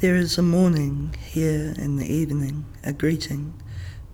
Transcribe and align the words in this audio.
There 0.00 0.14
is 0.14 0.38
a 0.38 0.42
morning 0.42 1.16
here 1.26 1.74
in 1.76 1.96
the 1.96 2.06
evening, 2.06 2.66
a 2.84 2.92
greeting, 2.92 3.60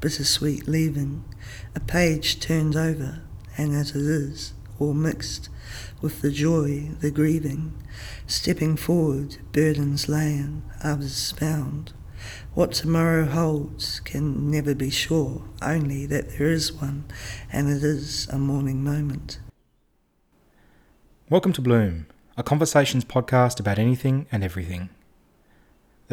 bittersweet 0.00 0.66
leaving, 0.66 1.26
a 1.74 1.80
page 1.80 2.40
turned 2.40 2.74
over, 2.74 3.20
and 3.58 3.74
as 3.74 3.90
it 3.90 4.00
is, 4.00 4.54
all 4.78 4.94
mixed 4.94 5.50
with 6.00 6.22
the 6.22 6.30
joy, 6.30 6.88
the 7.00 7.10
grieving, 7.10 7.74
stepping 8.26 8.76
forward, 8.78 9.36
burdens 9.52 10.08
laying, 10.08 10.62
others 10.82 11.32
found. 11.32 11.92
What 12.54 12.72
tomorrow 12.72 13.26
holds 13.26 14.00
can 14.00 14.50
never 14.50 14.74
be 14.74 14.88
sure, 14.88 15.44
only 15.60 16.06
that 16.06 16.38
there 16.38 16.48
is 16.48 16.72
one, 16.72 17.04
and 17.52 17.68
it 17.68 17.84
is 17.84 18.26
a 18.28 18.38
morning 18.38 18.82
moment. 18.82 19.38
Welcome 21.28 21.52
to 21.52 21.60
Bloom, 21.60 22.06
a 22.38 22.42
conversations 22.42 23.04
podcast 23.04 23.60
about 23.60 23.78
anything 23.78 24.26
and 24.32 24.42
everything. 24.42 24.88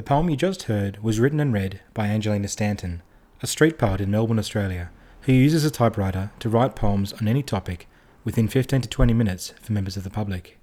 The 0.01 0.07
poem 0.07 0.31
you 0.31 0.35
just 0.35 0.63
heard 0.63 0.97
was 1.03 1.19
written 1.19 1.39
and 1.39 1.53
read 1.53 1.79
by 1.93 2.07
Angelina 2.07 2.47
Stanton, 2.47 3.03
a 3.43 3.45
street 3.45 3.77
poet 3.77 4.01
in 4.01 4.09
Melbourne, 4.09 4.39
Australia, 4.39 4.89
who 5.21 5.31
uses 5.31 5.63
a 5.63 5.69
typewriter 5.69 6.31
to 6.39 6.49
write 6.49 6.75
poems 6.75 7.13
on 7.13 7.27
any 7.27 7.43
topic 7.43 7.87
within 8.23 8.47
15 8.47 8.81
to 8.81 8.89
20 8.89 9.13
minutes 9.13 9.53
for 9.61 9.73
members 9.73 9.97
of 9.97 10.03
the 10.03 10.09
public. 10.09 10.57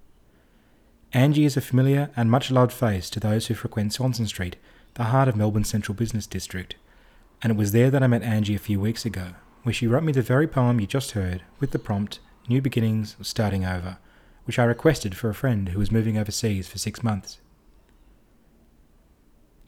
Angie 1.13 1.45
is 1.45 1.57
a 1.57 1.61
familiar 1.61 2.11
and 2.17 2.33
much 2.33 2.51
loved 2.51 2.73
face 2.73 3.09
to 3.11 3.21
those 3.21 3.47
who 3.47 3.55
frequent 3.55 3.93
Swanston 3.93 4.27
Street, 4.27 4.57
the 4.95 5.05
heart 5.05 5.29
of 5.29 5.37
Melbourne's 5.37 5.69
central 5.69 5.95
business 5.95 6.27
district, 6.27 6.75
and 7.41 7.53
it 7.53 7.57
was 7.57 7.71
there 7.71 7.93
that 7.93 8.03
I 8.03 8.09
met 8.09 8.25
Angie 8.25 8.57
a 8.57 8.59
few 8.59 8.81
weeks 8.81 9.05
ago, 9.05 9.35
where 9.63 9.73
she 9.73 9.87
wrote 9.87 10.03
me 10.03 10.11
the 10.11 10.21
very 10.21 10.49
poem 10.49 10.81
you 10.81 10.89
just 10.89 11.13
heard 11.13 11.43
with 11.61 11.71
the 11.71 11.79
prompt 11.79 12.19
New 12.49 12.61
Beginnings, 12.61 13.15
Starting 13.23 13.65
Over, 13.65 13.99
which 14.47 14.59
I 14.59 14.65
requested 14.65 15.17
for 15.17 15.31
a 15.31 15.35
friend 15.35 15.69
who 15.69 15.79
was 15.79 15.93
moving 15.93 16.19
overseas 16.19 16.67
for 16.67 16.79
six 16.79 17.05
months. 17.05 17.39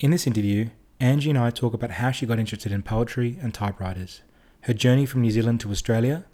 In 0.00 0.12
this 0.12 0.26
interview, 0.26 0.70
Angie 0.98 1.28
and 1.28 1.38
I 1.38 1.50
talk 1.50 1.74
about 1.74 1.90
how 1.90 2.10
she 2.10 2.24
got 2.24 2.38
interested 2.38 2.72
in 2.72 2.82
poetry 2.82 3.36
and 3.42 3.52
typewriters, 3.52 4.22
her 4.62 4.72
journey 4.72 5.04
from 5.04 5.20
New 5.20 5.30
Zealand 5.30 5.60
to 5.60 5.70
Australia, 5.70 6.24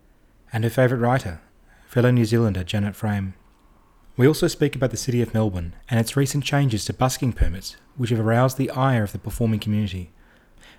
and 0.53 0.63
her 0.63 0.71
favourite 0.71 1.01
writer, 1.01 1.41
fellow 1.89 2.13
New 2.13 2.25
Zealander 2.25 2.63
Janet 2.63 2.95
Frame. 2.95 3.35
We 4.17 4.29
also 4.29 4.47
speak 4.47 4.77
about 4.77 4.93
the 4.93 4.97
city 4.97 5.21
of 5.21 5.35
Melbourne 5.35 5.75
and 5.91 5.99
its 5.99 6.17
recent 6.17 6.45
changes 6.45 6.85
to 6.85 6.93
busking 6.93 7.33
permits, 7.33 7.77
which 7.97 8.11
have 8.11 8.21
aroused 8.21 8.57
the 8.57 8.71
ire 8.71 9.03
of 9.03 9.11
the 9.11 9.19
performing 9.19 9.59
community, 9.59 10.13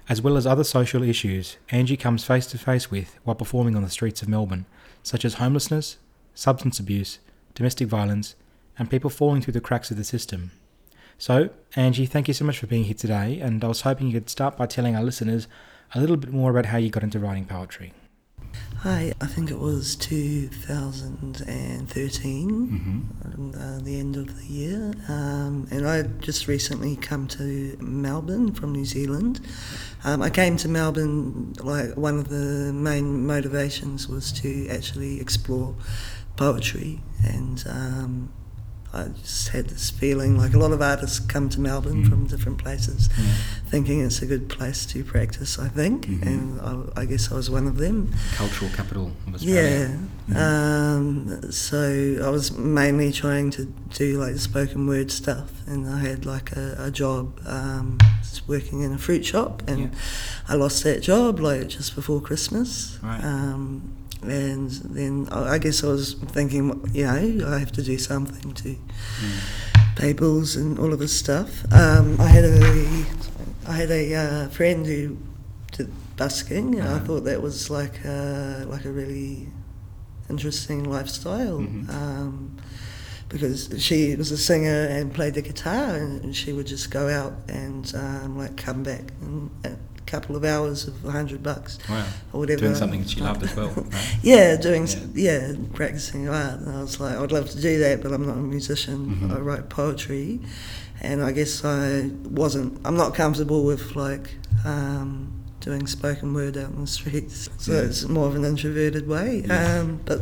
as 0.08 0.22
well 0.22 0.38
as 0.38 0.48
other 0.48 0.64
social 0.64 1.04
issues 1.04 1.58
Angie 1.72 1.98
comes 1.98 2.24
face 2.24 2.48
to 2.48 2.58
face 2.58 2.90
with 2.90 3.20
while 3.26 3.36
performing 3.36 3.76
on 3.76 3.84
the 3.84 3.90
streets 3.90 4.22
of 4.22 4.30
Melbourne, 4.30 4.66
such 5.04 5.26
as 5.26 5.34
homelessness, 5.34 5.98
substance 6.34 6.80
abuse, 6.80 7.20
domestic 7.54 7.90
violence, 7.90 8.36
and 8.80 8.90
people 8.90 9.10
falling 9.10 9.42
through 9.42 9.56
the 9.56 9.60
cracks 9.60 9.92
of 9.92 9.98
the 9.98 10.06
system. 10.06 10.52
So, 11.18 11.50
Angie, 11.76 12.06
thank 12.06 12.28
you 12.28 12.34
so 12.34 12.46
much 12.46 12.60
for 12.60 12.68
being 12.68 12.84
here 12.84 12.94
today, 12.94 13.40
and 13.40 13.64
I 13.64 13.68
was 13.68 13.82
hoping 13.82 14.08
you 14.08 14.14
could 14.14 14.30
start 14.30 14.58
by 14.58 14.68
telling 14.68 14.96
our 14.96 15.04
listeners 15.04 15.48
a 15.96 16.00
little 16.00 16.18
bit 16.18 16.32
more 16.32 16.52
about 16.52 16.68
how 16.68 16.78
you 16.78 16.90
got 16.90 17.04
into 17.04 17.20
writing 17.20 17.46
poetry. 17.46 17.94
Hi, 18.82 19.14
I 19.20 19.26
think 19.26 19.50
it 19.50 19.58
was 19.58 19.96
2013, 19.96 22.48
Mm-hmm. 22.48 23.60
uh, 23.60 23.80
the 23.80 24.00
end 24.00 24.16
of 24.16 24.38
the 24.40 24.46
year, 24.46 24.94
um, 25.10 25.68
and 25.72 25.88
I 25.88 26.04
just 26.04 26.48
recently 26.48 26.96
come 26.96 27.28
to 27.30 27.76
Melbourne 27.82 28.54
from 28.54 28.74
New 28.74 28.86
Zealand. 28.86 29.40
Um, 30.04 30.22
I 30.22 30.30
came 30.30 30.56
to 30.58 30.70
Melbourne 30.70 31.54
like 31.64 31.98
one 31.98 32.20
of 32.20 32.30
the 32.30 32.72
main 32.74 33.26
motivations 33.26 34.08
was 34.08 34.32
to 34.34 34.68
actually 34.70 35.20
explore 35.20 35.74
poetry, 36.36 37.02
and 37.26 37.64
um, 37.68 38.32
I 38.98 39.10
just 39.22 39.50
had 39.50 39.70
this 39.70 39.92
feeling 39.92 40.38
like 40.38 40.54
a 40.56 40.58
lot 40.58 40.72
of 40.72 40.82
artists 40.82 41.20
come 41.20 41.50
to 41.50 41.62
Melbourne 41.62 42.04
Mm. 42.04 42.10
from 42.10 42.26
different 42.26 42.58
places, 42.58 43.10
Yeah. 43.18 43.26
thinking 43.70 44.02
it's 44.02 44.22
a 44.24 44.26
good 44.26 44.50
place 44.50 44.86
to 44.88 45.04
practice. 45.04 45.60
I 45.60 45.68
think, 45.68 46.08
Mhm. 46.08 46.26
and 46.26 46.62
I, 46.62 47.02
I 47.02 47.06
guess 47.06 47.32
I 47.32 47.36
was 47.36 47.50
one 47.50 47.68
of 47.68 47.78
them. 47.78 48.10
Cultural 48.36 48.72
capital 48.72 49.12
of 49.28 49.36
Australia. 49.36 50.00
Yeah. 50.28 50.34
Mhm. 50.34 50.38
Um, 50.38 51.52
so 51.52 52.22
I 52.26 52.30
was 52.30 52.52
mainly 52.58 53.12
trying 53.12 53.52
to 53.52 53.72
do 53.94 54.20
like 54.20 54.38
spoken 54.40 54.88
word 54.88 55.12
stuff, 55.12 55.52
and 55.68 55.88
I 55.88 56.00
had 56.00 56.26
like 56.26 56.52
a, 56.58 56.76
a 56.80 56.92
job 56.92 57.40
um, 57.46 57.98
working 58.48 58.82
in 58.82 58.92
a 58.94 58.98
fruit 58.98 59.26
shop, 59.26 59.62
and 59.68 59.80
Yeah. 59.80 59.88
I 60.48 60.56
lost 60.56 60.84
that 60.86 61.02
job 61.04 61.40
like 61.40 61.68
just 61.70 61.96
before 61.96 62.20
Christmas. 62.22 62.98
Right. 63.04 63.24
Um, 63.24 63.82
and 64.24 64.70
then 64.98 65.28
I 65.32 65.56
I 65.56 65.58
guess 65.60 65.84
I 65.84 65.88
was 65.88 66.14
thinking, 66.34 66.64
you 66.94 67.06
know, 67.06 67.48
I 67.56 67.60
have 67.60 67.72
to 67.74 67.84
do 67.84 67.98
something 67.98 68.54
to 68.54 68.70
Mm. 68.70 69.96
pay 69.96 70.14
bills 70.14 70.56
and 70.56 70.78
all 70.80 70.94
of 70.94 71.00
this 71.00 71.18
stuff. 71.18 71.50
Um, 71.74 72.16
I 72.20 72.28
had 72.28 72.46
a 72.46 73.06
I 73.68 73.74
had 73.74 73.92
a 73.92 74.16
uh, 74.16 74.48
friend 74.50 74.86
who 74.86 75.18
did 75.76 75.90
busking, 76.16 76.76
and 76.80 76.88
I 76.88 76.92
Uh-huh. 76.94 77.06
thought 77.06 77.24
that 77.26 77.42
was 77.42 77.70
like 77.70 78.04
a, 78.06 78.66
like 78.70 78.86
a 78.86 78.92
really 78.92 79.50
interesting 80.30 80.84
lifestyle. 80.84 81.60
Mhm. 81.60 81.90
Um, 81.90 82.52
because 83.30 83.70
she 83.78 84.16
was 84.16 84.32
a 84.32 84.38
singer 84.38 84.86
and 84.96 85.14
played 85.14 85.34
the 85.34 85.42
guitar, 85.42 85.96
and 85.96 86.34
she 86.36 86.54
would 86.54 86.66
just 86.68 86.90
go 86.92 87.10
out 87.10 87.34
and 87.50 87.94
um, 87.96 88.38
like 88.38 88.56
come 88.56 88.84
back 88.84 89.12
in 89.22 89.50
a 89.66 89.72
couple 90.08 90.36
of 90.36 90.44
hours 90.44 90.88
of 90.88 91.06
a 91.06 91.12
hundred 91.12 91.44
bucks 91.44 91.78
Wow. 91.90 92.06
or 92.34 92.40
whatever. 92.42 92.62
Doing 92.62 92.76
something 92.76 93.02
that 93.02 93.10
she 93.10 93.20
loved 93.22 93.44
as 93.44 93.56
well. 93.56 93.68
Right? 93.76 94.18
Yeah, 94.24 94.56
doing 94.56 94.88
Yeah. 94.88 94.98
yeah. 95.14 95.54
practicing 95.74 96.28
art. 96.30 96.62
And 96.62 96.76
I 96.78 96.82
was 96.82 97.00
like, 97.00 97.16
I'd 97.18 97.32
love 97.32 97.50
to 97.52 97.62
do 97.62 97.78
that, 97.80 98.02
but 98.02 98.12
I'm 98.14 98.26
not 98.26 98.38
a 98.38 98.42
musician. 98.42 99.20
Mhm. 99.22 99.36
I 99.36 99.40
write 99.40 99.70
poetry, 99.70 100.40
and 101.02 101.22
I 101.24 101.32
guess 101.32 101.64
I 101.64 102.10
wasn't. 102.24 102.80
I'm 102.86 102.98
not 102.98 103.14
comfortable 103.14 103.64
with 103.66 103.96
like 103.96 104.36
um, 104.66 105.34
doing 105.60 105.86
spoken 105.88 106.34
word 106.34 106.58
out 106.58 106.72
in 106.72 106.82
the 106.82 106.88
streets. 106.88 107.50
So 107.58 107.74
Yeah. 107.74 107.82
it's 107.88 108.08
more 108.08 108.28
of 108.28 108.36
an 108.36 108.46
introverted 108.46 109.08
way. 109.08 109.44
Yeah. 109.46 109.80
Um, 109.82 110.00
but 110.06 110.22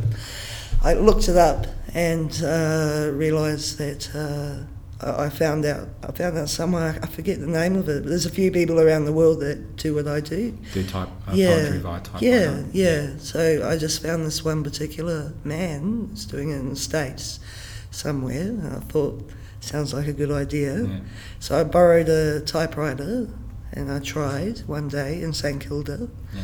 I 0.82 0.92
looked 0.94 1.28
it 1.28 1.36
up 1.36 1.66
and 1.94 2.30
uh, 2.44 3.10
realised 3.12 3.78
that. 3.78 4.02
Uh, 4.14 4.66
I 5.00 5.28
found 5.28 5.64
out. 5.66 5.88
I 6.02 6.10
found 6.12 6.38
out 6.38 6.48
somewhere. 6.48 6.98
I 7.02 7.06
forget 7.06 7.38
the 7.40 7.46
name 7.46 7.76
of 7.76 7.88
it. 7.88 8.02
But 8.02 8.08
there's 8.08 8.24
a 8.26 8.30
few 8.30 8.50
people 8.50 8.80
around 8.80 9.04
the 9.04 9.12
world 9.12 9.40
that 9.40 9.76
do 9.76 9.94
what 9.94 10.08
I 10.08 10.20
do. 10.20 10.56
Do 10.72 10.82
type 10.84 11.08
uh, 11.28 11.32
Yeah. 11.34 11.54
poetry 11.56 11.78
via 11.80 12.00
type. 12.00 12.22
Yeah, 12.22 12.62
yeah. 12.72 13.10
So 13.18 13.68
I 13.68 13.76
just 13.76 14.02
found 14.02 14.24
this 14.24 14.42
one 14.44 14.62
particular 14.64 15.34
man 15.44 16.08
who's 16.10 16.24
doing 16.24 16.50
it 16.50 16.56
in 16.56 16.70
the 16.70 16.76
States 16.76 17.40
somewhere. 17.90 18.40
And 18.48 18.66
I 18.76 18.80
thought, 18.80 19.28
sounds 19.60 19.92
like 19.92 20.06
a 20.06 20.12
good 20.14 20.30
idea. 20.30 20.82
Yeah. 20.84 21.00
So 21.40 21.60
I 21.60 21.64
borrowed 21.64 22.08
a 22.08 22.40
typewriter 22.40 23.28
and 23.72 23.92
I 23.92 23.98
tried 23.98 24.60
one 24.60 24.88
day 24.88 25.20
in 25.20 25.32
St 25.34 25.60
Kilda. 25.60 26.08
Yeah. 26.34 26.40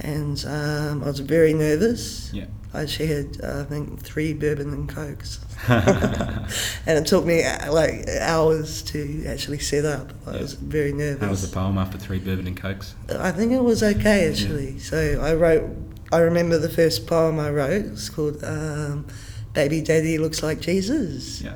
And 0.00 0.44
um, 0.46 1.02
I 1.02 1.06
was 1.06 1.20
very 1.20 1.54
nervous. 1.54 2.30
Yeah. 2.32 2.44
I 2.76 2.82
actually 2.82 3.06
had, 3.08 3.38
uh, 3.42 3.60
I 3.60 3.64
think, 3.64 4.00
three 4.02 4.34
bourbon 4.34 4.72
and 4.72 4.88
cokes. 4.88 5.40
and 5.68 6.98
it 6.98 7.06
took 7.06 7.24
me 7.24 7.42
uh, 7.42 7.72
like 7.72 8.06
hours 8.20 8.82
to 8.82 9.24
actually 9.26 9.58
set 9.58 9.84
up. 9.84 10.12
I 10.26 10.34
Yeah. 10.34 10.42
was 10.42 10.52
very 10.54 10.92
nervous. 10.92 11.22
How 11.24 11.30
was 11.30 11.48
the 11.48 11.54
poem 11.54 11.78
after 11.78 11.96
three 11.98 12.18
bourbon 12.18 12.46
and 12.46 12.56
cokes? 12.56 12.94
I 13.08 13.32
think 13.32 13.52
it 13.52 13.62
was 13.62 13.82
okay 13.82 14.28
actually. 14.30 14.78
So 14.78 15.20
I 15.22 15.34
wrote. 15.34 15.64
I 16.12 16.18
remember 16.18 16.56
the 16.58 16.68
first 16.68 17.06
poem 17.06 17.38
I 17.40 17.50
wrote. 17.50 17.84
It's 17.86 18.08
called 18.10 18.44
um, 18.44 19.06
"Baby 19.54 19.80
Daddy 19.80 20.18
Looks 20.18 20.42
Like 20.42 20.60
Jesus," 20.60 21.40
Yeah. 21.42 21.54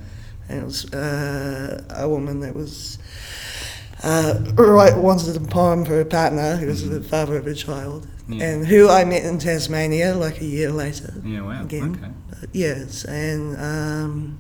and 0.49 0.63
it 0.63 0.65
was 0.65 0.93
uh, 0.93 1.85
a 1.91 2.09
woman 2.09 2.41
that 2.41 2.57
was 2.57 2.99
uh, 4.03 4.41
right 4.57 4.97
wanted 4.97 5.37
a 5.37 5.41
poem 5.41 5.85
for 5.85 6.01
a 6.01 6.05
partner 6.05 6.57
who 6.57 6.67
was 6.67 6.89
the 6.89 7.03
father 7.03 7.37
of 7.37 7.47
a 7.47 7.55
child, 7.55 8.07
Yeah. 8.29 8.45
and 8.49 8.67
who 8.67 8.89
I 8.89 9.05
met 9.05 9.25
in 9.25 9.39
Tasmania 9.39 10.15
like 10.15 10.41
a 10.41 10.45
year 10.47 10.71
later. 10.71 11.13
Yeah. 11.25 11.43
Wow. 11.43 11.63
Again. 11.63 11.97
Okay. 12.03 12.13
But 12.41 12.49
yes, 12.55 13.05
and 13.05 13.57
um, 13.61 14.39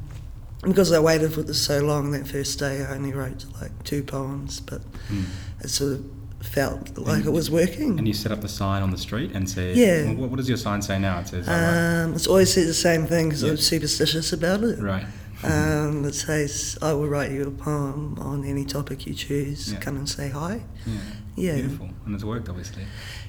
because 0.62 0.92
I 0.92 0.98
waited 1.00 1.32
for 1.32 1.42
this 1.42 1.60
so 1.60 1.80
long, 1.80 2.10
that 2.12 2.26
first 2.26 2.58
day 2.58 2.82
I 2.84 2.94
only 2.94 3.12
wrote 3.12 3.44
like 3.60 3.72
two 3.84 4.02
poems, 4.02 4.60
but 4.60 4.80
Mm. 5.10 5.24
it 5.60 5.68
sort 5.70 5.92
of 5.92 6.04
felt 6.40 6.96
like 6.96 7.18
And- 7.18 7.26
it 7.26 7.32
was 7.32 7.50
working. 7.50 7.98
And 7.98 8.06
you 8.08 8.14
set 8.14 8.32
up 8.32 8.40
the 8.40 8.48
sign 8.48 8.82
on 8.82 8.90
the 8.90 8.96
street 8.98 9.32
and 9.34 9.48
said, 9.50 9.76
Yeah. 9.76 10.04
well, 10.06 10.14
what, 10.14 10.30
what 10.30 10.36
does 10.38 10.48
your 10.48 10.56
sign 10.56 10.80
say 10.80 10.98
now? 10.98 11.18
It 11.20 11.28
says, 11.28 11.46
right. 11.46 12.02
Um, 12.04 12.14
it's 12.14 12.26
always 12.26 12.52
said 12.54 12.66
the 12.66 12.72
same 12.74 13.06
thing 13.06 13.28
because 13.28 13.42
Yeah. 13.42 13.50
I'm 13.50 13.56
superstitious 13.58 14.32
about 14.32 14.62
it. 14.64 14.78
right. 14.78 15.04
Um, 15.42 16.04
it 16.04 16.14
says, 16.14 16.76
I 16.82 16.92
will 16.92 17.08
write 17.08 17.30
you 17.32 17.46
a 17.46 17.50
poem 17.50 18.18
on 18.20 18.44
any 18.44 18.64
topic 18.64 19.06
you 19.06 19.14
choose. 19.14 19.72
Yeah. 19.72 19.78
Come 19.80 19.96
and 19.96 20.08
say 20.08 20.28
hi. 20.28 20.62
Yeah. 20.86 20.94
Yeah. 21.36 21.54
Beautiful. 21.54 21.88
And 22.04 22.14
it's 22.14 22.24
worked, 22.24 22.48
obviously. 22.48 22.84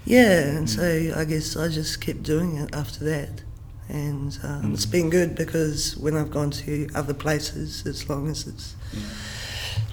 Yeah, 0.05 0.39
and 0.57 0.67
Mm. 0.67 0.75
so 1.13 1.19
I 1.19 1.25
guess 1.25 1.55
I 1.55 1.67
just 1.69 2.01
kept 2.01 2.23
doing 2.23 2.57
it 2.57 2.75
after 2.75 3.05
that. 3.05 3.43
And 3.87 4.37
um, 4.43 4.63
Mm. 4.63 4.73
it's 4.73 4.85
been 4.85 5.09
good 5.09 5.35
because 5.35 5.95
when 5.97 6.15
I've 6.17 6.31
gone 6.31 6.51
to 6.51 6.89
other 6.95 7.13
places, 7.13 7.83
as 7.85 8.09
long 8.09 8.29
as 8.29 8.47
it's 8.47 8.75
Yeah. 8.93 8.99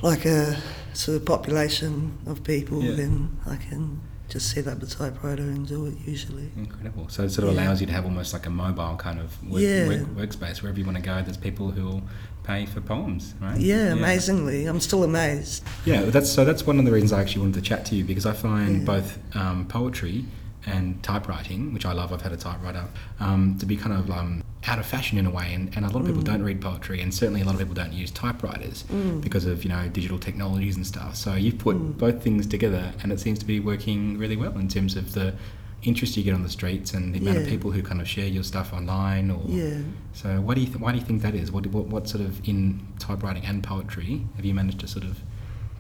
like 0.03 0.25
a 0.25 0.57
sort 0.95 1.17
of 1.19 1.25
population 1.25 2.13
of 2.27 2.43
people, 2.43 2.81
then 2.81 3.37
I 3.47 3.57
can 3.57 4.01
just 4.29 4.51
set 4.51 4.67
up 4.67 4.83
a 4.83 4.87
typewriter 4.87 5.43
and 5.43 5.67
do 5.67 5.87
it 5.87 5.95
usually. 6.07 6.51
Incredible. 6.57 7.09
So 7.09 7.25
it 7.25 7.31
sort 7.31 7.49
of 7.49 7.55
Yeah. 7.55 7.65
allows 7.65 7.81
you 7.81 7.87
to 7.87 7.93
have 7.93 8.05
almost 8.05 8.33
like 8.33 8.47
a 8.47 8.51
mobile 8.51 8.97
kind 8.97 9.19
of 9.21 9.43
work, 9.49 9.63
Yeah. 9.63 9.89
work, 9.89 10.07
workspace 10.31 10.63
wherever 10.63 10.79
you 10.79 10.85
want 10.85 10.97
to 10.99 11.03
go. 11.03 11.23
There's 11.23 11.37
people 11.39 11.71
who 11.71 11.85
will 11.85 12.03
pay 12.45 12.67
for 12.67 12.81
poems, 12.81 13.35
right? 13.41 13.59
Yeah, 13.59 13.93
amazingly, 13.93 14.67
I'm 14.67 14.81
still 14.81 15.03
amazed. 15.05 15.63
Yeah, 15.85 16.03
that's 16.03 16.31
so. 16.31 16.45
That's 16.45 16.67
one 16.67 16.79
of 16.79 16.85
the 16.85 16.93
reasons 16.93 17.13
I 17.13 17.21
actually 17.21 17.41
wanted 17.43 17.55
to 17.63 17.63
chat 17.63 17.85
to 17.87 17.95
you 17.97 18.05
because 18.05 18.27
I 18.27 18.33
find 18.33 18.79
Yeah. 18.81 18.85
both 18.85 19.19
um, 19.35 19.67
poetry 19.67 20.25
and 20.67 21.03
typewriting, 21.03 21.73
which 21.73 21.87
I 21.87 21.93
love. 21.93 22.13
I've 22.13 22.23
had 22.23 22.33
a 22.33 22.37
typewriter 22.37 22.85
um, 23.21 23.57
to 23.59 23.65
be 23.67 23.77
kind 23.77 23.95
of 23.95 24.11
um, 24.11 24.43
out 24.69 24.79
of 24.79 24.87
fashion 24.87 25.17
in 25.19 25.27
a 25.27 25.31
way, 25.31 25.53
and, 25.55 25.75
and 25.75 25.85
a 25.85 25.89
lot 25.89 26.01
of 26.01 26.07
people 26.07 26.23
don't 26.23 26.43
read 26.43 26.61
poetry, 26.61 27.01
and 27.01 27.13
certainly 27.13 27.41
a 27.41 27.45
lot 27.45 27.55
of 27.55 27.59
people 27.59 27.75
don't 27.75 27.93
use 27.93 28.11
typewriters 28.11 28.85
because 29.21 29.47
of 29.47 29.65
you 29.65 29.71
know 29.71 29.89
digital 29.89 30.19
technologies 30.19 30.77
and 30.77 30.87
stuff. 30.87 31.17
So 31.17 31.35
you've 31.35 31.59
put 31.59 31.75
both 31.99 32.23
things 32.23 32.47
together, 32.47 32.93
and 33.03 33.11
it 33.11 33.19
seems 33.21 33.39
to 33.41 33.45
be 33.47 33.59
working 33.61 34.19
really 34.19 34.37
well 34.37 34.57
in 34.59 34.69
terms 34.69 34.95
of 34.97 35.15
the 35.15 35.35
interest 35.83 36.17
you 36.17 36.25
get 36.25 36.35
on 36.35 36.43
the 36.43 36.49
streets 36.49 36.93
and 36.93 37.15
the 37.15 37.19
amount 37.21 37.39
of 37.39 37.47
people 37.47 37.71
who 37.71 37.83
kind 37.83 38.01
of 38.01 38.09
share 38.09 38.27
your 38.27 38.43
stuff 38.43 38.73
online. 38.73 39.31
Or 39.31 39.41
Yeah. 39.47 39.79
so, 40.13 40.41
what 40.41 40.55
do 40.55 40.61
you 40.61 40.67
th- 40.67 40.79
why 40.81 40.93
do 40.93 40.99
you 40.99 41.05
think 41.05 41.23
that 41.23 41.35
is? 41.35 41.51
What, 41.51 41.67
what 41.69 41.87
what 41.87 42.09
sort 42.09 42.23
of 42.25 42.47
in 42.49 42.81
typewriting 42.99 43.45
and 43.47 43.63
poetry 43.63 44.27
have 44.37 44.45
you 44.45 44.55
managed 44.55 44.81
to 44.81 44.89
sort 44.89 45.05
of 45.05 45.21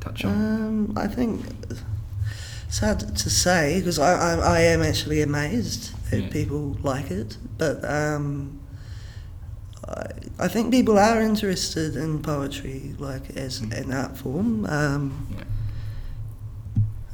touch 0.00 0.24
on? 0.24 0.32
Um, 0.32 0.92
I 0.96 1.08
think 1.08 1.44
it's 2.68 2.78
hard 2.78 3.00
to 3.16 3.30
say 3.30 3.78
because 3.80 3.98
I, 3.98 4.12
I, 4.12 4.32
I 4.56 4.60
am 4.60 4.82
actually 4.82 5.20
amazed 5.22 5.92
that 6.10 6.20
Yeah. 6.22 6.28
people 6.30 6.76
like 6.82 7.10
it, 7.10 7.36
but 7.58 7.84
um, 7.84 8.57
I, 10.38 10.48
think 10.48 10.70
people 10.70 10.98
are 10.98 11.20
interested 11.20 11.96
in 11.96 12.20
poetry 12.22 12.94
like 12.98 13.36
as 13.36 13.60
Mm. 13.60 13.72
an 13.80 13.92
art 13.92 14.16
form. 14.16 14.66
Um, 14.66 15.26
yeah. 15.36 15.44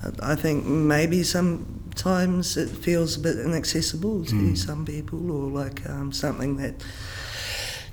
I 0.03 0.33
I 0.33 0.35
think 0.37 0.67
maybe 0.67 1.23
sometimes 1.23 2.57
it 2.57 2.69
feels 2.71 3.17
a 3.17 3.21
bit 3.21 3.37
inaccessible 3.39 4.25
to 4.25 4.35
Mm. 4.35 4.57
some 4.57 4.85
people 4.85 5.31
or 5.31 5.65
like 5.65 5.89
um, 5.89 6.13
something 6.13 6.57
that 6.63 6.75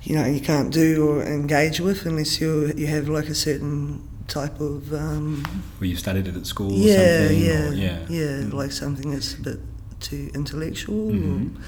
you 0.02 0.14
know 0.16 0.26
you 0.26 0.40
can't 0.40 0.70
do 0.74 1.06
or 1.08 1.22
engage 1.22 1.80
with 1.80 2.06
unless 2.06 2.40
you 2.40 2.72
you 2.76 2.86
have 2.88 3.08
like 3.18 3.28
a 3.30 3.34
certain 3.34 4.00
type 4.28 4.60
of 4.60 4.92
um, 4.92 5.42
Or 5.80 5.86
you 5.86 5.96
studied 5.96 6.26
it 6.26 6.36
at 6.36 6.46
school 6.46 6.72
or 6.72 6.88
yeah 6.88 6.96
something? 7.18 7.42
yeah 7.44 7.68
or, 7.68 7.72
yeah. 7.74 7.98
yeah 8.08 8.42
Mm. 8.44 8.52
like 8.52 8.72
something 8.72 9.10
that's 9.12 9.34
a 9.34 9.42
bit 9.42 9.58
too 10.00 10.30
intellectual 10.34 11.10
Mhm. 11.12 11.24
or 11.32 11.60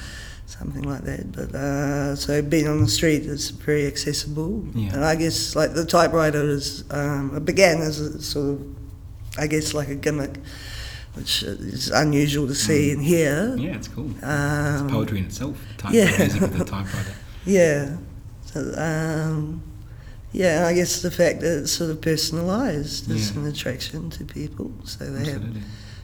something 0.59 0.83
like 0.93 1.03
that 1.11 1.25
but 1.33 1.51
uh, 1.55 2.15
so 2.17 2.41
being 2.43 2.69
on 2.69 2.81
the 2.81 2.89
street 2.89 3.23
is 3.35 3.51
very 3.51 3.87
accessible 3.87 4.65
Yeah. 4.75 4.93
and 4.95 5.05
I 5.05 5.15
guess 5.17 5.57
like 5.57 5.75
the 5.75 5.85
typewriter 5.85 6.43
is 6.59 6.85
um, 6.91 7.37
it 7.37 7.45
began 7.45 7.81
as 7.83 7.99
a 8.01 8.23
sort 8.23 8.47
of 8.55 8.67
I 9.39 9.47
guess 9.49 9.75
like 9.75 9.89
a 9.89 9.95
gimmick 9.97 10.35
which 11.15 11.43
is 11.43 11.91
unusual 11.91 12.47
to 12.49 12.55
see 12.55 12.89
Mm. 12.89 12.93
and 12.95 13.03
hear 13.03 13.57
Yeah, 13.57 13.77
it's 13.77 13.89
cool. 13.89 14.11
um, 14.23 14.85
it's 14.85 14.93
poetry 14.93 15.19
in 15.19 15.25
itself. 15.27 15.57
Type 15.79 15.93
yeah. 15.95 16.17
music 16.19 16.41
with 16.41 16.61
a 16.61 16.65
typewriter. 16.75 17.15
Yeah. 17.47 17.97
So, 18.53 18.59
um, 18.77 19.63
yeah, 20.33 20.67
I 20.69 20.73
guess 20.75 21.03
the 21.03 21.11
fact 21.13 21.41
that 21.43 21.59
it's 21.63 21.73
sort 21.73 21.91
of 21.91 22.01
personalised 22.01 23.09
is 23.11 23.31
Yeah. 23.31 23.39
an 23.43 23.47
attraction 23.47 24.11
to 24.11 24.25
people. 24.25 24.73
So 24.85 25.05
they 25.05 25.31
have 25.31 25.45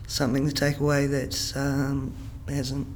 something 0.07 0.47
to 0.49 0.55
take 0.55 0.79
away 0.81 1.07
that 1.09 1.53
um, 1.57 2.13
hasn't 2.49 2.87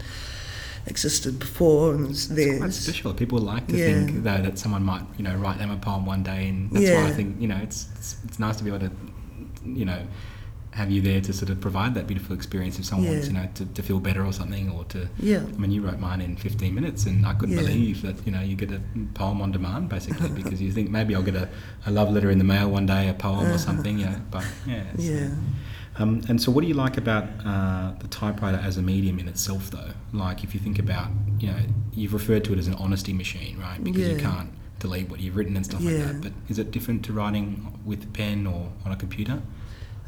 existed 0.87 1.39
before 1.39 1.95
and 1.95 2.11
it's 2.11 2.31
It's 2.31 2.59
quite 2.59 2.73
special. 2.73 3.15
People 3.15 3.39
like 3.39 3.67
to 3.69 3.77
Yeah. 3.77 3.87
think 3.87 4.23
though 4.23 4.39
that 4.43 4.59
someone 4.59 4.85
might, 4.85 5.05
you 5.17 5.25
know, 5.25 5.35
write 5.37 5.59
them 5.59 5.71
a 5.71 5.77
poem 5.77 6.05
one 6.07 6.23
day, 6.23 6.49
and 6.49 6.71
that's 6.71 6.91
why 6.91 7.07
I 7.09 7.13
think 7.13 7.41
you 7.41 7.49
know 7.49 7.57
it's, 7.57 7.89
it's 7.97 8.17
it's 8.25 8.39
nice 8.39 8.57
to 8.57 8.65
be 8.65 8.71
able 8.71 8.81
to, 8.89 8.93
you 9.65 9.85
know, 9.85 10.01
have 10.73 10.91
you 10.91 11.01
there 11.01 11.21
to 11.21 11.33
sort 11.33 11.51
of 11.51 11.61
provide 11.61 11.95
that 11.95 12.07
beautiful 12.09 12.35
experience 12.35 12.79
if 12.81 12.85
someone 12.85 13.09
wants, 13.09 13.29
you 13.29 13.33
know, 13.33 13.49
to, 13.55 13.65
to 13.65 13.83
feel 13.83 14.01
better 14.01 14.25
or 14.27 14.33
something, 14.33 14.71
or 14.71 14.85
to. 14.85 15.09
Yeah. 15.21 15.39
I 15.39 15.57
mean, 15.57 15.71
you 15.71 15.83
wrote 15.83 16.01
mine 16.01 16.21
in 16.21 16.37
15 16.37 16.75
minutes, 16.75 17.07
and 17.07 17.25
I 17.27 17.35
couldn't 17.35 17.55
Yeah. 17.57 17.63
believe 17.63 18.03
that 18.03 18.17
you 18.27 18.33
know 18.33 18.41
you 18.41 18.57
get 18.57 18.71
a 18.73 18.81
poem 19.15 19.41
on 19.41 19.53
demand 19.53 19.89
basically 19.89 20.29
because 20.43 20.61
you 20.61 20.73
think 20.73 20.91
maybe 20.91 21.15
I'll 21.15 21.23
get 21.23 21.37
a, 21.37 21.49
a 21.87 21.91
love 21.91 22.11
letter 22.13 22.31
in 22.31 22.39
the 22.39 22.45
mail 22.45 22.69
one 22.71 22.87
day, 22.87 23.09
a 23.09 23.15
poem 23.15 23.47
or 23.47 23.49
uh-huh. 23.51 23.59
something, 23.59 23.99
you 23.99 24.07
know. 24.07 24.21
But 24.31 24.45
yeah. 24.67 24.85
Yeah. 24.99 25.27
Uh, 25.27 25.31
Um, 25.97 26.23
and 26.29 26.43
so, 26.43 26.51
what 26.51 26.63
do 26.63 26.67
you 26.67 26.75
like 26.75 26.97
about 26.97 27.25
uh, 27.45 27.93
the 28.01 28.09
typewriter 28.09 28.59
as 28.59 28.77
a 28.79 28.83
medium 28.83 29.19
in 29.21 29.29
itself, 29.29 29.71
though? 29.71 29.91
Like, 30.13 30.43
if 30.43 30.53
you 30.55 30.61
think 30.61 30.79
about, 30.79 31.09
you 31.39 31.49
know, 31.49 31.59
you've 31.93 32.13
referred 32.15 32.45
to 32.47 32.53
it 32.53 32.59
as 32.59 32.67
an 32.67 32.75
honesty 32.75 33.13
machine, 33.13 33.59
right? 33.59 33.83
Because 33.83 34.09
you 34.09 34.17
can't 34.19 34.51
delete 34.81 35.09
what 35.09 35.21
you've 35.21 35.37
written 35.37 35.57
and 35.57 35.65
stuff 35.65 35.81
like 35.85 35.95
Yeah. 35.95 36.07
that. 36.07 36.21
But 36.21 36.33
is 36.49 36.59
it 36.59 36.73
different 36.73 37.05
to 37.05 37.13
writing 37.13 37.79
with 37.85 38.03
a 38.05 38.07
pen 38.09 38.47
or 38.47 38.71
on 38.85 38.91
a 38.93 38.97
computer? 38.97 39.41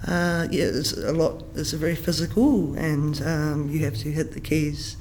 Uh, 0.06 0.48
yeah, 0.50 0.64
it's 0.64 0.92
a 0.92 1.12
lot. 1.12 1.44
It's 1.54 1.72
a 1.72 1.76
very 1.78 1.94
physical, 1.94 2.74
and 2.74 3.22
um, 3.22 3.70
you 3.70 3.84
have 3.84 3.94
to 3.98 4.10
hit 4.10 4.32
the 4.32 4.40
keys 4.40 4.96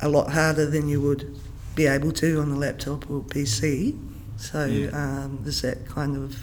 a 0.00 0.08
lot 0.08 0.30
harder 0.30 0.66
than 0.70 0.88
you 0.88 1.00
would 1.00 1.36
be 1.74 1.86
able 1.86 2.12
to 2.12 2.40
on 2.40 2.50
a 2.52 2.56
laptop 2.56 3.10
or 3.10 3.22
PC. 3.22 3.98
So 4.36 4.64
Yeah. 4.66 4.88
um, 5.24 5.40
there's 5.42 5.60
that 5.62 5.86
kind 5.86 6.16
of 6.16 6.36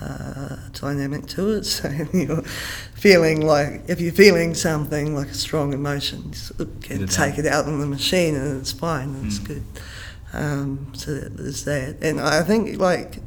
uh, 0.00 0.56
dynamic 0.72 1.26
to 1.26 1.50
it. 1.52 1.64
So 1.64 1.88
you're 2.12 2.42
feeling 2.94 3.40
like 3.46 3.82
if 3.88 4.00
you're 4.00 4.12
feeling 4.12 4.54
something 4.54 5.14
like 5.14 5.28
a 5.28 5.34
strong 5.34 5.72
emotion, 5.72 6.32
you 6.58 6.66
can 6.80 7.02
it 7.04 7.10
take 7.10 7.34
out. 7.34 7.38
it 7.38 7.46
out 7.46 7.64
on 7.66 7.80
the 7.80 7.86
machine, 7.86 8.34
and 8.34 8.60
it's 8.60 8.72
fine. 8.72 9.08
And 9.14 9.26
It's 9.26 9.38
Mm. 9.38 9.46
good. 9.46 9.62
Um, 10.32 10.88
so 10.94 11.14
there's 11.14 11.62
that, 11.64 11.96
and 12.02 12.20
I 12.20 12.42
think 12.42 12.80
like 12.80 13.18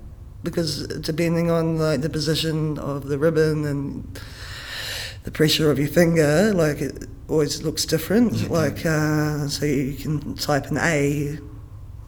because 0.44 0.88
depending 0.88 1.50
on 1.50 1.78
like 1.78 2.02
the 2.02 2.10
position 2.10 2.78
of 2.78 3.08
the 3.08 3.18
ribbon 3.18 3.66
and 3.66 4.20
the 5.24 5.32
pressure 5.32 5.72
of 5.72 5.80
your 5.80 5.88
finger, 5.88 6.52
like 6.54 6.82
it 6.82 7.06
always 7.30 7.64
looks 7.64 7.86
different. 7.86 8.34
Yeah. 8.34 8.50
Like 8.50 8.86
uh, 8.86 9.48
so 9.48 9.66
you 9.66 9.94
can 9.94 10.36
type 10.36 10.66
an 10.68 10.78
A, 10.78 11.38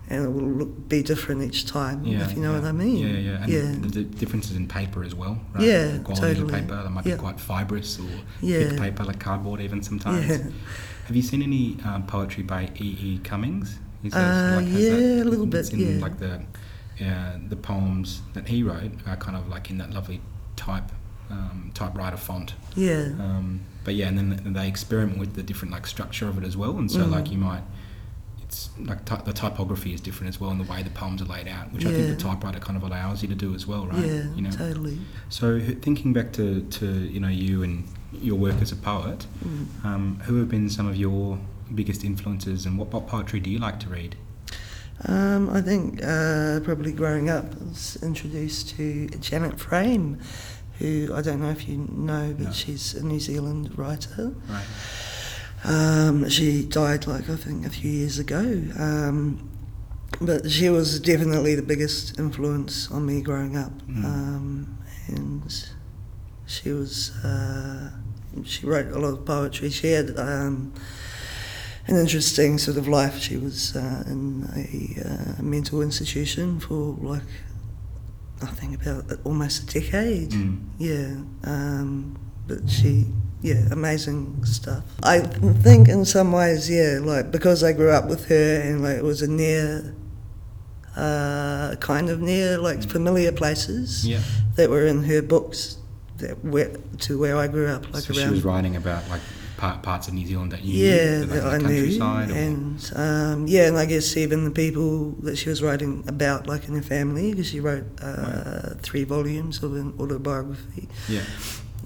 and 0.09 0.25
it 0.25 0.29
will 0.29 0.49
look, 0.49 0.89
be 0.89 1.03
different 1.03 1.41
each 1.43 1.65
time. 1.65 2.05
if 2.05 2.33
you 2.35 2.41
know 2.41 2.53
yeah. 2.53 2.59
what 2.59 2.67
I 2.67 2.71
mean. 2.71 2.97
Yeah, 2.97 3.07
yeah. 3.19 3.43
And 3.43 3.51
yeah. 3.51 3.61
the, 3.81 3.87
the 3.99 4.03
differences 4.03 4.55
in 4.55 4.67
paper 4.67 5.03
as 5.03 5.13
well, 5.13 5.39
right? 5.53 5.63
Yeah, 5.63 5.87
the 5.93 5.99
quality 5.99 6.31
of 6.31 6.37
totally. 6.37 6.51
the 6.51 6.57
paper, 6.67 6.83
they 6.83 6.89
might 6.89 7.05
Yeah. 7.05 7.15
be 7.15 7.19
quite 7.19 7.39
fibrous 7.39 7.99
or 7.99 8.09
Yeah. 8.41 8.69
thick 8.69 8.79
paper, 8.79 9.03
like 9.03 9.19
cardboard, 9.19 9.61
even 9.61 9.83
sometimes. 9.83 10.27
Yeah. 10.27 10.37
Have 11.07 11.15
you 11.15 11.21
seen 11.21 11.41
any 11.41 11.77
um, 11.85 12.03
poetry 12.07 12.43
by 12.43 12.69
E. 12.79 12.97
E. 13.01 13.19
Cummings? 13.23 13.77
Is 14.03 14.13
Uh, 14.13 14.19
has 14.19 14.67
yeah, 14.71 15.23
a 15.23 15.25
little 15.25 15.45
bit, 15.45 15.73
In, 15.73 15.79
yeah. 15.79 16.01
Like 16.01 16.17
the 16.19 16.41
uh, 17.01 17.37
the 17.47 17.55
poems 17.55 18.21
that 18.33 18.47
he 18.47 18.61
wrote 18.63 18.91
are 19.07 19.15
kind 19.15 19.37
of 19.37 19.47
like 19.47 19.69
in 19.69 19.77
that 19.77 19.91
lovely 19.93 20.21
type 20.55 20.91
um, 21.31 21.71
typewriter 21.73 22.17
font. 22.17 22.55
Yeah. 22.75 23.09
Um, 23.19 23.61
but 23.83 23.93
yeah, 23.95 24.07
and 24.07 24.17
then 24.17 24.53
they 24.53 24.67
experiment 24.67 25.17
with 25.19 25.33
the 25.35 25.43
different 25.43 25.73
like 25.73 25.85
structure 25.87 26.27
of 26.27 26.37
it 26.37 26.43
as 26.43 26.55
well. 26.57 26.77
And 26.77 26.89
so 26.91 26.99
Mm. 27.05 27.11
like 27.11 27.31
you 27.31 27.37
might, 27.37 27.63
like 28.79 29.05
ty- 29.05 29.21
the 29.25 29.33
typography 29.33 29.93
is 29.93 30.01
different 30.01 30.29
as 30.33 30.39
well, 30.41 30.49
and 30.51 30.59
the 30.59 30.69
way 30.71 30.81
the 30.83 30.89
poems 30.89 31.21
are 31.21 31.25
laid 31.25 31.47
out, 31.47 31.71
which 31.73 31.85
I 31.85 31.91
think 31.91 32.07
the 32.17 32.21
typewriter 32.23 32.59
kind 32.59 32.77
of 32.77 32.83
allows 32.83 33.21
you 33.21 33.27
to 33.29 33.35
do 33.35 33.53
as 33.55 33.67
well, 33.67 33.85
right? 33.87 34.05
Yeah. 34.05 34.23
You 34.35 34.41
know. 34.43 34.51
Totally. 34.51 34.97
So 35.29 35.59
thinking 35.59 36.13
back 36.13 36.31
to, 36.33 36.61
to 36.61 36.85
you 36.85 37.19
know 37.19 37.27
you 37.29 37.63
and 37.63 37.87
your 38.13 38.37
work 38.37 38.61
as 38.61 38.71
a 38.71 38.75
poet, 38.75 39.25
Mm. 39.45 39.85
um, 39.85 40.19
who 40.25 40.37
have 40.37 40.49
been 40.49 40.69
some 40.69 40.87
of 40.87 40.95
your 40.95 41.37
biggest 41.75 42.03
influences, 42.03 42.65
and 42.65 42.77
what, 42.79 42.87
what 42.91 43.07
poetry 43.07 43.39
do 43.39 43.49
you 43.49 43.59
like 43.59 43.79
to 43.81 43.89
read? 43.89 44.15
Um, 45.05 45.49
I 45.49 45.61
think 45.61 46.03
uh, 46.03 46.59
probably 46.63 46.91
growing 46.91 47.29
up, 47.29 47.45
I 47.61 47.63
was 47.69 47.97
introduced 48.01 48.75
to 48.77 49.07
Janet 49.21 49.59
Frame, 49.59 50.17
who 50.79 51.11
I 51.13 51.21
don't 51.21 51.39
know 51.41 51.51
if 51.51 51.67
you 51.69 51.77
know, 51.91 52.33
but 52.37 52.45
No. 52.47 52.51
she's 52.51 52.95
a 52.95 53.05
New 53.05 53.19
Zealand 53.19 53.77
writer. 53.77 54.33
Right. 54.49 54.65
Um, 55.63 56.29
she 56.29 56.63
died 56.63 57.05
like 57.07 57.29
I 57.29 57.35
think 57.35 57.65
a 57.65 57.69
few 57.69 57.91
years 57.91 58.19
ago. 58.19 58.39
Um, 58.77 59.49
but 60.21 60.49
she 60.49 60.69
was 60.69 60.99
definitely 60.99 61.55
the 61.55 61.61
biggest 61.61 62.19
influence 62.19 62.91
on 62.91 63.05
me 63.05 63.21
growing 63.21 63.55
up. 63.55 63.71
Mm. 63.87 64.03
Um, 64.03 64.77
and 65.07 65.65
she 66.45 66.71
was, 66.71 67.11
uh, 67.23 67.91
she 68.43 68.65
wrote 68.65 68.87
a 68.87 68.99
lot 68.99 69.13
of 69.13 69.25
poetry. 69.25 69.69
She 69.69 69.91
had 69.91 70.17
um, 70.17 70.73
an 71.87 71.95
interesting 71.95 72.57
sort 72.57 72.77
of 72.77 72.87
life. 72.87 73.19
She 73.19 73.37
was 73.37 73.75
uh, 73.75 74.03
in 74.07 74.47
a 74.55 75.09
uh, 75.09 75.41
mental 75.41 75.81
institution 75.81 76.59
for 76.59 76.97
like, 77.01 77.23
I 78.41 78.47
think 78.47 78.81
about 78.81 79.05
almost 79.23 79.63
a 79.63 79.79
decade. 79.79 80.31
Mm. 80.31 80.65
Yeah, 80.77 81.49
um, 81.49 82.17
but 82.47 82.69
she, 82.69 83.05
yeah, 83.41 83.67
amazing 83.71 84.43
stuff. 84.45 84.83
I 85.03 85.19
think 85.63 85.87
in 85.87 86.05
some 86.05 86.31
ways, 86.31 86.69
yeah, 86.69 86.99
like 87.01 87.31
because 87.31 87.63
I 87.63 87.71
grew 87.73 87.91
up 87.91 88.07
with 88.09 88.25
her 88.27 88.61
and 88.61 88.81
like 88.83 88.97
it 88.97 89.03
was 89.03 89.21
a 89.21 89.27
near, 89.27 89.93
uh, 90.95 91.75
kind 91.79 92.09
of 92.09 92.19
near, 92.21 92.57
like 92.57 92.79
Mm. 92.79 92.91
familiar 92.91 93.31
places 93.31 94.05
Yeah. 94.07 94.19
that 94.55 94.69
were 94.69 94.85
in 94.85 95.03
her 95.03 95.21
books 95.21 95.77
that 96.17 96.43
were 96.43 96.71
to 96.99 97.17
where 97.17 97.37
I 97.37 97.47
grew 97.47 97.67
up, 97.67 97.85
like 97.93 98.03
so 98.03 98.13
she 98.13 98.29
was 98.29 98.43
writing 98.43 98.75
about 98.75 99.07
like 99.09 99.21
part, 99.55 99.81
parts 99.83 100.07
of 100.09 100.13
New 100.13 100.25
Zealand 100.27 100.51
that 100.51 100.61
you 100.63 100.73
yeah, 100.85 101.19
knew, 101.19 101.19
like 101.21 101.29
that 101.29 101.43
the 101.43 101.49
I 101.49 101.57
knew, 101.59 101.67
countryside, 101.99 102.31
or 102.31 102.33
and 102.35 102.91
um, 102.95 103.47
yeah, 103.47 103.67
and 103.67 103.77
I 103.77 103.85
guess 103.85 104.17
even 104.17 104.43
the 104.43 104.51
people 104.51 105.11
that 105.23 105.37
she 105.37 105.47
was 105.49 105.61
writing 105.63 106.03
about, 106.07 106.47
like 106.47 106.67
in 106.67 106.75
her 106.75 106.81
family, 106.81 107.31
because 107.31 107.47
she 107.47 107.59
wrote 107.61 107.85
uh, 108.01 108.73
three 108.81 109.05
volumes 109.05 109.63
of 109.63 109.75
an 109.75 109.93
autobiography, 109.99 110.89
yeah, 111.07 111.23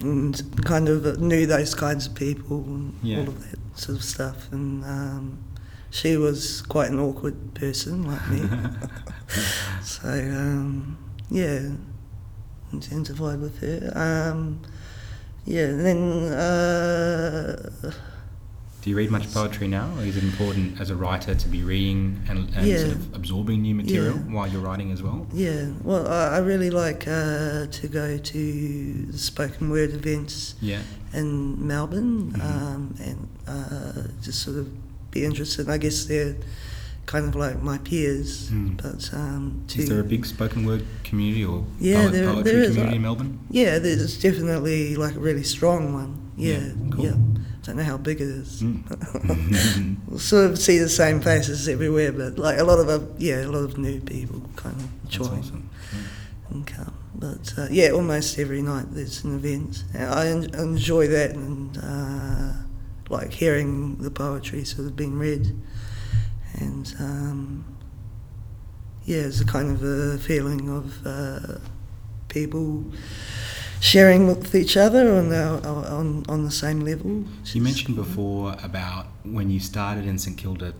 and 0.04 0.66
kind 0.66 0.90
of 0.90 1.20
knew 1.20 1.46
those 1.46 1.74
kinds 1.76 2.08
of 2.08 2.16
people 2.16 2.64
and 2.66 2.94
Yeah. 3.02 3.20
all 3.22 3.28
of 3.30 3.40
that 3.52 3.60
sort 3.80 3.98
of 3.98 4.04
stuff. 4.04 4.52
And 4.52 4.84
um, 4.84 5.38
she 5.90 6.18
was 6.18 6.62
quite 6.64 6.92
an 6.92 7.00
awkward 7.00 7.54
person 7.56 8.06
like 8.06 8.30
me. 8.30 8.42
so 9.84 10.10
um, 10.10 10.98
yeah, 11.30 11.70
identified 12.74 13.40
with 13.40 13.60
her. 13.62 13.92
Um, 13.96 14.60
yeah, 15.46 15.66
and 15.66 15.86
then 15.86 16.32
uh, 16.34 17.92
Do 18.84 18.90
you 18.90 18.98
read 18.98 19.12
much 19.12 19.34
poetry 19.34 19.70
now, 19.70 19.90
or 19.98 20.04
is 20.04 20.18
it 20.18 20.24
important 20.26 20.82
as 20.82 20.90
a 20.90 20.96
writer 20.98 21.34
to 21.34 21.48
be 21.48 21.64
reading 21.64 22.20
and, 22.28 22.50
and 22.54 22.68
Yeah. 22.68 22.80
sort 22.80 22.92
of 22.92 23.16
absorbing 23.16 23.62
new 23.62 23.74
material 23.76 24.16
Yeah. 24.16 24.34
while 24.34 24.46
you're 24.46 24.60
writing 24.62 24.92
as 24.92 25.02
well? 25.02 25.26
yeah, 25.34 25.68
well, 25.84 26.06
I, 26.06 26.36
I 26.36 26.38
really 26.40 26.70
like 26.70 27.08
uh, 27.08 27.68
to 27.68 27.88
go 27.88 28.18
to 28.18 29.06
the 29.10 29.18
spoken 29.18 29.70
word 29.70 29.92
events 29.94 30.56
Yeah. 30.60 30.82
in 31.14 31.66
Melbourne 31.66 32.34
Mhm. 32.36 32.42
um, 32.44 32.96
and 33.00 33.28
uh, 33.48 34.02
just 34.22 34.40
sort 34.44 34.58
of 34.58 34.68
be 35.12 35.24
interested. 35.24 35.70
I 35.70 35.78
guess 35.78 36.04
they're 36.04 36.36
kind 37.06 37.26
of 37.30 37.36
like 37.36 37.64
my 37.64 37.78
peers, 37.78 38.50
Mm. 38.52 38.76
but 38.84 39.10
um, 39.14 39.64
to 39.70 39.82
Is 39.82 39.88
there 39.88 40.02
a 40.02 40.04
big 40.04 40.26
spoken 40.26 40.66
word 40.66 40.84
community 41.06 41.46
or 41.46 41.64
Yeah, 41.80 42.02
poet- 42.02 42.12
there- 42.12 42.34
poetry 42.34 42.52
there 42.52 42.64
is. 42.64 42.70
community 42.72 42.96
in 42.98 43.02
Melbourne? 43.04 43.40
yeah, 43.50 43.80
there's 43.80 44.18
definitely 44.22 44.98
like 44.98 45.16
a 45.16 45.20
really 45.20 45.44
strong 45.44 45.94
one. 45.94 46.16
Yeah, 46.36 46.58
Yeah, 46.58 46.72
cool. 46.92 47.06
yeah. 47.06 47.16
Don't 47.64 47.78
know 47.78 47.84
how 47.84 47.98
big 47.98 48.20
it 48.20 48.28
is. 48.28 48.62
Mm. 48.62 49.96
We'll 50.08 50.20
sort 50.20 50.52
of 50.52 50.60
see 50.60 50.78
the 50.80 50.90
same 50.90 51.22
faces 51.22 51.68
everywhere, 51.68 52.12
but 52.12 52.38
like 52.38 52.60
a 52.60 52.64
lot 52.64 52.80
of 52.80 52.90
uh, 52.90 53.06
yeah, 53.18 53.46
a 53.46 53.48
lot 53.48 53.64
of 53.64 53.78
new 53.78 54.02
people 54.02 54.42
kind 54.56 54.76
of 54.76 55.10
join 55.10 55.40
awesome. 55.40 55.70
and 56.50 56.68
come. 56.68 56.94
But 57.16 57.54
uh, 57.58 57.68
yeah, 57.72 57.90
almost 57.92 58.38
every 58.38 58.62
night 58.62 58.88
there's 58.92 59.24
an 59.24 59.36
event. 59.36 59.86
I 59.98 60.28
en- 60.28 60.54
enjoy 60.56 61.08
that 61.08 61.32
and 61.32 61.78
uh, 61.82 62.54
like 63.10 63.32
hearing 63.32 63.96
the 63.98 64.12
poetry 64.12 64.66
sort 64.66 64.88
of 64.88 64.96
being 64.98 65.18
read, 65.18 65.56
and 66.60 66.94
um, 67.00 67.66
yeah, 69.06 69.20
it's 69.22 69.40
a 69.40 69.46
kind 69.46 69.72
of 69.72 69.84
a 69.84 70.18
feeling 70.18 70.70
of 70.70 71.08
uh, 71.08 71.60
people 72.28 72.84
sharing 73.84 74.28
with 74.28 74.56
each 74.56 74.78
other 74.78 75.14
on 75.20 75.34
our, 75.34 75.58
on 76.00 76.24
on 76.30 76.44
the 76.46 76.52
same 76.52 76.80
level. 76.82 77.26
You 77.54 77.62
mentioned 77.62 77.96
before 77.98 78.56
about 78.64 79.08
when 79.24 79.50
you 79.50 79.60
started 79.60 80.06
in 80.06 80.18
St 80.18 80.38
Kilda 80.38 80.74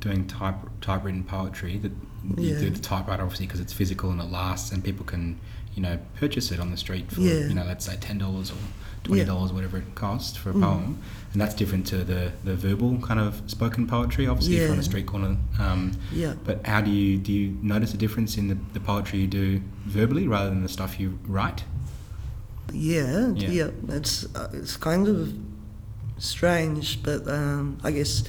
doing 0.00 0.26
type 0.26 0.56
typewritten 0.80 1.22
poetry 1.24 1.78
that 1.78 1.92
you 2.36 2.50
Yeah. 2.54 2.58
do 2.60 2.70
the 2.70 2.80
typewriter 2.80 3.22
obviously 3.22 3.46
because 3.46 3.60
it's 3.60 3.72
physical 3.72 4.10
and 4.10 4.20
it 4.20 4.30
lasts 4.30 4.72
and 4.72 4.82
people 4.84 5.04
can 5.06 5.38
you 5.74 5.82
know 5.82 5.98
purchase 6.16 6.50
it 6.52 6.60
on 6.60 6.70
the 6.70 6.76
street 6.76 7.10
for 7.10 7.20
Yeah. 7.20 7.46
you 7.48 7.54
know 7.54 7.64
let's 7.64 7.86
say 7.86 7.96
ten 8.00 8.18
dollars 8.18 8.50
or 8.50 8.56
twenty 9.04 9.24
dollars 9.24 9.52
whatever 9.52 9.78
it 9.78 9.94
costs 9.94 10.36
for 10.36 10.50
a 10.50 10.52
Mm. 10.52 10.62
poem 10.62 10.98
and 11.32 11.40
that's 11.40 11.54
different 11.54 11.86
to 11.88 11.98
the 12.04 12.32
the 12.44 12.54
verbal 12.54 12.98
kind 12.98 13.18
of 13.18 13.40
spoken 13.46 13.86
poetry 13.86 14.26
obviously 14.28 14.56
if 14.56 14.62
you're 14.62 14.72
on 14.72 14.78
a 14.78 14.82
street 14.82 15.06
corner 15.06 15.36
um, 15.58 15.92
Yeah. 16.12 16.34
but 16.44 16.64
how 16.66 16.80
do 16.82 16.90
you 16.90 17.16
do 17.18 17.32
you 17.32 17.56
notice 17.62 17.94
a 17.94 17.96
difference 17.96 18.36
in 18.36 18.46
the, 18.48 18.58
the 18.74 18.80
poetry 18.80 19.20
you 19.20 19.26
do 19.26 19.60
verbally 19.86 20.28
rather 20.28 20.50
than 20.50 20.62
the 20.62 20.68
stuff 20.68 21.00
you 21.00 21.18
write 21.26 21.64
Yeah, 22.72 23.32
Yeah. 23.36 23.50
yeah. 23.50 23.70
It's 23.96 24.26
uh, 24.34 24.48
it's 24.52 24.76
kind 24.76 25.08
of 25.08 25.32
strange, 26.18 27.02
but 27.02 27.26
um, 27.28 27.78
I 27.82 27.90
guess 27.92 28.24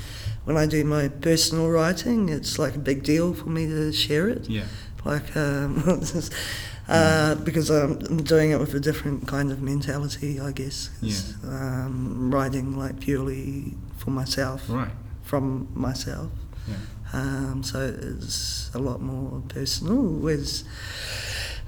when 0.45 0.57
I 0.57 0.65
do 0.65 0.83
my 0.83 1.07
personal 1.09 1.69
writing, 1.69 2.29
it's 2.29 2.57
like 2.57 2.75
a 2.75 2.79
big 2.79 3.03
deal 3.03 3.33
for 3.33 3.49
me 3.49 3.67
to 3.67 3.91
share 3.91 4.27
it. 4.29 4.49
yeah 4.49 4.65
Like 5.05 5.35
um, 5.35 5.83
uh, 6.89 7.35
because 7.43 7.69
I'm 7.69 8.23
doing 8.23 8.51
it 8.51 8.59
with 8.59 8.73
a 8.75 8.79
different 8.79 9.27
kind 9.27 9.51
of 9.51 9.61
mentality, 9.61 10.39
I 10.39 10.51
guess. 10.51 10.89
'cause, 10.99 11.33
Um, 11.43 12.31
writing 12.33 12.77
like 12.77 12.99
purely 12.99 13.75
for 13.97 14.11
myself, 14.11 14.61
right 14.69 14.91
from 15.23 15.67
myself. 15.73 16.31
yeah 16.67 16.75
Um, 17.13 17.61
so 17.63 17.77
it's 17.79 18.71
a 18.73 18.79
lot 18.79 19.01
more 19.01 19.41
personal. 19.49 20.01
Whereas 20.23 20.63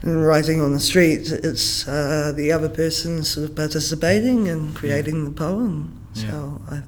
in 0.03 0.21
writing 0.21 0.61
on 0.61 0.73
the 0.73 0.79
street, 0.79 1.31
it's 1.31 1.87
uh, 1.87 2.33
the 2.35 2.51
other 2.51 2.69
person 2.69 3.23
sort 3.23 3.49
of 3.49 3.55
participating 3.55 4.47
and 4.49 4.75
creating 4.75 5.25
the 5.25 5.31
poem. 5.31 6.05
Yeah. 6.13 6.31
So 6.31 6.61
I 6.69 6.81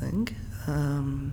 think, 0.00 0.34
um, 0.66 1.32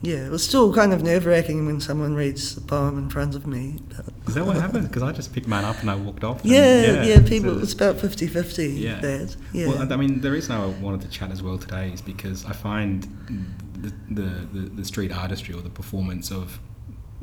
yeah, 0.00 0.24
it 0.26 0.30
was 0.30 0.44
still 0.44 0.72
kind 0.72 0.92
of 0.92 1.02
nerve 1.02 1.26
wracking 1.26 1.66
when 1.66 1.80
someone 1.80 2.14
reads 2.14 2.54
the 2.54 2.60
poem 2.60 2.96
in 2.96 3.10
front 3.10 3.34
of 3.34 3.46
me. 3.46 3.80
Is 4.28 4.34
that 4.34 4.46
what 4.46 4.56
happened? 4.60 4.86
Because 4.86 5.02
I 5.02 5.10
just 5.10 5.32
picked 5.32 5.48
mine 5.48 5.64
up 5.64 5.80
and 5.80 5.90
I 5.90 5.96
walked 5.96 6.22
off. 6.22 6.42
and- 6.42 6.50
yeah, 6.52 7.02
yeah, 7.02 7.20
people, 7.26 7.56
so- 7.56 7.62
it's 7.62 7.72
about 7.72 7.98
50 7.98 8.28
50 8.28 8.66
Yeah. 8.68 9.00
that. 9.00 9.36
Yeah. 9.52 9.66
Well, 9.68 9.92
I 9.92 9.96
mean, 9.96 10.20
the 10.20 10.30
reason 10.30 10.52
I 10.52 10.64
wanted 10.66 11.00
to 11.02 11.08
chat 11.08 11.32
as 11.32 11.42
well 11.42 11.58
today 11.58 11.90
is 11.92 12.00
because 12.00 12.44
I 12.44 12.52
find 12.52 13.02
the, 13.74 13.92
the, 14.10 14.22
the, 14.52 14.68
the 14.76 14.84
street 14.84 15.10
artistry 15.12 15.54
or 15.54 15.60
the 15.60 15.70
performance 15.70 16.30
of 16.30 16.60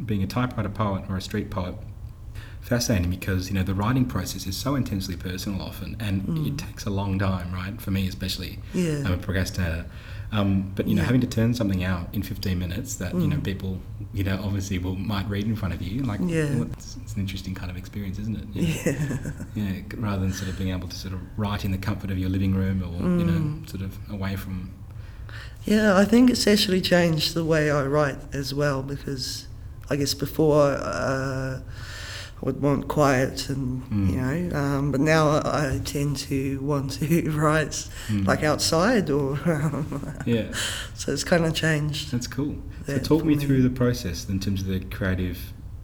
being 0.06 0.24
a 0.24 0.28
typewriter 0.28 0.68
poet 0.70 1.06
or 1.10 1.16
a 1.16 1.22
street 1.22 1.50
poet 1.50 1.76
fascinating 2.66 3.12
because 3.12 3.48
you 3.48 3.54
know 3.54 3.62
the 3.64 3.74
writing 3.76 4.06
process 4.06 4.48
is 4.48 4.58
so 4.58 4.74
intensely 4.76 5.16
personal 5.16 5.62
often 5.62 5.96
and 6.00 6.24
Mm. 6.24 6.48
it 6.48 6.58
takes 6.58 6.86
a 6.86 6.90
long 6.90 7.20
time 7.20 7.52
right 7.54 7.80
for 7.80 7.92
me 7.92 8.08
especially 8.08 8.58
yeah. 8.74 9.04
I'm 9.06 9.14
a 9.14 9.18
procrastinator 9.18 9.86
um, 10.32 10.72
but 10.76 10.88
you 10.88 10.96
know 10.96 11.02
Yeah. 11.04 11.06
having 11.06 11.22
to 11.22 11.28
turn 11.28 11.54
something 11.54 11.84
out 11.84 12.10
in 12.12 12.24
15 12.24 12.58
minutes 12.58 12.96
that 12.96 13.14
you 13.14 13.28
know 13.28 13.36
Mm. 13.38 13.44
people 13.44 13.80
you 14.16 14.24
know 14.24 14.40
obviously 14.44 14.80
will 14.80 14.96
might 14.96 15.30
read 15.30 15.46
in 15.46 15.56
front 15.56 15.76
of 15.76 15.82
you 15.84 16.02
like 16.02 16.20
Yeah. 16.24 16.56
well, 16.56 16.64
it's, 16.74 16.98
it's 17.04 17.14
an 17.14 17.22
interesting 17.22 17.54
kind 17.54 17.70
of 17.70 17.78
experience 17.78 18.18
isn't 18.18 18.36
it 18.42 18.48
yeah. 18.54 19.32
yeah, 19.54 19.82
rather 19.98 20.22
than 20.24 20.34
sort 20.34 20.50
of 20.50 20.58
being 20.58 20.72
able 20.72 20.88
to 20.88 20.96
sort 20.96 21.14
of 21.14 21.20
write 21.38 21.66
in 21.66 21.72
the 21.72 21.78
comfort 21.78 22.10
of 22.10 22.18
your 22.18 22.30
living 22.30 22.56
room 22.56 22.82
or 22.82 22.96
you 23.20 23.26
know 23.30 23.40
Mm. 23.46 23.70
sort 23.70 23.84
of 23.84 23.92
away 24.10 24.36
from 24.36 24.72
Yeah, 25.66 25.96
I 26.04 26.06
think 26.06 26.30
it's 26.32 26.48
actually 26.48 26.82
changed 26.82 27.34
the 27.36 27.46
way 27.46 27.70
I 27.70 27.84
write 27.86 28.18
as 28.34 28.54
well 28.56 28.82
because 28.82 29.48
I 29.92 29.96
guess 29.98 30.14
before 30.16 30.64
uh, 30.74 31.60
would 32.42 32.62
want 32.62 32.88
quiet 32.88 33.50
and 33.50 33.84
Mm. 33.90 34.10
you 34.12 34.18
know, 34.22 34.58
um, 34.60 34.92
but 34.92 35.02
now 35.02 35.30
I, 35.30 35.76
I 35.76 35.82
tend 35.84 36.18
to 36.30 36.60
want 36.62 36.92
to 37.00 37.30
write 37.42 37.90
Mm. 38.10 38.28
like 38.28 38.44
outside 38.44 39.10
or 39.10 39.40
yeah 40.26 40.52
so 40.94 41.12
it's 41.14 41.24
kind 41.24 41.46
of 41.46 41.54
changed. 41.54 42.12
that's 42.12 42.28
cool 42.28 42.56
so 42.86 42.94
that 42.94 43.04
talk 43.06 43.22
for 43.22 43.26
me 43.26 43.36
through 43.36 43.62
the 43.62 43.70
process 43.70 44.28
in 44.30 44.40
terms 44.40 44.62
of 44.62 44.68
the 44.68 44.80
creative 44.98 45.38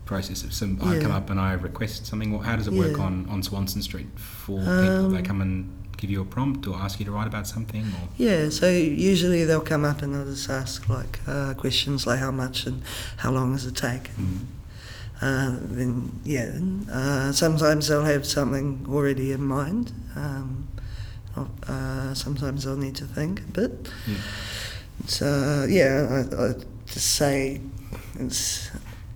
process 0.05 0.43
of 0.43 0.53
some 0.53 0.77
I 0.83 0.99
come 0.99 1.11
up 1.11 1.29
and 1.29 1.39
I 1.39 1.53
request 1.53 2.05
something 2.05 2.33
or 2.33 2.43
how 2.43 2.55
does 2.57 2.67
it 2.67 2.73
work 2.73 2.97
Yeah. 2.97 3.03
on 3.05 3.27
on 3.29 3.41
Swanston 3.43 3.81
Street 3.81 4.07
for 4.17 4.59
people 4.59 5.09
they 5.09 5.19
Um, 5.19 5.23
come 5.23 5.41
and 5.41 5.69
give 5.97 6.09
you 6.09 6.21
a 6.21 6.25
prompt 6.25 6.67
or 6.67 6.75
ask 6.75 6.99
you 6.99 7.05
to 7.05 7.11
write 7.11 7.27
about 7.27 7.47
something 7.47 7.83
or 7.97 8.03
Yeah, 8.17 8.49
so 8.49 8.67
usually 9.11 9.45
they'll 9.45 9.61
come 9.73 9.85
up 9.85 10.01
and 10.01 10.13
they'll 10.13 10.25
just 10.25 10.49
ask 10.49 10.89
like 10.89 11.19
uh, 11.27 11.53
questions 11.53 12.05
like 12.07 12.19
how 12.19 12.31
much 12.31 12.65
and 12.67 12.81
how 13.17 13.31
long 13.31 13.53
does 13.53 13.65
it 13.65 13.75
take. 13.75 14.05
Mm. 14.17 14.39
Uh, 15.21 15.57
then 15.61 16.11
yeah, 16.23 16.51
uh, 16.91 17.31
sometimes 17.31 17.87
they'll 17.87 18.03
have 18.03 18.25
something 18.25 18.85
already 18.89 19.31
in 19.31 19.43
mind. 19.43 19.91
Um, 20.15 20.67
uh, 21.67 22.13
sometimes 22.13 22.63
they'll 22.63 22.75
need 22.75 22.95
to 22.95 23.05
think 23.05 23.39
a 23.39 23.51
bit. 23.51 23.89
yeah 25.07 25.25
uh, 25.27 25.65
yeah, 25.69 26.07
I, 26.09 26.43
I 26.43 26.53
just 26.85 27.15
say 27.15 27.61
it's 28.19 28.69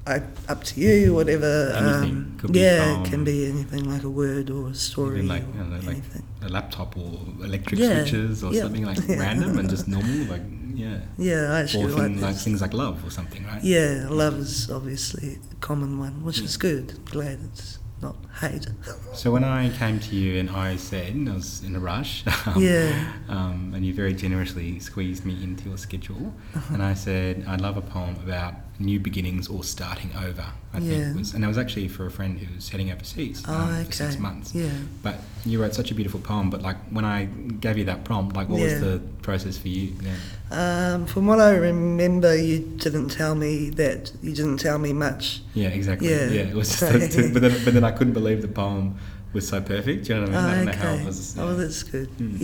I, 0.07 0.21
up 0.47 0.63
to 0.65 0.79
you, 0.79 1.13
whatever. 1.15 1.71
Anything. 1.75 2.15
Um, 2.17 2.35
Could 2.37 2.51
be 2.53 2.59
yeah, 2.59 2.93
poem. 2.93 3.01
it 3.05 3.09
can 3.09 3.23
be 3.23 3.49
anything 3.49 3.89
like 3.89 4.03
a 4.03 4.09
word 4.09 4.49
or 4.51 4.69
a 4.69 4.73
story 4.75 5.23
like, 5.23 5.43
or 5.43 5.57
you 5.57 5.63
know, 5.63 5.79
like 5.91 5.97
a 6.43 6.49
laptop 6.49 6.95
or 6.95 7.19
electric 7.43 7.79
Yeah, 7.79 8.03
switches 8.03 8.43
or 8.43 8.53
yeah. 8.53 8.61
something 8.61 8.85
like 8.85 8.99
Yeah. 9.07 9.17
random 9.25 9.57
and 9.57 9.67
just 9.69 9.87
normal 9.87 10.25
like 10.27 10.43
yeah 10.75 10.99
Yeah, 11.17 11.53
I 11.53 11.61
or 11.61 11.63
actually 11.63 11.85
like 11.85 11.95
thing, 12.11 12.21
like 12.21 12.33
this. 12.35 12.43
things 12.43 12.61
like 12.61 12.73
love 12.73 13.03
or 13.05 13.09
something 13.09 13.43
right 13.45 13.63
Yeah, 13.63 14.05
love 14.09 14.35
is 14.37 14.69
obviously 14.69 15.39
a 15.51 15.55
common 15.55 15.97
one, 15.97 16.23
which 16.23 16.37
Yeah. 16.39 16.45
is 16.45 16.57
good. 16.57 17.03
Glad 17.05 17.39
it's 17.45 17.79
not 18.01 18.15
hate. 18.41 18.67
So 19.13 19.31
when 19.31 19.43
I 19.45 19.69
came 19.69 19.99
to 20.01 20.15
you 20.15 20.37
and 20.39 20.49
I 20.51 20.75
said 20.75 21.15
I 21.27 21.33
was 21.33 21.63
in 21.63 21.75
a 21.75 21.79
rush, 21.79 22.23
um, 22.45 22.61
Yeah. 22.61 23.11
um, 23.29 23.71
and 23.73 23.83
you 23.85 23.93
very 23.93 24.13
generously 24.13 24.77
squeezed 24.79 25.25
me 25.25 25.33
into 25.41 25.69
your 25.69 25.77
schedule, 25.79 26.31
Uh-huh. 26.53 26.73
and 26.73 26.83
I 26.83 26.93
said 26.93 27.43
I'd 27.47 27.61
love 27.61 27.77
a 27.77 27.81
poem 27.81 28.15
about 28.23 28.53
new 28.79 28.99
beginnings 28.99 29.47
or 29.47 29.63
starting 29.63 30.11
over. 30.17 30.45
I 30.73 30.79
think 30.79 30.91
Yeah. 30.91 31.11
it 31.11 31.15
was, 31.15 31.33
and 31.33 31.43
that 31.43 31.47
was 31.47 31.57
actually 31.57 31.87
for 31.87 32.05
a 32.05 32.11
friend 32.11 32.37
who 32.37 32.53
was 32.55 32.67
heading 32.69 32.91
overseas 32.91 33.41
um, 33.47 33.55
Oh, 33.55 33.83
for 33.85 33.91
six 33.93 34.19
months. 34.19 34.53
Yeah. 34.53 34.69
But 35.01 35.21
you 35.45 35.61
wrote 35.61 35.73
such 35.73 35.91
a 35.91 35.95
beautiful 35.95 36.19
poem. 36.19 36.49
But 36.49 36.61
like 36.61 36.77
when 36.89 37.05
I 37.05 37.25
gave 37.61 37.77
you 37.77 37.85
that 37.85 38.03
prompt, 38.03 38.35
like 38.35 38.49
what 38.49 38.59
Yeah. 38.59 38.73
was 38.73 38.81
the 38.81 39.01
process 39.21 39.57
for 39.57 39.69
you? 39.69 39.93
Then? 40.01 40.17
Um, 40.51 41.05
from 41.05 41.25
what 41.27 41.39
I 41.39 41.51
remember, 41.55 42.35
you 42.35 42.59
didn't 42.77 43.09
tell 43.09 43.33
me 43.35 43.69
that. 43.71 44.11
You 44.21 44.33
didn't 44.33 44.57
tell 44.57 44.77
me 44.77 44.91
much. 44.93 45.41
Yeah, 45.53 45.69
exactly. 45.69 46.09
Yeah. 46.09 46.27
Yeah, 46.29 46.41
it 46.41 46.55
was. 46.55 46.69
Just 46.79 46.81
but 47.33 47.41
then, 47.41 47.61
but 47.65 47.73
then 47.73 47.83
I 47.83 47.91
couldn't 47.91 48.13
believe 48.13 48.41
the 48.41 48.47
poem 48.49 48.97
was 49.31 49.47
so 49.47 49.61
perfect. 49.61 50.05
Do 50.05 50.13
you 50.15 50.19
know 50.21 50.27
what 50.27 50.35
I 50.35 50.41
mean? 50.41 50.51
I 50.51 50.55
don't 50.55 50.65
know 50.65 50.71
how 50.87 50.93
it 50.95 51.05
was. 51.05 51.37
Oh, 51.39 51.55
that's 51.55 51.83
good. 51.83 52.09
Mm. 52.17 52.37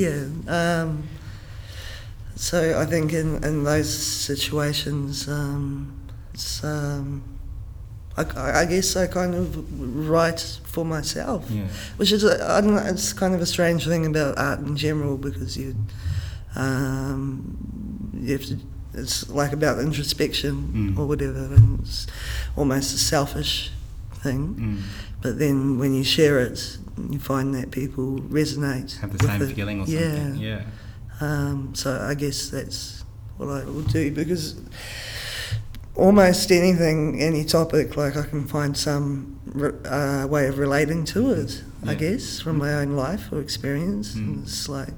Yeah. 0.47 0.81
Um, 0.83 1.03
so 2.35 2.79
I 2.79 2.85
think 2.85 3.13
in, 3.13 3.43
in 3.43 3.63
those 3.63 3.89
situations, 3.93 5.27
um, 5.27 5.93
it's, 6.33 6.63
um, 6.63 7.23
I, 8.17 8.61
I 8.61 8.65
guess 8.65 8.95
I 8.95 9.07
kind 9.07 9.33
of 9.35 10.07
write 10.09 10.59
for 10.65 10.83
myself, 10.85 11.49
yeah. 11.49 11.67
which 11.97 12.11
is 12.11 12.23
a, 12.23 12.43
I 12.51 12.61
don't 12.61 12.75
know, 12.75 12.81
it's 12.83 13.13
kind 13.13 13.33
of 13.33 13.41
a 13.41 13.45
strange 13.45 13.85
thing 13.87 14.05
about 14.05 14.37
art 14.37 14.59
in 14.59 14.75
general 14.75 15.17
because 15.17 15.57
you 15.57 15.75
um, 16.55 18.11
you 18.13 18.33
have 18.33 18.45
to 18.45 18.57
it's 18.93 19.29
like 19.29 19.53
about 19.53 19.79
introspection 19.79 20.53
Mm. 20.73 20.99
or 20.99 21.05
whatever, 21.07 21.39
and 21.55 21.79
it's 21.79 22.07
almost 22.57 22.93
a 22.93 22.97
selfish 22.97 23.71
thing. 24.15 24.55
Mm. 24.55 24.81
But 25.21 25.39
then 25.39 25.79
when 25.79 25.93
you 25.93 26.03
share 26.03 26.39
it, 26.39 26.77
you 27.09 27.17
find 27.19 27.55
that 27.55 27.71
people 27.71 28.19
resonate. 28.29 28.99
Have 28.99 29.17
the 29.17 29.25
same 29.25 29.41
it. 29.41 29.55
feeling 29.55 29.79
or 29.81 29.85
something. 29.87 30.35
yeah. 30.35 30.59
Yeah. 30.59 30.63
Um, 31.21 31.73
so 31.73 31.99
I 32.01 32.15
guess 32.15 32.49
that's 32.49 33.05
what 33.37 33.47
I 33.47 33.63
will 33.63 33.83
do 33.83 34.11
because 34.11 34.55
almost 35.95 36.51
anything, 36.51 37.21
any 37.21 37.43
topic, 37.43 37.97
like 37.97 38.15
I 38.17 38.23
can 38.23 38.47
find 38.47 38.75
some 38.77 39.39
re- 39.45 39.71
uh, 39.85 40.27
way 40.27 40.47
of 40.47 40.57
relating 40.57 41.05
to 41.05 41.31
it. 41.33 41.63
I 41.85 41.95
guess 41.95 42.39
from 42.39 42.57
my 42.59 42.73
own 42.75 42.95
life 42.95 43.31
or 43.31 43.39
experience. 43.41 44.13
Mm. 44.13 44.17
And 44.17 44.43
it's 44.43 44.69
like, 44.69 44.93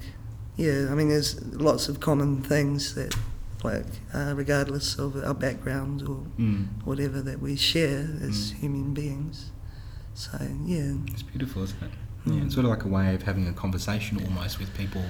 yeah, 0.57 0.87
I 0.91 0.95
mean, 0.95 1.07
there's 1.09 1.41
lots 1.53 1.87
of 1.87 1.99
common 2.01 2.41
things 2.43 2.93
that, 2.95 3.15
like, 3.63 3.85
uh, 4.13 4.33
regardless 4.35 4.99
of 4.99 5.15
our 5.23 5.33
background 5.33 6.01
or 6.01 6.25
Mm. 6.37 6.67
whatever 6.83 7.21
that 7.21 7.41
we 7.41 7.55
share 7.55 8.09
as 8.21 8.51
Mm. 8.51 8.55
human 8.59 8.93
beings. 8.93 9.51
So 10.13 10.37
yeah, 10.65 10.93
It's 11.07 11.23
beautiful, 11.23 11.63
isn't 11.63 11.81
it? 11.81 11.89
Yeah, 12.25 12.33
Mm. 12.33 12.45
it's 12.45 12.53
sort 12.53 12.65
of 12.65 12.69
like 12.71 12.83
a 12.83 12.87
way 12.89 13.15
of 13.15 13.23
having 13.23 13.47
a 13.47 13.53
conversation 13.53 14.21
almost 14.25 14.59
with 14.59 14.73
people 14.77 15.03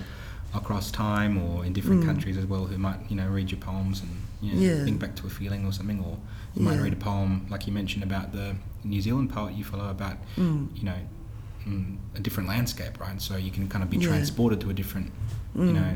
across 0.54 0.92
time 0.92 1.38
or 1.38 1.66
in 1.66 1.74
different 1.74 2.02
Mm. 2.02 2.06
countries 2.06 2.38
as 2.38 2.46
well 2.46 2.66
who 2.66 2.78
might, 2.78 3.00
you 3.10 3.16
know, 3.16 3.28
read 3.28 3.50
your 3.52 3.60
poems 3.60 4.02
and 4.02 4.10
you 4.42 4.54
know, 4.54 4.60
Yeah. 4.60 4.84
think 4.84 5.00
back 5.00 5.16
to 5.16 5.26
a 5.26 5.30
feeling 5.30 5.66
or 5.66 5.72
something. 5.72 6.00
Or 6.02 6.18
you 6.54 6.62
might 6.64 6.80
read 6.82 6.92
a 6.94 6.98
poem, 6.98 7.46
like 7.50 7.66
you 7.66 7.72
mentioned 7.74 8.04
about 8.04 8.34
the 8.34 8.56
New 8.84 9.02
Zealand 9.02 9.30
poet 9.30 9.54
you 9.56 9.64
follow 9.64 9.90
about, 9.90 10.18
mm. 10.36 10.68
you 10.76 10.84
know, 10.84 10.98
mm, 11.66 11.96
a 12.16 12.20
different 12.20 12.50
landscape, 12.50 13.00
right? 13.00 13.22
So 13.22 13.38
you 13.38 13.52
can 13.52 13.70
kind 13.70 13.84
of 13.86 13.90
be 13.90 13.96
Yeah. 13.98 14.08
transported 14.10 14.60
to 14.62 14.70
a 14.70 14.74
different, 14.74 15.12
Mm. 15.56 15.68
you 15.68 15.74
know, 15.74 15.96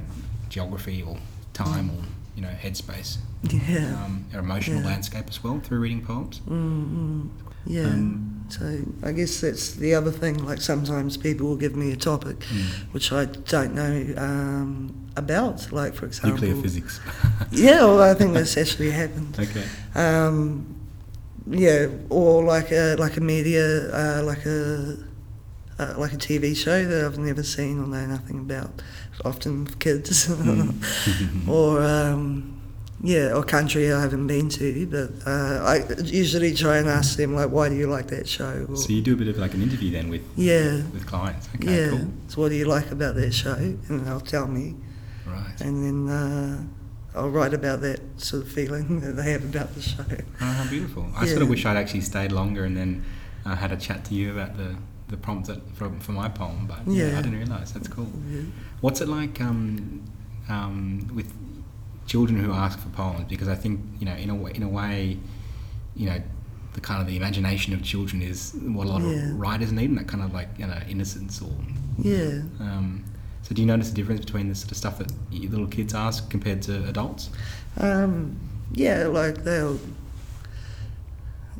geography 0.49 1.03
or 1.03 1.17
time 1.53 1.89
or, 1.89 2.01
you 2.37 2.41
know, 2.41 2.53
headspace. 2.63 3.17
yeah, 3.51 4.01
Um, 4.05 4.23
or 4.33 4.39
emotional 4.39 4.79
Yeah. 4.79 4.87
landscape 4.87 5.25
as 5.27 5.43
well 5.43 5.59
through 5.59 5.79
reading 5.81 6.01
poems. 6.01 6.39
mm, 6.47 6.53
mm. 6.53 7.27
yeah. 7.65 7.83
Um, 7.83 8.36
so 8.49 8.79
I 9.03 9.11
guess 9.11 9.41
that's 9.41 9.73
the 9.73 9.93
other 9.95 10.11
thing. 10.11 10.45
Like 10.45 10.61
sometimes 10.61 11.17
people 11.17 11.47
will 11.47 11.57
give 11.57 11.75
me 11.75 11.91
a 11.91 11.95
topic 11.97 12.39
mm. 12.39 12.65
which 12.93 13.11
I 13.11 13.25
don't 13.25 13.73
know 13.75 14.13
um, 14.17 15.09
about. 15.15 15.71
Like 15.71 15.93
for 15.93 16.05
example, 16.05 16.41
Nuclear 16.41 16.61
physics. 16.61 16.99
Yeah, 17.51 17.85
well, 17.85 18.01
I 18.01 18.13
think 18.13 18.33
that's 18.33 18.57
actually 18.57 18.91
happened. 18.91 19.37
okay. 19.45 19.65
Um, 19.95 20.75
yeah, 21.49 21.87
or 22.09 22.43
like 22.43 22.71
a 22.71 22.95
like 22.97 23.17
a 23.17 23.21
media, 23.21 23.89
uh, 23.93 24.23
like 24.23 24.45
a 24.45 24.97
uh, 25.79 25.93
like 25.97 26.13
a 26.13 26.17
TV 26.17 26.55
show 26.55 26.83
that 26.85 27.05
I've 27.05 27.17
never 27.19 27.43
seen 27.43 27.79
or 27.79 27.87
know 27.87 28.05
nothing 28.05 28.39
about. 28.39 28.81
Often 29.25 29.67
kids, 29.79 30.27
Mm. 30.27 31.47
or 31.47 31.81
um, 31.81 32.56
yeah, 33.01 33.33
or 33.33 33.43
country 33.43 33.91
I 33.91 34.01
haven't 34.01 34.27
been 34.27 34.49
to. 34.49 34.87
But 34.87 35.27
uh, 35.29 35.63
I 35.63 35.85
usually 36.03 36.53
try 36.53 36.77
and 36.77 36.87
ask 36.87 37.17
them 37.17 37.35
like, 37.35 37.49
why 37.49 37.69
do 37.69 37.75
you 37.75 37.87
like 37.87 38.07
that 38.07 38.27
show? 38.27 38.65
Or, 38.69 38.75
So 38.75 38.89
you 38.89 39.01
do 39.01 39.13
a 39.13 39.17
bit 39.17 39.27
of 39.27 39.37
like 39.37 39.53
an 39.53 39.61
interview 39.61 39.91
then 39.91 40.09
with 40.09 40.23
yeah, 40.35 40.81
with 40.93 41.05
clients. 41.05 41.47
Okay, 41.55 41.75
yeah. 41.75 41.89
cool. 41.89 42.07
So 42.27 42.41
what 42.41 42.49
do 42.49 42.55
you 42.55 42.65
like 42.65 42.91
about 42.91 43.15
that 43.15 43.33
show? 43.33 43.53
And 43.55 44.05
they'll 44.05 44.19
tell 44.19 44.47
me, 44.47 44.75
Right. 45.25 45.61
and 45.61 45.83
then. 45.83 46.09
Uh, 46.09 46.63
I'll 47.15 47.31
write 47.31 47.55
about 47.55 47.81
that 47.81 47.99
sort 48.17 48.43
of 48.43 48.51
feeling 48.51 48.99
that 48.99 49.13
they 49.13 49.31
have 49.31 49.43
about 49.43 49.73
the 49.73 49.81
show. 49.81 50.05
Oh, 50.39 50.45
how 50.45 50.69
beautiful. 50.69 51.07
I 51.15 51.25
sort 51.25 51.41
of 51.41 51.49
wish 51.49 51.65
I'd 51.65 51.75
actually 51.75 52.01
stayed 52.01 52.31
longer 52.31 52.63
and 52.63 52.77
then 52.77 53.03
uh, 53.43 53.55
had 53.55 53.71
a 53.71 53.77
chat 53.77 54.05
to 54.05 54.13
you 54.13 54.31
about 54.31 54.55
the, 54.55 54.75
the 55.07 55.17
prompt 55.17 55.47
that, 55.47 55.67
for, 55.75 55.89
for 55.99 56.11
my 56.11 56.29
poem, 56.29 56.67
but 56.67 56.87
yeah. 56.87 57.07
Yeah. 57.09 57.17
I 57.17 57.21
didn't 57.23 57.39
realise. 57.39 57.71
That's 57.71 57.87
cool. 57.87 58.11
Yeah. 58.29 58.41
What's 58.81 59.01
it 59.01 59.07
like 59.07 59.41
um, 59.41 60.03
um, 60.47 61.09
with 61.15 61.33
children 62.07 62.39
who 62.43 62.51
ask 62.51 62.79
for 62.79 62.89
poems? 62.89 63.25
Because 63.29 63.47
I 63.47 63.55
think, 63.55 63.79
you 63.99 64.05
know, 64.05 64.15
in 64.15 64.29
a, 64.31 64.35
way, 64.35 64.51
in 64.55 64.63
a 64.63 64.67
way, 64.67 65.17
you 65.95 66.07
know, 66.09 66.19
the 66.73 66.81
kind 66.81 67.01
of 67.01 67.07
the 67.07 67.15
imagination 67.17 67.73
of 67.73 67.83
children 67.83 68.21
is 68.21 68.53
what 68.61 68.87
a 68.87 68.89
lot 68.89 69.01
Yeah. 69.01 69.09
of 69.31 69.39
writers 69.39 69.71
need, 69.71 69.89
and 69.89 69.97
that 69.99 70.07
kind 70.07 70.23
of 70.23 70.33
like, 70.33 70.49
you 70.57 70.65
know, 70.67 70.79
innocence 70.89 71.41
or 71.41 71.51
Yeah. 71.99 72.41
Um, 72.59 73.03
so 73.43 73.53
do 73.55 73.61
you 73.61 73.67
notice 73.67 73.89
the 73.89 73.95
difference 73.95 74.19
between 74.21 74.49
the 74.49 74.55
sort 74.55 74.71
of 74.71 74.77
stuff 74.77 74.97
that 74.99 75.11
little 75.31 75.67
kids 75.67 75.93
ask 75.93 76.29
compared 76.29 76.61
to 76.63 76.87
adults? 76.87 77.29
Um, 77.79 78.35
yeah, 78.73 79.05
like 79.07 79.43
they'll. 79.43 79.79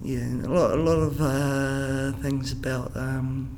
Yeah, 0.04 0.28
a 0.44 0.52
lot, 0.58 0.72
a 0.72 0.82
lot 0.82 0.98
of 1.00 1.20
uh, 1.22 2.12
things 2.22 2.52
about 2.52 2.96
um, 2.96 3.58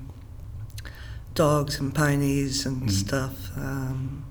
dogs 1.36 1.80
and 1.80 1.94
ponies 1.94 2.66
and 2.66 2.84
Mhm. 2.84 2.92
stuff. 2.92 3.52
Um, 3.58 4.24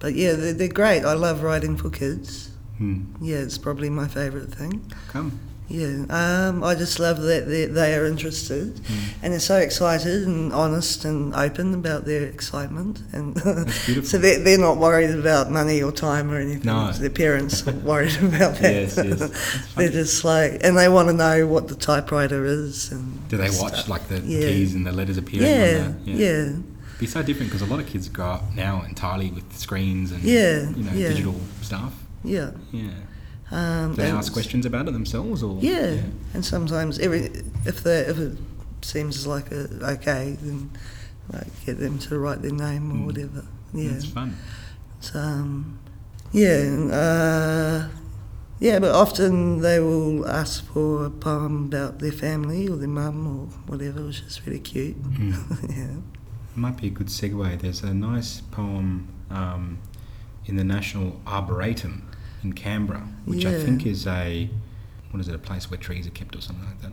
but 0.00 0.14
yeah, 0.14 0.32
they're, 0.32 0.52
they're 0.52 0.68
great. 0.68 1.04
I 1.04 1.12
love 1.14 1.42
writing 1.42 1.76
for 1.76 1.90
kids. 1.90 2.50
Hmm. 2.78 3.04
Yeah, 3.20 3.38
it's 3.38 3.58
probably 3.58 3.90
my 3.90 4.08
favourite 4.08 4.48
thing. 4.52 4.90
Come. 5.08 5.38
Yeah, 5.68 6.04
um, 6.10 6.64
I 6.64 6.74
just 6.74 6.98
love 6.98 7.20
that 7.22 7.46
they, 7.46 7.66
they 7.66 7.94
are 7.94 8.04
interested 8.04 8.80
Hmm. 8.88 8.98
and 9.22 9.32
they're 9.32 9.38
so 9.38 9.58
excited 9.58 10.26
and 10.26 10.52
honest 10.52 11.04
and 11.04 11.32
open 11.32 11.74
about 11.74 12.06
their 12.06 12.24
excitement. 12.24 13.02
And 13.12 13.38
so 14.04 14.18
they're, 14.18 14.40
they're 14.42 14.58
not 14.58 14.78
worried 14.78 15.10
about 15.10 15.48
money 15.52 15.80
or 15.80 15.92
time 15.92 16.28
or 16.32 16.38
anything. 16.40 16.62
No. 16.64 16.90
Their 16.90 17.08
parents 17.08 17.68
are 17.68 17.72
worried 17.84 18.16
about 18.16 18.56
that. 18.56 18.72
Yes, 18.72 18.96
yes. 18.96 19.68
They're 19.76 19.90
just 19.90 20.24
like, 20.24 20.58
and 20.64 20.76
they 20.76 20.88
want 20.88 21.06
to 21.08 21.12
know 21.14 21.46
what 21.46 21.68
the 21.68 21.76
typewriter 21.76 22.44
is. 22.44 22.90
And 22.90 23.28
Do 23.28 23.36
they 23.36 23.46
stuff. 23.50 23.70
watch 23.70 23.88
like 23.88 24.08
the 24.08 24.18
Yeah. 24.22 24.40
keys 24.48 24.74
and 24.74 24.84
the 24.84 24.90
letters 24.92 25.18
appearing 25.18 25.46
Yeah, 25.46 25.92
the 26.04 26.10
yeah, 26.10 26.52
Be 27.00 27.06
so 27.06 27.22
different 27.22 27.50
because 27.50 27.62
a 27.66 27.70
lot 27.72 27.80
of 27.80 27.86
kids 27.86 28.08
grow 28.08 28.26
up 28.36 28.54
now 28.54 28.82
entirely 28.86 29.30
with 29.30 29.46
screens 29.56 30.12
and 30.12 30.22
Yeah, 30.22 30.68
you 30.70 30.84
know 30.84 30.92
yeah. 30.92 31.08
digital 31.08 31.34
stuff. 31.62 31.92
yeah. 32.22 32.50
Yeah. 32.72 32.90
Um, 33.50 33.94
they 33.96 34.10
ask 34.10 34.32
questions 34.32 34.64
about 34.66 34.86
it 34.86 34.92
themselves 34.92 35.42
or 35.42 35.58
Yeah. 35.60 35.96
and 36.34 36.44
sometimes 36.44 36.98
every 37.00 37.22
if 37.64 37.82
they 37.82 38.00
if 38.12 38.18
it 38.18 38.38
seems 38.82 39.26
like 39.26 39.50
a, 39.50 39.62
okay, 39.94 40.36
then 40.42 40.70
like 41.32 41.48
get 41.66 41.78
them 41.80 41.98
to 42.00 42.18
write 42.18 42.42
their 42.42 42.52
name 42.52 42.90
or 42.92 42.94
Mm. 42.96 43.06
whatever. 43.06 43.44
Yeah. 43.74 43.90
It's 43.92 44.04
fun. 44.04 44.36
So, 45.00 45.18
um, 45.18 45.78
yeah, 46.32 46.58
uh, 47.02 47.88
yeah, 48.60 48.78
but 48.78 48.92
often 48.94 49.60
they 49.62 49.80
will 49.80 50.28
ask 50.28 50.64
for 50.72 51.06
a 51.06 51.10
poem 51.10 51.64
about 51.72 51.98
their 52.00 52.12
family 52.12 52.68
or 52.68 52.76
their 52.76 52.88
mum 52.88 53.26
or 53.26 53.46
whatever, 53.70 54.02
which 54.06 54.20
is 54.20 54.40
really 54.46 54.60
cute. 54.60 54.96
Mm. 55.02 55.34
yeah. 55.76 56.19
Might 56.60 56.76
be 56.76 56.88
a 56.88 56.90
good 56.90 57.06
segue. 57.06 57.58
There's 57.58 57.82
a 57.82 57.94
nice 57.94 58.42
poem 58.42 59.08
um, 59.30 59.78
in 60.44 60.56
the 60.56 60.64
National 60.64 61.18
Arboretum 61.26 62.06
in 62.42 62.52
Canberra, 62.52 63.08
which 63.24 63.46
I 63.46 63.58
think 63.58 63.86
is 63.86 64.06
a 64.06 64.50
what 65.10 65.20
is 65.20 65.28
it? 65.28 65.34
A 65.34 65.38
place 65.38 65.70
where 65.70 65.78
trees 65.78 66.06
are 66.06 66.10
kept 66.10 66.36
or 66.36 66.42
something 66.42 66.66
like 66.66 66.82
that. 66.82 66.92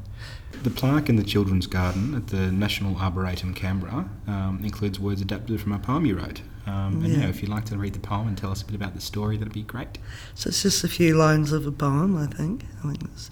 The 0.63 0.69
plaque 0.71 1.07
in 1.09 1.15
the 1.17 1.23
children's 1.23 1.67
garden 1.67 2.15
at 2.15 2.27
the 2.27 2.51
National 2.51 2.97
Arboretum 2.97 3.53
Canberra 3.53 4.09
um, 4.27 4.59
includes 4.63 4.99
words 4.99 5.21
adapted 5.21 5.61
from 5.61 5.71
a 5.71 5.79
poem 5.79 6.05
you 6.05 6.17
wrote. 6.17 6.41
Um, 6.65 7.01
and 7.03 7.07
Yeah. 7.07 7.19
yeah, 7.19 7.27
if 7.29 7.41
you'd 7.41 7.49
like 7.51 7.63
to 7.65 7.77
read 7.77 7.93
the 7.93 7.99
poem 7.99 8.27
and 8.27 8.37
tell 8.37 8.51
us 8.51 8.61
a 8.61 8.65
bit 8.65 8.75
about 8.75 8.93
the 8.93 8.99
story, 8.99 9.37
that'd 9.37 9.53
be 9.53 9.61
great. 9.63 9.97
So 10.35 10.49
it's 10.49 10.63
just 10.63 10.83
a 10.83 10.89
few 10.89 11.15
lines 11.15 11.53
of 11.53 11.65
a 11.65 11.71
poem, 11.71 12.17
I 12.17 12.25
think. 12.25 12.65
I 12.83 12.91
think 12.91 13.03
it's, 13.13 13.29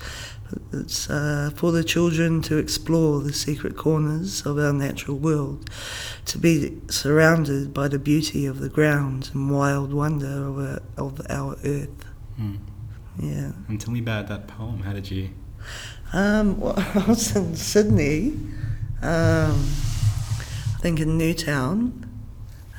it's 0.71 1.09
uh, 1.09 1.49
for 1.53 1.73
the 1.73 1.83
children 1.83 2.41
to 2.43 2.57
explore 2.57 3.19
the 3.21 3.33
secret 3.33 3.75
corners 3.75 4.45
of 4.45 4.57
our 4.57 4.71
natural 4.71 5.17
world, 5.17 5.69
to 6.25 6.37
be 6.37 6.77
surrounded 6.89 7.73
by 7.73 7.89
the 7.89 7.99
beauty 7.99 8.45
of 8.45 8.59
the 8.59 8.69
ground 8.69 9.31
and 9.33 9.49
wild 9.51 9.93
wonder 9.93 10.47
of 10.47 10.57
our, 10.57 10.81
of 10.97 11.21
our 11.29 11.57
earth. 11.65 12.05
Mm. 12.39 12.59
Yeah. 13.19 13.51
And 13.67 13.81
tell 13.81 13.91
me 13.93 13.99
about 13.99 14.27
that 14.29 14.47
poem. 14.47 14.81
How 14.83 14.93
did 14.93 15.11
you? 15.11 15.31
Um, 16.15 16.59
well, 16.61 16.73
I 16.77 17.03
was 17.07 17.35
in 17.35 17.55
Sydney, 17.57 18.29
um, 19.01 19.51
I 19.59 20.79
think 20.79 21.01
in 21.01 21.17
Newtown, 21.17 22.09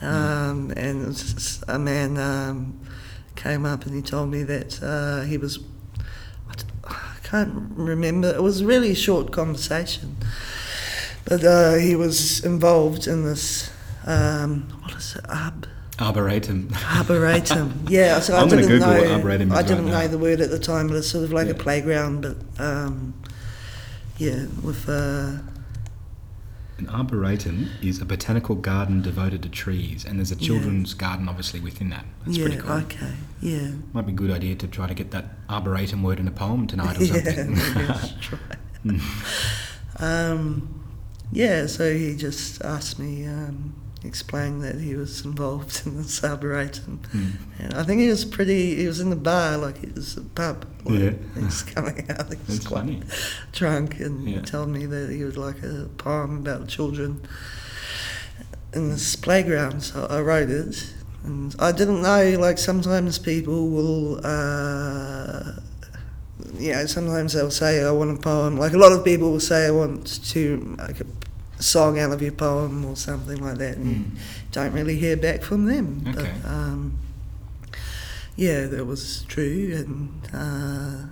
um, 0.01 0.73
and 0.75 1.07
was 1.07 1.35
just 1.35 1.63
a 1.69 1.79
man 1.79 2.17
um, 2.17 2.81
came 3.35 3.67
up 3.67 3.85
and 3.85 3.95
he 3.95 4.01
told 4.01 4.31
me 4.31 4.43
that 4.45 4.83
uh, 4.83 5.21
he 5.27 5.37
was, 5.37 5.59
I 6.85 7.17
can't 7.25 7.73
remember, 7.77 8.29
it 8.35 8.43
was 8.43 8.63
a 8.63 8.67
really 8.67 8.95
short 8.95 9.33
conversation, 9.33 10.17
but 11.27 11.45
uh, 11.45 11.75
he 11.75 11.95
was 11.95 12.43
involved 12.43 13.07
in 13.07 13.25
this, 13.27 13.71
um, 14.07 14.63
what 14.83 14.95
is 14.95 15.15
it, 15.17 15.25
Arb- 15.25 15.69
Arboretum. 16.01 16.71
Arboretum. 16.95 17.85
Yeah, 17.91 18.21
so 18.21 18.35
I 18.35 18.41
I'm 18.41 18.49
gonna 18.49 18.63
didn't 18.63 18.79
Google 18.79 18.95
know. 18.95 19.01
what 19.01 19.11
arboretum 19.11 19.53
is 19.53 19.59
I 19.59 19.63
didn't 19.63 19.87
now. 19.87 20.01
know 20.01 20.09
the 20.09 20.19
word 20.19 20.41
at 20.41 20.49
the 20.51 20.59
time, 20.59 20.89
but 20.89 20.97
it's 20.97 21.09
sort 21.09 21.25
of 21.25 21.33
like 21.35 21.49
a 21.49 21.55
playground, 21.55 22.23
but 22.23 22.37
um, 22.65 23.13
yeah, 24.19 24.47
with 24.63 24.89
uh, 24.89 25.39
An 26.79 26.89
arboretum 26.91 27.71
is 27.81 28.01
a 28.01 28.05
botanical 28.05 28.55
garden 28.55 29.01
devoted 29.03 29.43
to 29.45 29.49
trees, 29.49 30.05
and 30.05 30.19
there's 30.19 30.31
a 30.33 30.35
Yeah. 30.37 30.47
children's 30.49 30.93
garden 30.95 31.29
obviously 31.29 31.61
within 31.61 31.89
that. 31.91 32.05
That's 32.25 32.37
yeah, 32.39 32.45
pretty 32.47 32.61
cool. 32.61 32.73
okay, 32.73 33.13
yeah, 33.41 33.71
Might 33.93 34.07
be 34.07 34.13
a 34.13 34.15
good 34.17 34.31
idea 34.31 34.57
to 34.57 34.67
try 34.67 34.87
to 34.87 34.95
get 34.95 35.11
that 35.13 35.37
arboretum 35.49 36.03
word 36.03 36.21
in 36.21 36.29
a 36.29 36.33
poem 36.33 36.67
tonight 36.67 36.99
or 37.01 37.05
yeah, 37.05 37.15
something. 37.23 37.57
should 37.57 38.21
try. 38.23 38.39
Mm. 38.87 39.01
Um, 40.01 40.85
yeah, 41.33 41.67
so 41.67 41.93
he 41.93 42.15
just 42.15 42.63
asked 42.63 42.99
me, 43.01 43.27
um, 43.27 43.75
explained 44.07 44.63
that 44.63 44.77
he 44.81 44.95
was 44.95 45.25
involved 45.25 45.83
in 45.87 45.97
the 45.97 46.05
and, 46.87 47.03
Mm. 47.13 47.33
and 47.59 47.75
I 47.75 47.83
think 47.83 48.01
he 48.01 48.09
was 48.09 48.25
pretty. 48.25 48.77
He 48.77 48.87
was 48.87 49.01
in 49.01 49.11
the 49.11 49.17
bar, 49.17 49.57
like 49.59 49.83
it 49.83 49.95
was 49.95 50.17
a 50.17 50.23
pub. 50.23 50.65
Yeah. 50.89 51.11
he's 51.35 51.63
coming 51.63 52.07
out. 52.11 52.29
He's 52.29 52.39
That's 52.59 52.67
quite 52.67 52.81
funny. 52.81 53.03
drunk 53.53 53.99
and 54.01 54.29
Yeah. 54.29 54.41
told 54.43 54.69
me 54.71 54.87
that 54.87 55.11
he 55.11 55.25
would 55.25 55.37
like 55.37 55.63
a 55.63 55.89
poem 55.99 56.39
about 56.39 56.69
children 56.69 57.21
in 58.73 58.91
this 58.91 59.17
playground. 59.17 59.83
So 59.83 60.07
I 60.09 60.21
wrote 60.21 60.51
it, 60.51 60.93
and 61.25 61.55
I 61.59 61.73
didn't 61.73 62.03
know. 62.03 62.37
Like 62.39 62.59
sometimes 62.59 63.19
people 63.19 63.71
will, 63.71 64.21
uh, 64.25 65.53
you 66.59 66.73
know, 66.73 66.87
sometimes 66.87 67.33
they'll 67.33 67.51
say 67.51 67.83
I 67.85 67.91
want 67.91 68.19
a 68.19 68.21
poem. 68.21 68.57
Like 68.59 68.75
a 68.75 68.79
lot 68.79 68.93
of 68.93 69.05
people 69.05 69.31
will 69.33 69.41
say 69.41 69.67
I 69.67 69.71
want 69.71 70.23
to 70.33 70.77
like 70.79 71.01
a 71.01 71.07
song 71.59 71.99
out 71.99 72.13
of 72.13 72.21
your 72.23 72.33
poem 72.33 72.85
or 72.85 72.97
something 72.97 73.39
like 73.43 73.59
that, 73.59 73.77
and 73.77 74.07
Mm. 74.17 74.19
don't 74.53 74.73
really 74.73 74.97
hear 74.97 75.17
back 75.17 75.43
from 75.43 75.67
them. 75.67 76.05
Okay. 76.09 76.33
But, 76.43 76.51
um, 76.51 76.99
yeah, 78.37 78.67
that 78.67 78.85
was 78.85 79.23
true, 79.29 79.73
and 79.75 80.11
uh, 80.35 81.07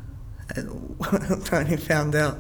I 1.53 1.57
only 1.57 1.77
found 1.79 2.15
out 2.15 2.39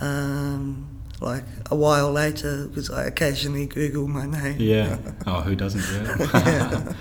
um, 0.00 0.86
like 1.20 1.44
a 1.70 1.76
while 1.76 2.10
later 2.10 2.66
because 2.66 2.90
I 2.90 3.04
occasionally 3.04 3.66
Google 3.66 4.08
my 4.08 4.26
name. 4.26 4.56
Yeah. 4.58 4.96
Oh, 5.26 5.40
who 5.42 5.54
doesn't? 5.54 5.84
Yeah. 5.92 6.94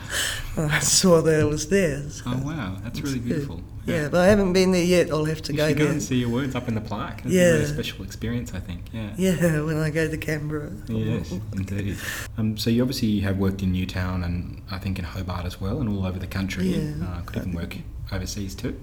And 0.58 0.72
I 0.72 0.80
saw 0.80 1.22
that 1.22 1.40
it 1.40 1.46
was 1.46 1.68
there. 1.70 2.08
so 2.10 2.24
oh 2.28 2.42
wow, 2.46 2.78
that's 2.84 3.02
really 3.02 3.20
beautiful. 3.20 3.56
good. 3.58 3.64
Yeah. 3.90 4.10
but 4.10 4.20
I 4.22 4.28
haven't 4.28 4.54
been 4.54 4.72
there 4.72 4.84
yet. 4.84 5.10
I'll 5.12 5.26
have 5.26 5.42
to 5.44 5.52
you 5.54 5.58
go 5.58 5.68
should 5.68 5.78
go 5.78 5.84
there. 5.86 5.94
and 5.94 6.02
see 6.04 6.16
your 6.18 6.30
words 6.30 6.56
up 6.56 6.68
in 6.68 6.76
the 6.76 6.82
plaque. 6.82 7.22
It's 7.26 7.34
Yeah. 7.34 7.42
a 7.50 7.54
really 7.54 7.66
special 7.66 8.04
experience, 8.06 8.54
I 8.54 8.60
think. 8.60 8.86
Yeah. 8.94 9.14
Yeah, 9.18 9.62
when 9.68 9.78
I 9.78 9.90
go 9.90 10.08
to 10.10 10.18
Canberra. 10.18 10.72
Yes, 10.88 11.32
indeed. 11.54 11.98
Um, 12.38 12.58
so 12.58 12.70
you 12.70 12.82
obviously 12.82 13.20
have 13.22 13.38
worked 13.38 13.62
in 13.64 13.72
Newtown 13.72 14.24
and 14.24 14.62
I 14.72 14.78
think 14.78 15.00
in 15.00 15.06
Hobart 15.06 15.46
as 15.46 15.60
well, 15.60 15.80
and 15.80 15.90
all 15.90 16.06
over 16.06 16.20
the 16.20 16.28
country. 16.28 16.68
Yeah. 16.68 16.94
Uh, 17.06 17.22
could 17.22 17.38
even 17.38 17.54
work 17.54 17.78
overseas 18.12 18.56
too. 18.56 18.80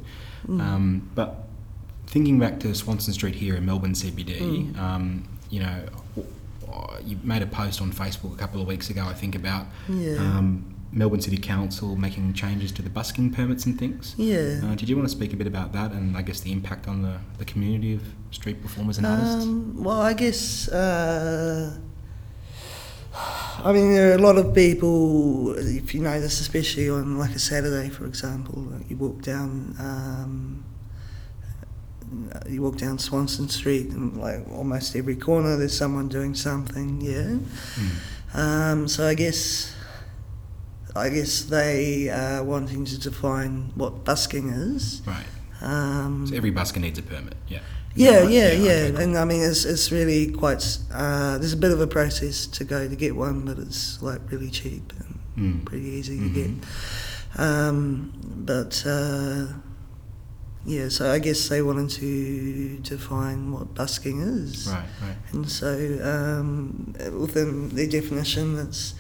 Mm. 0.47 0.61
Um, 0.61 1.11
but 1.14 1.45
thinking 2.07 2.38
back 2.38 2.61
to 2.61 2.75
Swanston 2.75 3.12
Street 3.14 3.35
here 3.35 3.57
in 3.57 3.66
Melbourne 3.66 3.95
CBD, 3.95 4.38
Mm. 4.40 4.79
um, 4.79 5.25
you 5.51 5.61
know, 5.61 5.81
you 7.05 7.19
made 7.23 7.42
a 7.42 7.47
post 7.47 7.81
on 7.81 7.92
Facebook 7.92 8.35
a 8.35 8.37
couple 8.37 8.61
of 8.61 8.66
weeks 8.66 8.90
ago, 8.90 9.05
I 9.05 9.14
think, 9.14 9.35
about 9.35 9.66
Yeah. 9.88 10.16
um, 10.19 10.64
Melbourne 10.92 11.20
City 11.20 11.37
Council 11.37 11.96
making 11.96 12.33
changes 12.35 12.72
to 12.72 12.83
the 12.83 12.90
busking 12.90 13.31
permits 13.31 13.66
and 13.66 13.79
things. 13.79 14.14
yeah. 14.16 14.61
Uh, 14.62 14.75
did 14.75 14.88
you 14.88 14.96
want 14.96 15.09
to 15.09 15.14
speak 15.14 15.33
a 15.33 15.37
bit 15.37 15.46
about 15.46 15.72
that 15.72 15.92
and 15.92 16.16
I 16.16 16.22
guess 16.22 16.40
the 16.40 16.53
impact 16.53 16.88
on 16.88 17.03
the, 17.03 17.18
the 17.38 17.44
community 17.44 17.94
of 17.94 18.03
street 18.31 18.62
performers 18.62 18.99
and 18.99 19.07
artists? 19.07 19.44
Um, 19.44 19.83
well, 19.83 20.01
I 20.01 20.14
guess. 20.14 20.68
Uh, 20.68 21.79
I 23.64 23.72
mean, 23.72 23.94
there 23.94 24.12
are 24.12 24.14
a 24.14 24.18
lot 24.18 24.37
of 24.37 24.55
people. 24.55 25.57
If 25.57 25.94
you 25.94 26.03
notice, 26.03 26.40
especially 26.40 26.90
on 26.90 27.18
like 27.18 27.35
a 27.35 27.38
Saturday, 27.38 27.88
for 27.88 28.07
example, 28.07 28.62
like 28.62 28.90
you 28.90 28.96
walk 28.96 29.22
down, 29.22 29.75
um, 29.79 30.64
you 32.49 32.62
walk 32.62 32.77
down 32.77 32.99
Swanston 32.99 33.49
Street, 33.49 33.90
and 33.90 34.16
like 34.16 34.46
almost 34.53 34.94
every 34.94 35.16
corner, 35.16 35.57
there's 35.57 35.77
someone 35.77 36.09
doing 36.09 36.35
something. 36.35 37.01
Yeah. 37.01 37.38
Mm. 37.75 37.90
Um, 38.35 38.88
so 38.88 39.07
I 39.07 39.14
guess, 39.14 39.75
I 40.98 41.09
guess 41.11 41.42
they 41.42 42.09
are 42.09 42.42
wanting 42.44 42.85
to 42.87 42.98
define 42.98 43.72
what 43.74 44.04
busking 44.04 44.48
is. 44.50 45.02
Right. 45.06 45.26
Um, 45.61 46.26
So 46.26 46.35
every 46.37 46.52
busker 46.52 46.80
needs 46.80 46.98
a 46.98 47.02
permit. 47.02 47.35
Yeah. 47.48 47.61
Yeah, 47.94 48.20
right? 48.20 48.30
yeah, 48.30 48.52
yeah, 48.52 48.70
okay, 48.72 48.90
cool. 48.92 49.00
and 49.00 49.16
I 49.18 49.24
mean 49.24 49.42
it's 49.42 49.64
it's 49.64 49.90
really 49.90 50.30
quite. 50.30 50.62
Uh, 50.92 51.38
there's 51.38 51.54
a 51.54 51.56
bit 51.56 51.72
of 51.72 51.80
a 51.80 51.87
process 51.87 52.46
to 52.59 52.64
go 52.64 52.87
to 52.88 52.94
get 52.96 53.16
one, 53.16 53.46
but 53.46 53.59
it's 53.59 54.02
like 54.02 54.20
really 54.30 54.50
cheap 54.50 54.92
and 55.00 55.12
Mm. 55.38 55.64
pretty 55.66 55.88
easy 55.98 56.16
to 56.18 56.28
Mhm. 56.28 56.35
get. 56.35 56.50
Um, 57.40 58.12
but 58.44 58.82
uh, 58.87 59.46
yeah, 60.64 60.88
so 60.88 61.11
I 61.12 61.18
guess 61.20 61.48
they 61.48 61.62
wanted 61.62 61.90
to 62.00 62.78
define 62.82 63.52
what 63.52 63.74
busking 63.74 64.20
is, 64.20 64.66
Right, 64.68 64.85
right. 65.02 65.16
and 65.32 65.48
so 65.48 65.70
um, 66.12 66.94
within 67.18 67.68
their 67.70 67.87
definition, 67.88 68.59
it's. 68.59 68.94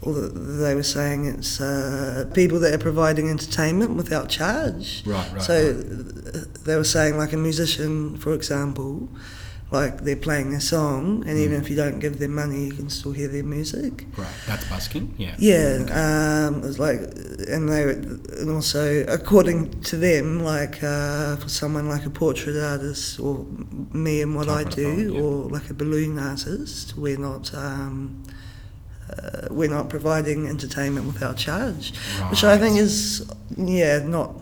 Well, 0.00 0.30
they 0.32 0.74
were 0.76 0.84
saying 0.84 1.26
it's 1.26 1.60
uh, 1.60 2.30
people 2.32 2.60
that 2.60 2.72
are 2.72 2.78
providing 2.78 3.28
entertainment 3.28 3.96
without 3.96 4.28
charge. 4.28 5.02
Right, 5.04 5.32
right. 5.32 5.42
So 5.42 5.54
right. 5.72 6.64
they 6.64 6.76
were 6.76 6.84
saying, 6.84 7.16
like 7.18 7.32
a 7.32 7.36
musician, 7.36 8.16
for 8.16 8.32
example, 8.32 9.08
like 9.70 10.04
they're 10.04 10.16
playing 10.16 10.54
a 10.54 10.60
song, 10.60 11.24
and 11.26 11.36
even 11.36 11.58
Mm. 11.58 11.62
if 11.62 11.68
you 11.70 11.76
don't 11.76 11.98
give 11.98 12.20
them 12.20 12.34
money, 12.34 12.66
you 12.66 12.72
can 12.72 12.88
still 12.88 13.12
hear 13.12 13.28
their 13.28 13.42
music. 13.42 14.06
Right, 14.16 14.28
that's 14.46 14.64
busking. 14.66 15.14
Yeah. 15.18 15.34
Yeah, 15.38 15.78
Okay. 15.82 15.92
um, 15.92 16.54
it 16.62 16.66
was 16.68 16.78
like, 16.78 17.00
and 17.48 17.68
they, 17.68 17.84
were, 17.84 17.98
and 18.40 18.50
also 18.50 19.04
according 19.08 19.80
to 19.82 19.96
them, 19.96 20.40
like 20.42 20.82
uh, 20.82 21.36
for 21.36 21.48
someone 21.48 21.86
like 21.88 22.06
a 22.06 22.10
portrait 22.10 22.56
artist 22.56 23.20
or 23.20 23.44
me 23.92 24.22
and 24.22 24.34
what 24.36 24.48
I 24.48 24.62
do, 24.64 25.12
yeah. 25.12 25.20
or 25.20 25.50
like 25.50 25.68
a 25.68 25.74
balloon 25.74 26.18
artist, 26.18 26.96
we're 26.96 27.18
not. 27.18 27.52
Um, 27.52 28.22
uh, 29.10 29.48
we're 29.50 29.70
not 29.70 29.88
providing 29.88 30.46
entertainment 30.48 31.06
without 31.06 31.36
charge, 31.36 31.92
which 32.30 32.44
I 32.44 32.58
think 32.58 32.76
is, 32.78 33.30
yeah, 33.56 33.98
not. 34.00 34.34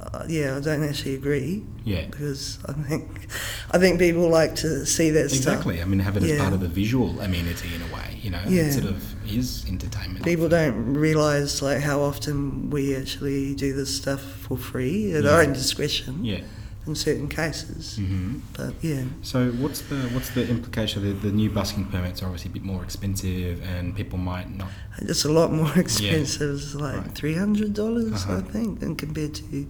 Uh, 0.00 0.24
yeah, 0.28 0.56
I 0.56 0.60
don't 0.60 0.84
actually 0.84 1.14
agree 1.14 1.64
Yeah. 1.84 2.04
because 2.06 2.58
I 2.66 2.72
think 2.74 3.26
I 3.70 3.78
think 3.78 3.98
people 3.98 4.28
like 4.28 4.54
to 4.56 4.84
see 4.84 5.08
that 5.10 5.30
stuff. 5.30 5.54
Exactly. 5.54 5.80
I 5.80 5.86
mean, 5.86 5.98
have 6.00 6.16
it 6.18 6.22
as 6.24 6.38
part 6.38 6.52
of 6.52 6.60
the 6.60 6.68
visual 6.68 7.18
amenity 7.20 7.70
in 7.74 7.80
a 7.80 7.94
way. 7.94 8.18
You 8.22 8.30
know, 8.30 8.40
Yeah. 8.46 8.64
it 8.64 8.72
sort 8.74 8.84
of 8.86 9.02
is 9.26 9.64
entertainment. 9.66 10.22
People 10.24 10.48
don't 10.50 10.92
realise 10.94 11.62
like 11.62 11.80
how 11.80 12.00
often 12.02 12.68
we 12.70 12.94
actually 12.94 13.54
do 13.54 13.72
this 13.72 13.96
stuff 13.96 14.20
for 14.20 14.58
free 14.58 15.14
at 15.14 15.24
our 15.24 15.40
own 15.40 15.52
discretion 15.54 16.22
Yeah. 16.24 16.40
In 16.86 16.94
certain 16.94 17.28
cases. 17.28 17.96
hmm 17.96 18.40
But 18.56 18.74
yeah, 18.82 19.04
So 19.22 19.50
what's 19.62 19.80
the 19.90 19.96
what's 20.14 20.30
the 20.30 20.46
implication? 20.48 21.02
The, 21.02 21.12
the 21.28 21.32
new 21.32 21.50
busking 21.50 21.86
permits 21.86 22.22
are 22.22 22.26
obviously 22.26 22.50
a 22.50 22.54
bit 22.54 22.64
more 22.64 22.82
expensive, 22.84 23.62
and 23.74 23.94
people 23.96 24.18
might 24.18 24.50
not. 24.60 24.68
it's 24.98 25.24
a 25.24 25.32
lot 25.32 25.50
more 25.52 25.72
expensive. 25.78 26.56
It's 26.56 26.74
like 26.74 26.96
Right. 26.96 27.14
three 27.14 27.34
hundred 27.34 27.72
dollars, 27.74 28.12
Uh-huh. 28.24 28.38
I 28.38 28.52
think, 28.52 28.82
and 28.82 28.98
compared 28.98 29.34
to 29.40 29.66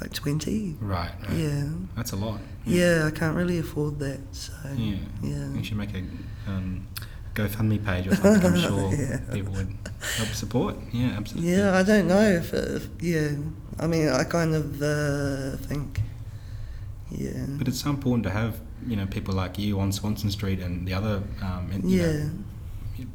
like 0.00 0.12
twenty. 0.12 0.76
Right. 0.80 1.12
right. 1.28 1.36
Yeah, 1.38 1.64
That's 1.96 2.12
a 2.12 2.16
lot. 2.16 2.40
yeah, 2.66 3.08
I 3.08 3.10
can't 3.18 3.36
really 3.36 3.58
afford 3.58 3.98
that. 4.00 4.20
So 4.32 4.52
Yeah. 4.76 4.96
yeah. 5.22 5.48
You 5.56 5.64
should 5.64 5.78
make 5.78 5.94
a 5.94 6.02
um, 6.50 6.86
GoFundMe 7.34 7.78
page 7.84 8.06
or 8.08 8.14
something. 8.16 8.44
I'm 8.52 8.60
sure 8.68 8.92
Yeah. 8.94 9.18
people 9.32 9.52
would 9.54 9.72
help 10.18 10.32
support. 10.42 10.74
Yeah, 10.92 11.16
absolutely. 11.18 11.50
Yeah, 11.52 11.78
I 11.80 11.82
don't 11.82 12.06
know 12.08 12.20
if, 12.40 12.52
if 12.52 12.88
yeah. 13.00 13.30
I 13.80 13.86
mean, 13.86 14.08
I 14.08 14.24
kind 14.24 14.54
of 14.54 14.82
uh, 14.82 15.56
think, 15.68 16.00
yeah, 17.10 17.46
But 17.58 17.68
it's 17.68 17.80
so 17.80 17.90
important 17.90 18.24
to 18.24 18.30
have 18.30 18.60
you 18.86 18.96
know 18.96 19.06
people 19.06 19.34
like 19.34 19.58
you 19.58 19.80
on 19.80 19.92
Swanston 19.92 20.30
Street 20.30 20.60
and 20.60 20.86
the 20.86 20.94
other 20.94 21.22
um, 21.42 21.70
and, 21.72 21.90
you 21.90 22.00
yeah, 22.02 22.12
know, 22.12 22.30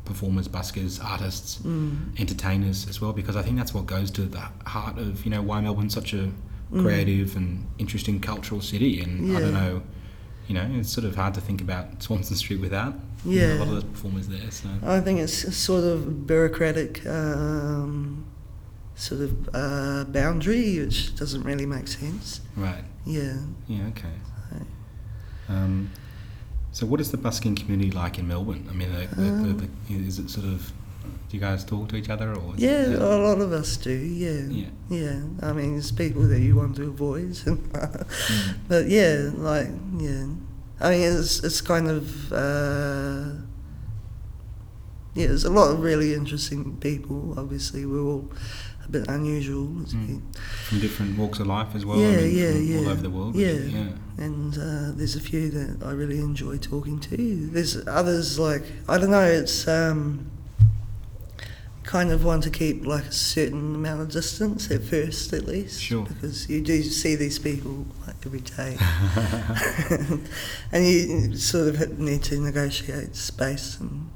performers, 0.06 0.47
buskers, 0.47 1.03
artists, 1.03 1.58
mm, 1.60 2.19
entertainers 2.19 2.88
as 2.88 2.99
well, 3.01 3.13
because 3.13 3.36
I 3.36 3.41
think 3.41 3.58
that's 3.58 3.73
what 3.73 3.86
goes 3.86 4.10
to 4.12 4.21
the 4.23 4.43
heart 4.65 4.97
of 4.97 5.23
you 5.25 5.32
know 5.32 5.41
why 5.41 5.62
Melbourne's 5.62 5.93
such 5.93 6.13
a 6.13 6.32
Mm. 6.71 6.82
creative 6.82 7.36
and 7.36 7.67
interesting 7.77 8.19
cultural 8.19 8.60
city. 8.60 8.99
And 8.99 9.38
I 9.38 9.39
don't 9.39 9.53
know, 9.53 9.84
you 10.47 10.56
know, 10.56 10.67
it's 10.79 10.89
sort 10.91 11.06
of 11.06 11.15
hard 11.15 11.36
to 11.36 11.41
think 11.41 11.62
about 11.62 12.01
Swanston 12.01 12.36
Street 12.36 12.62
without 12.62 12.95
you 13.23 13.41
know, 13.41 13.58
a 13.58 13.60
lot 13.60 13.67
of 13.67 13.73
those 13.75 13.84
performers 13.84 14.27
there. 14.27 14.49
So 14.49 14.69
I 14.82 14.99
think 14.99 15.19
it's 15.19 15.43
a 15.43 15.51
sort 15.51 15.84
of 15.84 16.25
bureaucratic 16.25 17.06
um, 17.06 18.25
sort 18.95 19.21
of 19.21 19.49
uh, 19.53 20.06
boundary, 20.06 20.79
which 20.79 21.15
doesn't 21.15 21.43
really 21.43 21.67
make 21.67 21.88
sense. 21.88 22.41
right, 22.58 22.84
Yeah, 23.05 23.35
yeah, 23.67 23.87
okay. 23.89 24.15
Right. 24.51 24.67
Um, 25.49 25.91
so 26.71 26.85
what 26.85 26.99
is 27.01 27.11
the 27.11 27.17
busking 27.17 27.55
community 27.55 27.91
like 27.91 28.17
in 28.17 28.27
Melbourne? 28.27 28.67
I 28.69 28.73
mean, 28.73 28.91
the, 28.91 29.07
the, 29.15 29.27
Um, 29.29 29.57
the, 29.57 29.67
the, 29.93 30.05
is 30.07 30.19
it 30.19 30.29
sort 30.29 30.45
of 30.47 30.71
do 31.29 31.37
you 31.37 31.41
guys 31.41 31.65
talk 31.65 31.89
to 31.89 31.95
each 31.97 32.09
other 32.09 32.33
or? 32.33 32.55
is 32.55 32.63
it- 32.63 32.65
yeah, 32.65 32.97
a 32.97 33.17
lot 33.27 33.41
of 33.41 33.51
us 33.51 33.75
do. 33.77 33.91
Yeah, 33.91 34.47
Yeah. 34.49 34.69
yeah. 34.89 35.19
I 35.41 35.51
mean, 35.53 35.77
it's 35.77 35.91
people 35.91 36.23
that 36.29 36.39
you 36.39 36.55
want 36.55 36.75
to 36.77 36.83
avoid, 36.83 37.31
Mm. 37.35 38.55
but 38.67 38.87
yeah, 38.87 39.29
like 39.35 39.69
yeah. 39.97 40.25
I 40.79 40.89
mean, 40.91 41.01
it's 41.19 41.43
it's 41.43 41.61
kind 41.61 41.87
of 41.89 42.31
uh, 42.31 43.35
yeah. 45.15 45.28
There's 45.28 45.45
a 45.45 45.49
lot 45.49 45.71
of 45.71 45.82
really 45.82 46.13
interesting 46.13 46.78
people. 46.78 47.34
Obviously, 47.38 47.86
we're 47.86 48.02
all 48.02 48.30
a 48.86 48.89
bit 48.89 49.08
unusual, 49.08 49.65
Mm. 49.67 50.21
from 50.67 50.80
different 50.82 51.17
walks 51.17 51.39
of 51.39 51.47
life 51.47 51.73
as 51.73 51.86
well. 51.86 51.97
Yeah, 51.99 52.10
I 52.10 52.15
mean, 52.17 52.36
yeah, 52.38 52.49
yeah. 52.52 52.78
all 52.80 52.89
over 52.89 53.02
the 53.02 53.10
world. 53.10 53.36
Yeah. 53.36 53.47
really, 53.47 53.69
yeah. 53.71 53.89
and 54.26 54.54
uh, 54.58 54.91
there's 54.97 55.15
a 55.15 55.21
few 55.21 55.49
that 55.52 55.86
I 55.86 55.91
really 55.91 56.19
enjoy 56.19 56.58
talking 56.58 56.99
to. 56.99 57.15
There's 57.52 57.88
others 57.88 58.38
like 58.39 58.63
I 58.89 58.97
don't 58.97 59.12
know. 59.12 59.23
It's 59.23 59.67
um, 59.69 60.30
kind 61.84 62.12
of 62.12 62.23
want 62.26 62.43
to 62.43 62.49
keep 62.49 62.86
like 62.86 63.06
a 63.06 63.12
certain 63.12 63.76
amount 63.76 64.02
of 64.02 64.10
distance 64.12 64.69
at 64.71 64.84
first, 64.84 65.32
at 65.34 65.45
least, 65.45 65.82
Sure. 65.82 66.06
because 66.06 66.49
you 66.49 66.62
do 66.62 66.82
see 66.84 67.15
these 67.15 67.39
people 67.39 67.86
like 68.06 68.15
every 68.26 68.41
day, 68.41 68.78
and 70.71 70.86
you 70.86 71.36
sort 71.38 71.67
of 71.76 71.99
need 71.99 72.23
to 72.23 72.39
negotiate 72.39 73.15
space 73.15 73.78
and 73.80 74.10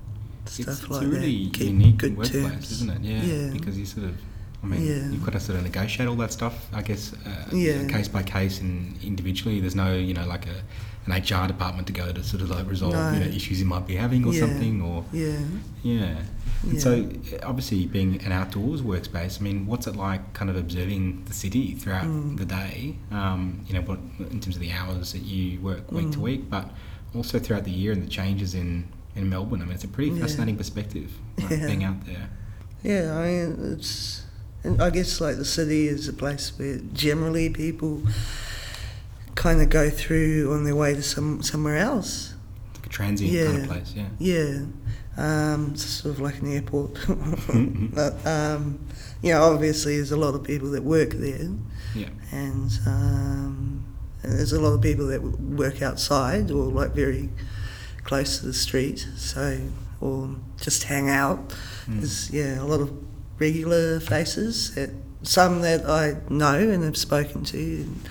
stuff 0.50 0.80
it's, 0.82 0.90
like 0.90 1.04
a 1.04 1.08
really 1.08 1.48
that. 1.50 1.60
Unique 1.64 2.02
workplace, 2.04 2.32
terms. 2.32 2.72
isn't 2.72 2.90
it? 2.90 3.02
Yeah, 3.02 3.24
Yeah. 3.24 3.50
because 3.54 3.78
you 3.78 3.86
sort 3.86 4.06
of, 4.08 4.16
I 4.64 4.68
mean, 4.68 4.86
Yeah. 4.86 5.10
you've 5.10 5.24
got 5.24 5.34
to 5.34 5.40
sort 5.40 5.58
of 5.58 5.64
negotiate 5.64 6.08
all 6.08 6.16
that 6.18 6.32
stuff. 6.34 6.68
I 6.74 6.82
guess, 6.82 7.14
uh, 7.26 7.56
Yeah. 7.56 7.88
case 7.88 8.08
by 8.08 8.24
case 8.24 8.60
and 8.62 8.96
individually. 9.04 9.60
There's 9.60 9.76
no, 9.76 9.96
you 9.96 10.14
know, 10.14 10.26
like 10.28 10.46
a 10.48 10.62
an 11.10 11.14
HR 11.14 11.48
department 11.48 11.88
to 11.88 11.94
go 11.94 12.12
to 12.12 12.22
sort 12.22 12.42
of 12.42 12.50
like 12.50 12.68
resolve 12.70 12.94
you 13.14 13.22
know 13.22 13.28
issues 13.28 13.62
you 13.62 13.66
might 13.66 13.88
be 13.88 13.96
having 13.96 14.26
or 14.26 14.34
Yeah. 14.34 14.42
something 14.42 14.82
or 14.82 15.06
Yeah. 15.14 15.38
yeah. 15.82 16.18
And 16.64 16.74
Yeah. 16.74 16.80
so, 16.80 17.10
uh, 17.34 17.48
obviously, 17.48 17.86
being 17.86 18.20
an 18.26 18.34
outdoors 18.34 18.82
workspace, 18.82 19.40
I 19.40 19.44
mean, 19.44 19.68
what's 19.68 19.88
it 19.88 19.96
like 19.96 20.34
kind 20.34 20.50
of 20.50 20.58
observing 20.58 21.22
the 21.26 21.34
city 21.34 21.76
throughout 21.76 22.08
Mm. 22.08 22.36
the 22.38 22.44
day? 22.46 22.96
Um, 23.10 23.62
you 23.68 23.74
know, 23.76 23.82
what, 23.84 24.00
in 24.20 24.42
terms 24.42 24.58
of 24.58 24.60
the 24.62 24.74
hours 24.74 25.14
that 25.14 25.24
you 25.24 25.62
work 25.62 25.90
week 25.94 26.12
to 26.12 26.18
Mm. 26.18 26.22
week, 26.24 26.50
but 26.50 26.72
also 27.16 27.40
throughout 27.40 27.64
the 27.64 27.72
year 27.72 27.94
and 27.94 28.04
the 28.04 28.10
changes 28.10 28.54
in, 28.54 28.84
in 29.18 29.30
Melbourne. 29.30 29.62
I 29.62 29.66
mean, 29.66 29.74
it's 29.76 29.84
a 29.84 29.88
pretty 29.88 30.12
Yeah. 30.12 30.22
fascinating 30.22 30.56
perspective 30.58 31.12
like, 31.38 31.50
Yeah. 31.50 31.66
being 31.68 31.84
out 31.84 32.06
there. 32.06 32.30
Yeah, 32.84 33.18
I 33.18 33.28
mean, 33.28 33.74
it's. 33.74 34.24
And 34.64 34.82
I 34.82 34.90
guess 34.90 35.22
like 35.22 35.38
the 35.38 35.46
city 35.46 35.88
is 35.88 36.08
a 36.08 36.14
place 36.14 36.52
where 36.58 36.78
generally 36.94 37.50
people 37.50 38.02
kind 39.36 39.62
of 39.62 39.70
go 39.70 39.90
through 39.90 40.52
on 40.54 40.64
their 40.64 40.76
way 40.76 40.94
to 40.94 41.02
some 41.04 41.42
somewhere 41.42 41.78
else. 41.78 42.34
It's 42.72 42.80
like 42.80 42.86
a 42.88 42.90
transient 42.90 43.48
kind 43.48 43.62
of 43.64 43.70
place, 43.70 43.94
yeah. 43.96 44.08
Yeah, 44.20 44.66
um, 45.18 45.72
it's 45.74 45.86
sort 45.86 46.16
of 46.16 46.20
like 46.22 46.40
an 46.42 46.52
airport. 46.54 46.94
but 47.94 48.26
um, 48.28 48.80
you 49.22 49.32
know, 49.34 49.44
obviously, 49.44 49.96
there's 49.98 50.12
a 50.12 50.18
lot 50.18 50.34
of 50.36 50.44
people 50.44 50.70
that 50.72 50.84
work 50.84 51.12
there, 51.12 51.50
Yeah. 51.96 52.10
and, 52.32 52.72
um, 52.86 53.84
and 54.24 54.32
there's 54.34 54.54
a 54.54 54.60
lot 54.60 54.74
of 54.74 54.82
people 54.82 55.08
that 55.08 55.22
work 55.22 55.82
outside 55.82 56.52
or 56.52 56.66
like 56.66 56.94
very 56.94 57.30
close 58.08 58.40
to 58.40 58.46
the 58.48 58.54
street. 58.54 59.08
So 59.18 59.60
or 60.02 60.36
just 60.62 60.84
hang 60.84 61.10
out. 61.10 61.50
Mm. 61.88 62.00
There's 62.00 62.32
yeah 62.32 62.62
a 62.62 62.66
lot 62.66 62.82
of 62.82 62.92
regular 63.40 64.00
faces. 64.00 64.74
That, 64.76 64.90
some 65.24 65.62
that 65.62 65.86
I 65.86 66.16
know 66.30 66.58
and 66.58 66.84
have 66.84 66.96
spoken 66.98 67.44
to, 67.46 67.58
and 67.58 68.10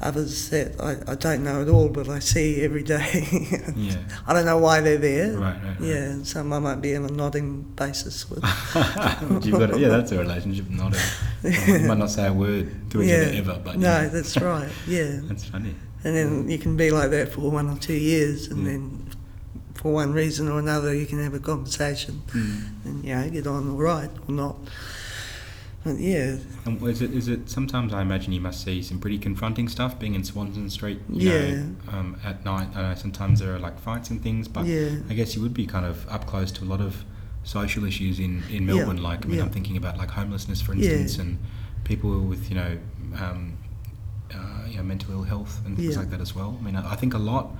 others 0.00 0.48
that 0.50 0.80
I, 0.80 1.12
I 1.12 1.14
don't 1.14 1.44
know 1.44 1.62
at 1.62 1.68
all, 1.68 1.88
but 1.88 2.08
I 2.08 2.18
see 2.18 2.62
every 2.62 2.82
day. 2.82 3.28
Yeah. 3.76 3.96
I 4.26 4.32
don't 4.34 4.44
know 4.44 4.58
why 4.58 4.80
they're 4.80 4.98
there. 4.98 5.32
Right, 5.36 5.54
right, 5.54 5.64
right. 5.64 5.80
Yeah, 5.80 6.22
some 6.24 6.52
I 6.52 6.58
might 6.58 6.80
be 6.80 6.96
on 6.96 7.04
a 7.04 7.08
nodding 7.12 7.62
basis 7.76 8.28
with. 8.30 8.42
You've 9.44 9.58
got 9.58 9.74
a, 9.74 9.78
yeah, 9.78 9.88
that's 9.88 10.12
a 10.12 10.18
relationship, 10.18 10.68
not 10.70 10.94
a. 10.96 11.50
You 11.50 11.86
might 11.88 11.98
not 11.98 12.10
say 12.10 12.26
a 12.26 12.32
word 12.32 12.90
to 12.90 13.02
each 13.02 13.08
yeah. 13.10 13.16
other 13.16 13.32
ever, 13.34 13.60
but 13.64 13.78
no, 13.78 13.88
yeah. 14.02 14.08
that's 14.08 14.36
right. 14.40 14.70
Yeah, 14.86 15.20
that's 15.22 15.44
funny. 15.44 15.74
and 16.04 16.16
then 16.16 16.48
you 16.50 16.58
can 16.58 16.76
be 16.76 16.90
like 16.90 17.10
that 17.10 17.30
for 17.32 17.50
one 17.50 17.68
or 17.68 17.76
two 17.78 17.94
years, 17.94 18.48
and 18.48 18.64
Yeah. 18.64 18.72
then 18.72 19.01
for 19.74 19.92
one 19.92 20.12
reason 20.12 20.48
or 20.48 20.58
another, 20.58 20.94
you 20.94 21.06
can 21.06 21.22
have 21.22 21.34
a 21.34 21.38
conversation, 21.40 22.22
Mm. 22.28 22.84
and 22.84 23.04
you 23.04 23.14
know, 23.14 23.30
get 23.30 23.46
on 23.46 23.70
all 23.70 23.76
right 23.76 24.10
or 24.28 24.34
not. 24.34 24.56
But 25.84 25.98
yeah, 25.98 26.36
And 26.64 26.80
is 26.86 27.02
it, 27.02 27.12
is 27.12 27.26
it 27.26 27.50
sometimes 27.50 27.92
I 27.92 28.02
imagine 28.02 28.32
you 28.32 28.40
must 28.40 28.62
see 28.64 28.82
some 28.82 29.00
pretty 29.00 29.18
confronting 29.18 29.68
stuff 29.68 29.98
being 29.98 30.14
in 30.14 30.22
Swanston 30.22 30.70
Street, 30.70 31.00
you 31.10 31.28
Yeah. 31.28 31.54
know, 31.54 31.74
um, 31.92 32.16
at 32.22 32.44
night. 32.44 32.68
I 32.76 32.82
know 32.82 32.94
sometimes 32.94 33.40
there 33.40 33.52
are 33.54 33.58
like 33.58 33.80
fights 33.80 34.08
and 34.10 34.22
things, 34.22 34.46
but 34.46 34.64
yeah, 34.66 34.90
I 35.10 35.14
guess 35.14 35.34
you 35.34 35.42
would 35.42 35.54
be 35.54 35.66
kind 35.66 35.84
of 35.84 36.06
up 36.08 36.26
close 36.26 36.52
to 36.52 36.64
a 36.64 36.66
lot 36.66 36.80
of 36.80 37.04
social 37.42 37.84
issues 37.84 38.20
in, 38.20 38.44
in 38.48 38.62
Yeah, 38.68 38.74
Melbourne. 38.76 39.02
Like, 39.02 39.24
I 39.24 39.28
mean, 39.28 39.38
yeah. 39.38 39.44
I'm 39.44 39.50
thinking 39.50 39.76
about 39.76 39.98
like 39.98 40.10
homelessness, 40.12 40.60
for 40.60 40.72
Yeah. 40.72 40.90
instance, 40.92 41.18
and 41.18 41.38
people 41.82 42.20
with, 42.20 42.48
you 42.48 42.54
know, 42.54 42.78
um, 43.20 43.54
uh, 44.32 44.68
you 44.70 44.76
know, 44.76 44.84
mental 44.84 45.10
ill 45.14 45.24
health 45.24 45.60
and 45.66 45.76
things 45.76 45.94
Yeah. 45.94 45.98
like 45.98 46.10
that 46.10 46.20
as 46.20 46.32
well. 46.36 46.56
I 46.60 46.64
mean, 46.64 46.76
I, 46.76 46.92
I 46.92 46.94
think 46.94 47.12
a 47.14 47.18
lot 47.18 47.50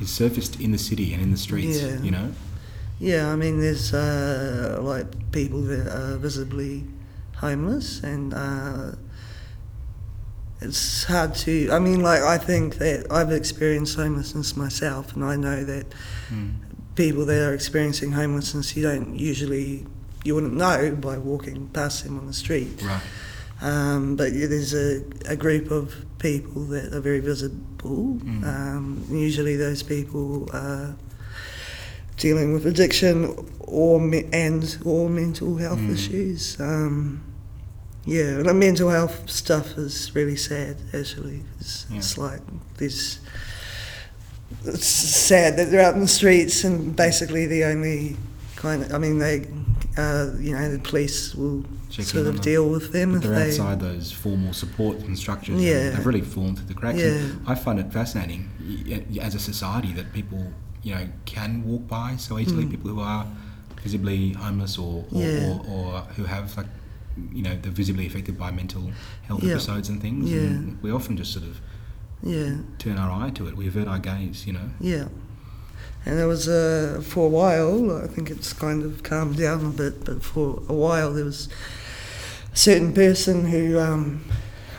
is 0.00 0.10
surfaced 0.10 0.60
in 0.60 0.72
the 0.72 0.78
city 0.78 1.12
and 1.14 1.22
in 1.22 1.30
the 1.30 1.36
streets, 1.36 1.80
Yeah. 1.82 2.00
you 2.00 2.10
know? 2.10 2.32
yeah. 2.98 3.32
I 3.32 3.36
mean, 3.36 3.60
there's 3.60 3.92
uh, 3.94 4.78
like 4.82 5.32
people 5.32 5.62
that 5.62 5.86
are 5.88 6.16
visibly 6.18 6.84
homeless, 7.36 8.02
and 8.02 8.32
uh, 8.34 8.92
it's 10.60 11.04
hard 11.04 11.34
to. 11.36 11.70
I 11.70 11.78
mean, 11.78 12.00
like 12.02 12.22
I 12.22 12.38
think 12.38 12.76
that 12.78 13.06
I've 13.10 13.30
experienced 13.32 13.96
homelessness 13.96 14.56
myself, 14.56 15.14
and 15.14 15.24
I 15.24 15.36
know 15.36 15.64
that 15.64 15.86
Mm. 16.32 16.54
people 16.96 17.24
that 17.26 17.40
are 17.48 17.54
experiencing 17.54 18.12
homelessness, 18.12 18.74
you 18.76 18.82
don't 18.82 19.16
usually, 19.18 19.86
you 20.24 20.34
wouldn't 20.34 20.54
know 20.54 20.96
by 21.00 21.18
walking 21.18 21.68
past 21.68 22.02
them 22.04 22.18
on 22.18 22.26
the 22.26 22.32
street. 22.32 22.82
Right. 22.82 23.00
Um, 23.62 24.16
but 24.16 24.32
yeah, 24.32 24.46
there's 24.46 24.74
a, 24.74 25.02
a 25.26 25.36
group 25.36 25.70
of 25.70 25.94
people 26.18 26.64
that 26.66 26.92
are 26.92 27.00
very 27.00 27.20
visible. 27.20 28.18
Mm. 28.22 28.44
Um, 28.44 29.04
usually, 29.10 29.56
those 29.56 29.82
people 29.82 30.48
are 30.52 30.94
dealing 32.16 32.52
with 32.52 32.66
addiction 32.66 33.34
or 33.60 34.00
me- 34.00 34.28
and 34.32 34.78
or 34.84 35.08
mental 35.08 35.56
health 35.56 35.78
Mm. 35.78 35.94
issues. 35.94 36.58
Um, 36.60 37.22
yeah, 38.04 38.36
and 38.38 38.46
the 38.46 38.54
mental 38.54 38.90
health 38.90 39.28
stuff 39.28 39.76
is 39.78 40.14
really 40.14 40.36
sad. 40.36 40.76
Actually, 40.94 41.42
it's, 41.58 41.86
Yeah. 41.90 41.98
it's 41.98 42.16
like 42.18 42.40
this. 42.76 43.18
It's 44.64 44.86
sad 44.86 45.56
that 45.56 45.70
they're 45.70 45.84
out 45.84 45.94
in 45.94 46.00
the 46.02 46.08
streets 46.08 46.62
and 46.64 46.94
basically 46.94 47.46
the 47.46 47.64
only 47.64 48.16
kind 48.54 48.82
of. 48.84 48.92
I 48.94 48.98
mean, 48.98 49.18
they, 49.18 49.46
uh, 49.96 50.30
you 50.38 50.52
know, 50.52 50.70
the 50.70 50.78
police 50.78 51.34
will 51.34 51.64
sort 51.90 52.26
of 52.26 52.40
deal 52.40 52.68
with 52.68 52.92
them 52.92 53.12
But 53.12 53.16
if 53.18 53.22
they're 53.24 53.34
they. 53.38 53.46
outside 53.50 53.80
those 53.80 54.12
formal 54.12 54.52
support 54.52 54.98
and 54.98 55.18
structures. 55.18 55.60
Yeah. 55.62 55.74
and 55.88 55.96
they've 55.96 56.06
really 56.06 56.20
fallen 56.20 56.56
through 56.56 56.66
the 56.66 56.74
cracks. 56.74 56.98
Yeah. 56.98 57.06
And 57.08 57.40
I 57.48 57.54
find 57.54 57.78
it 57.78 57.92
fascinating 57.92 58.48
as 59.20 59.34
a 59.34 59.38
society 59.40 59.92
that 59.94 60.12
people, 60.12 60.52
you 60.82 60.94
know, 60.94 61.08
can 61.24 61.62
walk 61.64 61.86
by 61.88 62.16
so 62.16 62.38
easily. 62.38 62.64
Mm. 62.64 62.70
People 62.70 62.90
who 62.90 63.00
are 63.00 63.26
visibly 63.82 64.32
homeless 64.32 64.78
or 64.78 65.04
or, 65.12 65.20
Yeah. 65.22 65.48
or, 65.48 65.66
or 65.70 66.00
who 66.16 66.24
have 66.24 66.56
like, 66.56 66.66
you 67.32 67.42
know, 67.42 67.56
they're 67.62 67.72
visibly 67.72 68.06
affected 68.06 68.36
by 68.38 68.50
mental 68.50 68.90
health 69.22 69.42
Yeah. 69.42 69.52
episodes 69.52 69.88
and 69.88 70.00
things. 70.00 70.30
Yeah. 70.30 70.40
And 70.40 70.82
we 70.82 70.90
often 70.90 71.16
just 71.16 71.32
sort 71.32 71.44
of 71.46 71.60
Yeah, 72.22 72.56
turn 72.78 72.98
our 72.98 73.10
eye 73.24 73.30
to 73.30 73.46
it. 73.46 73.56
We 73.56 73.68
avert 73.68 73.88
our 73.88 73.98
gaze. 74.00 74.46
You 74.46 74.54
know. 74.54 74.70
yeah. 74.80 75.08
And 76.04 76.18
there 76.18 76.28
was 76.28 76.46
uh, 76.48 77.02
for 77.04 77.26
a 77.26 77.28
while. 77.28 77.96
I 78.04 78.06
think 78.06 78.30
it's 78.30 78.52
kind 78.52 78.82
of 78.84 79.02
calmed 79.02 79.36
down 79.38 79.66
a 79.66 79.70
bit, 79.70 80.04
but 80.04 80.22
for 80.22 80.62
a 80.68 80.72
while 80.72 81.12
there 81.12 81.24
was 81.24 81.48
a 82.52 82.56
certain 82.56 82.92
person 82.92 83.46
who 83.46 83.78
um, 83.80 84.24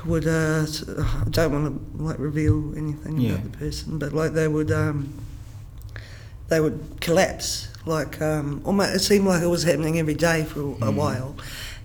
would. 0.05 0.25
Uh, 0.25 0.65
I 0.65 1.29
don't 1.29 1.51
want 1.51 1.97
to 1.97 2.03
like 2.03 2.17
reveal 2.19 2.73
anything 2.77 3.17
Yeah. 3.19 3.33
about 3.33 3.51
the 3.51 3.57
person, 3.57 3.97
but 3.99 4.13
like 4.13 4.33
they 4.33 4.47
would. 4.47 4.71
Um, 4.71 5.13
they 6.49 6.61
would 6.61 6.79
collapse. 7.01 7.67
Like 7.85 8.21
um, 8.21 8.61
almost, 8.63 8.95
it 8.95 8.99
seemed 8.99 9.25
like 9.25 9.41
it 9.43 9.47
was 9.47 9.63
happening 9.63 9.99
every 9.99 10.13
day 10.13 10.43
for 10.45 10.59
a 10.61 10.91
Mm. 10.91 10.95
while, 10.95 11.35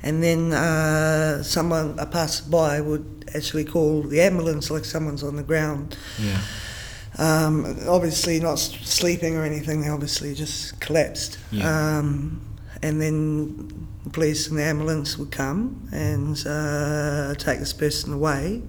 and 0.05 0.23
then 0.23 0.53
uh, 0.53 1.43
someone, 1.43 1.95
a 1.99 2.07
passerby, 2.07 2.81
would 2.89 3.25
actually 3.35 3.65
call 3.65 4.03
the 4.03 4.21
ambulance, 4.21 4.71
like 4.71 4.85
someone's 4.85 5.23
on 5.25 5.35
the 5.37 5.43
ground. 5.45 5.97
Yeah. 6.19 6.39
Um, 7.19 7.77
obviously 7.89 8.41
not 8.41 8.59
sleeping 8.59 9.37
or 9.37 9.45
anything. 9.45 9.83
They 9.83 9.89
obviously 9.89 10.35
just 10.35 10.81
collapsed. 10.81 11.39
Yeah. 11.51 11.99
Um, 11.99 12.41
and 12.83 13.01
then 13.01 13.89
the 14.05 14.11
police 14.11 14.49
and 14.49 14.59
the 14.59 14.65
ambulance 14.65 15.19
would 15.19 15.31
come 15.31 15.89
and 15.93 16.37
uh, 16.47 17.35
take 17.35 17.59
this 17.59 17.73
person 17.73 18.13
away. 18.13 18.63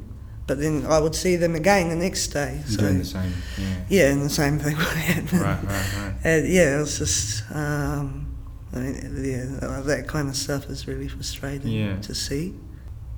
But 0.46 0.60
then 0.60 0.86
I 0.88 1.00
would 1.00 1.16
see 1.16 1.38
them 1.38 1.56
again 1.56 1.88
the 1.90 1.96
next 1.96 2.28
day. 2.28 2.62
So 2.68 2.78
doing 2.82 2.98
the 3.00 3.06
same. 3.06 3.34
Yeah. 3.58 3.76
yeah, 3.88 4.12
and 4.12 4.22
the 4.24 4.30
same 4.30 4.60
thing 4.60 4.76
would 4.78 4.86
happen. 4.88 5.40
Right. 5.40 5.64
Right. 5.64 5.94
Right. 5.98 6.14
And 6.26 6.48
yeah, 6.48 6.78
it 6.78 6.80
was 6.82 7.00
just. 7.00 7.44
Um, 7.52 8.28
I 8.76 8.80
mean, 8.80 8.96
yeah, 9.24 9.82
that 9.84 10.06
kind 10.08 10.28
of 10.28 10.36
stuff 10.36 10.68
is 10.70 10.88
really 10.88 11.08
frustrating 11.08 11.70
Yeah. 11.72 11.96
to 12.02 12.14
see. 12.16 12.56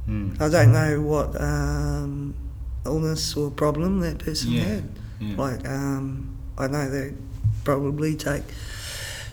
Mm. 0.07 0.39
I 0.39 0.49
don't 0.49 0.71
know 0.73 1.01
what 1.01 1.39
um, 1.41 2.35
illness 2.85 3.35
or 3.35 3.49
problem 3.49 4.01
that 4.01 4.19
person 4.19 4.51
Yeah. 4.51 4.63
had. 4.65 4.89
Yeah. 5.19 5.35
Like, 5.37 5.67
um, 5.67 6.35
I 6.57 6.67
know 6.67 6.89
they 6.89 7.13
probably 7.63 8.15
take 8.15 8.43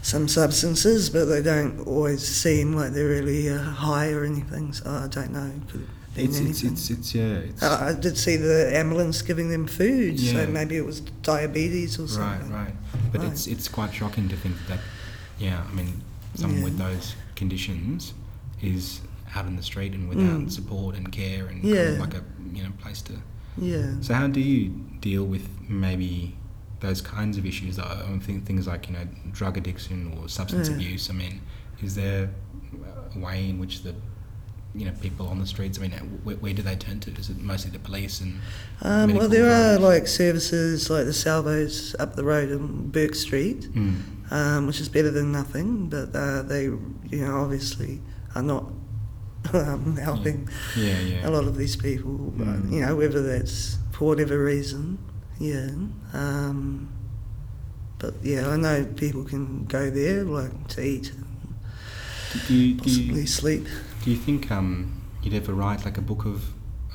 some 0.02 0.26
substances, 0.28 1.10
but 1.10 1.26
they 1.26 1.42
don't 1.42 1.80
always 1.86 2.26
seem 2.26 2.74
like 2.74 2.92
they're 2.92 3.08
really 3.08 3.48
uh, 3.48 3.58
high 3.58 4.10
or 4.12 4.24
anything. 4.24 4.72
So 4.72 4.90
I 4.90 5.06
don't 5.08 5.32
know. 5.32 5.50
Could 5.70 5.80
have 5.80 6.14
been 6.14 6.24
It's, 6.26 6.38
it's 6.40 6.62
it's 6.62 6.90
it's 6.90 7.14
yeah. 7.14 7.34
It's, 7.48 7.62
I 7.62 7.90
I 7.90 7.94
did 7.94 8.18
see 8.18 8.36
the 8.36 8.76
ambulance 8.76 9.22
giving 9.22 9.48
them 9.50 9.66
food, 9.66 10.18
Yeah. 10.18 10.32
so 10.44 10.46
maybe 10.50 10.76
it 10.76 10.84
was 10.84 11.00
diabetes 11.22 11.98
or 11.98 12.08
something. 12.08 12.50
right. 12.50 12.64
Right. 12.66 12.74
But 13.12 13.20
Right. 13.22 13.30
it's 13.32 13.46
it's 13.46 13.68
quite 13.68 13.94
shocking 13.94 14.28
to 14.28 14.36
think 14.36 14.56
that, 14.68 14.80
yeah, 15.38 15.62
I 15.70 15.72
mean, 15.74 16.02
someone 16.34 16.58
Yeah. 16.58 16.64
with 16.64 16.78
those 16.78 17.14
conditions 17.36 18.14
is 18.60 19.00
out 19.34 19.46
in 19.46 19.56
the 19.56 19.62
street 19.62 19.92
and 19.94 20.08
without 20.08 20.40
Mm. 20.40 20.50
support 20.50 20.94
and 20.96 21.10
care 21.10 21.46
and 21.46 21.62
kind 21.62 21.76
of 21.76 21.98
like 22.00 22.14
a 22.14 22.22
you 22.52 22.62
know 22.64 22.70
place 22.82 23.00
to. 23.02 23.12
Yeah. 23.58 23.94
So 24.00 24.14
how 24.14 24.26
do 24.28 24.40
you 24.40 24.68
deal 25.00 25.24
with 25.24 25.48
maybe 25.68 26.36
those 26.80 27.00
kinds 27.00 27.36
of 27.38 27.46
issues? 27.46 27.78
I 27.78 28.18
think 28.22 28.46
things 28.46 28.66
like 28.66 28.88
you 28.88 28.94
know 28.94 29.06
drug 29.32 29.56
addiction 29.58 30.16
or 30.18 30.28
substance 30.28 30.68
Yeah. 30.68 30.76
abuse. 30.76 31.10
I 31.10 31.12
mean, 31.12 31.40
is 31.82 31.94
there 31.94 32.30
a 33.14 33.18
way 33.18 33.48
in 33.50 33.58
which 33.58 33.82
the 33.82 33.94
you 34.74 34.86
know 34.86 34.92
people 35.02 35.28
on 35.28 35.38
the 35.38 35.46
streets? 35.46 35.78
I 35.78 35.82
mean, 35.82 35.92
where, 36.24 36.36
where 36.36 36.54
do 36.54 36.62
they 36.62 36.76
turn 36.76 37.00
to? 37.00 37.10
Is 37.12 37.28
it 37.28 37.38
mostly 37.38 37.70
the 37.70 37.78
police 37.78 38.20
and? 38.22 38.40
Um, 38.80 39.14
well, 39.14 39.28
there 39.28 39.50
are 39.50 39.78
like 39.78 40.06
services 40.08 40.88
like 40.88 41.04
the 41.04 41.12
Salvos 41.12 41.94
up 41.98 42.16
the 42.16 42.24
road 42.24 42.50
on 42.52 42.88
Bourke 42.88 43.14
Street, 43.14 43.68
Mm. 43.74 44.32
um, 44.32 44.66
which 44.66 44.80
is 44.80 44.88
better 44.88 45.10
than 45.10 45.30
nothing, 45.30 45.88
but 45.90 46.14
uh, 46.16 46.40
they, 46.42 46.64
you 46.64 47.20
know, 47.20 47.36
obviously 47.42 48.00
are 48.34 48.42
not 48.42 48.64
um, 49.52 49.96
helping 50.02 50.48
Yeah, 50.76 50.98
yeah. 51.00 51.28
a 51.28 51.31
lot 51.31 51.44
of 51.44 51.57
these 51.57 51.76
people, 51.76 52.12
but, 52.37 52.46
Mm. 52.46 52.72
you 52.72 52.81
know, 52.81 52.96
whether 52.96 53.22
that's 53.22 53.78
for 53.92 54.07
whatever 54.09 54.42
reason, 54.44 54.98
yeah. 55.38 55.70
Um, 56.12 56.88
but 57.98 58.14
yeah, 58.22 58.48
I 58.48 58.57
know 58.57 58.85
people 58.96 59.24
can 59.24 59.64
go 59.66 59.90
there 59.90 60.24
like 60.24 60.68
to 60.68 60.85
eat, 60.85 61.12
Do, 62.33 62.38
do, 62.48 62.55
you, 62.55 62.74
do, 62.74 62.78
possibly 62.85 63.20
you, 63.20 63.26
sleep. 63.26 63.66
do 64.05 64.11
you 64.11 64.16
think 64.16 64.50
um, 64.50 65.02
you'd 65.22 65.35
ever 65.35 65.52
write 65.52 65.85
like 65.85 65.98
a 65.98 66.02
book 66.02 66.24
of 66.24 66.42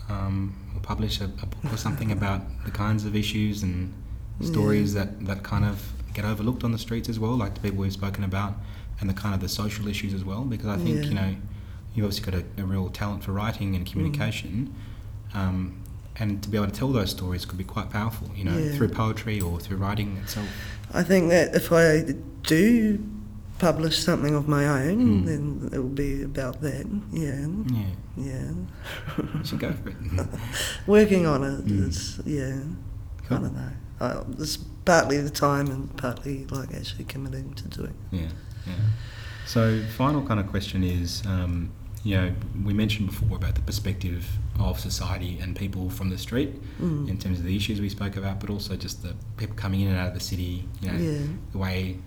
um, 0.10 0.56
or 0.76 0.82
publish 0.82 1.20
a, 1.22 1.26
a 1.26 1.46
book 1.46 1.72
or 1.74 1.78
something 1.78 2.12
about 2.20 2.42
the 2.66 2.72
kinds 2.72 3.06
of 3.06 3.16
issues 3.16 3.64
and 3.64 3.94
stories 4.42 4.94
that, 4.94 5.26
that 5.26 5.44
kind 5.44 5.66
of 5.66 5.92
get 6.14 6.24
overlooked 6.26 6.64
on 6.64 6.72
the 6.72 6.78
streets 6.78 7.10
as 7.10 7.20
well, 7.20 7.36
like 7.38 7.54
the 7.56 7.60
people 7.62 7.80
we've 7.80 7.94
spoken 7.94 8.24
about, 8.24 8.54
and 9.00 9.10
the 9.10 9.14
kind 9.14 9.34
of 9.36 9.42
the 9.42 9.50
social 9.50 9.88
issues 9.88 10.14
as 10.14 10.24
well? 10.24 10.42
Because 10.44 10.68
I 10.68 10.78
think 10.78 10.98
Yeah. 11.04 11.10
you 11.10 11.14
know 11.16 11.36
you've 11.98 12.06
obviously 12.06 12.32
got 12.32 12.40
a, 12.40 12.62
a 12.62 12.66
real 12.66 12.90
talent 12.90 13.24
for 13.24 13.32
writing 13.32 13.76
and 13.76 13.86
communication. 13.86 14.74
Um, 15.34 15.82
and 16.20 16.42
to 16.44 16.50
be 16.50 16.58
able 16.58 16.68
to 16.68 16.72
tell 16.74 16.92
those 16.92 17.10
stories 17.12 17.44
could 17.46 17.58
be 17.58 17.64
quite 17.64 17.90
powerful, 17.90 18.30
you 18.36 18.44
know, 18.44 18.56
Yeah. 18.58 18.72
through 18.76 18.90
poetry 18.90 19.42
or 19.42 19.60
through 19.60 19.78
writing 19.78 20.18
itself. 20.18 20.48
I 20.94 21.04
think 21.04 21.30
that 21.30 21.54
if 21.56 21.72
I 21.72 22.14
do 22.44 23.04
publish 23.60 23.98
something 24.04 24.36
of 24.36 24.48
my 24.48 24.66
own, 24.68 25.24
Mm. 25.24 25.26
then 25.26 25.70
it 25.74 25.78
will 25.80 25.90
be 25.90 26.22
about 26.24 26.62
that. 26.62 26.86
Yeah, 27.12 27.48
Yeah, 27.76 27.90
yeah. 28.16 29.44
should 29.44 29.60
go 29.60 29.74
for 29.74 29.90
it. 29.90 29.96
Working 30.88 31.26
on 31.26 31.44
it. 31.44 31.66
Mm. 31.66 31.88
It's 31.88 32.20
yeah. 32.26 32.60
Cool. 33.28 33.38
I 33.38 33.42
don't 33.42 33.56
know. 33.56 33.72
I, 34.00 34.22
it's 34.42 34.58
partly 34.86 35.20
the 35.20 35.30
time 35.32 35.68
and 35.68 35.96
partly 35.98 36.46
like 36.46 36.74
actually 36.76 37.06
committing 37.06 37.54
to 37.56 37.68
doing. 37.68 37.96
Yeah, 38.12 38.28
yeah. 38.68 38.74
So, 39.46 39.82
final 39.98 40.22
kind 40.26 40.40
of 40.40 40.48
question 40.48 40.84
is, 40.84 41.24
um, 41.26 41.72
you 42.04 42.16
know, 42.16 42.32
we 42.64 42.74
mentioned 42.74 43.08
before 43.10 43.38
about 43.38 43.56
the 43.56 43.62
perspective 43.62 44.26
of 44.60 44.80
society 44.80 45.40
and 45.42 45.56
people 45.56 45.90
from 45.90 46.10
the 46.10 46.18
street 46.18 46.52
Mm. 46.82 47.10
in 47.10 47.18
terms 47.18 47.40
of 47.40 47.46
the 47.46 47.56
issues 47.56 47.82
we 47.82 47.90
spoke 47.90 48.16
about, 48.16 48.40
but 48.40 48.50
also 48.50 48.76
just 48.76 49.04
the 49.04 49.14
people 49.38 49.56
coming 49.56 49.82
in 49.82 49.88
and 49.90 49.98
out 49.98 50.10
of 50.10 50.14
the 50.14 50.20
city. 50.20 50.68
You 50.82 50.92
know, 50.92 50.98
Yeah. 50.98 51.20
the 51.52 51.58
way 51.58 51.98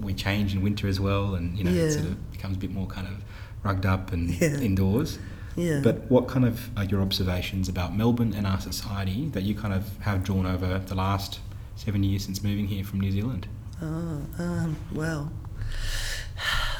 we 0.00 0.12
change 0.14 0.54
in 0.54 0.62
winter 0.62 0.86
as 0.88 1.00
well, 1.00 1.34
and 1.34 1.56
you 1.56 1.64
know, 1.64 1.70
Yeah. 1.72 1.82
it 1.84 1.92
sort 1.92 2.06
of 2.06 2.32
becomes 2.32 2.56
a 2.56 2.60
bit 2.60 2.72
more 2.72 2.86
kind 2.86 3.06
of 3.06 3.14
rugged 3.62 3.86
up 3.86 4.12
and 4.12 4.30
Yeah. 4.30 4.58
indoors. 4.60 5.18
Yeah. 5.56 5.80
But 5.82 6.10
what 6.10 6.28
kind 6.28 6.44
of 6.44 6.70
are 6.76 6.84
your 6.84 7.00
observations 7.02 7.68
about 7.68 7.96
Melbourne 7.96 8.32
and 8.34 8.46
our 8.46 8.60
society 8.60 9.28
that 9.32 9.42
you 9.44 9.54
kind 9.54 9.74
of 9.74 9.84
have 10.00 10.24
drawn 10.24 10.46
over 10.46 10.78
the 10.78 10.94
last 10.94 11.40
seven 11.76 12.02
years 12.02 12.24
since 12.24 12.42
moving 12.42 12.68
here 12.68 12.84
from 12.84 13.00
New 13.00 13.10
Zealand? 13.12 13.46
Oh, 13.82 14.22
um, 14.38 14.76
well. 14.92 15.30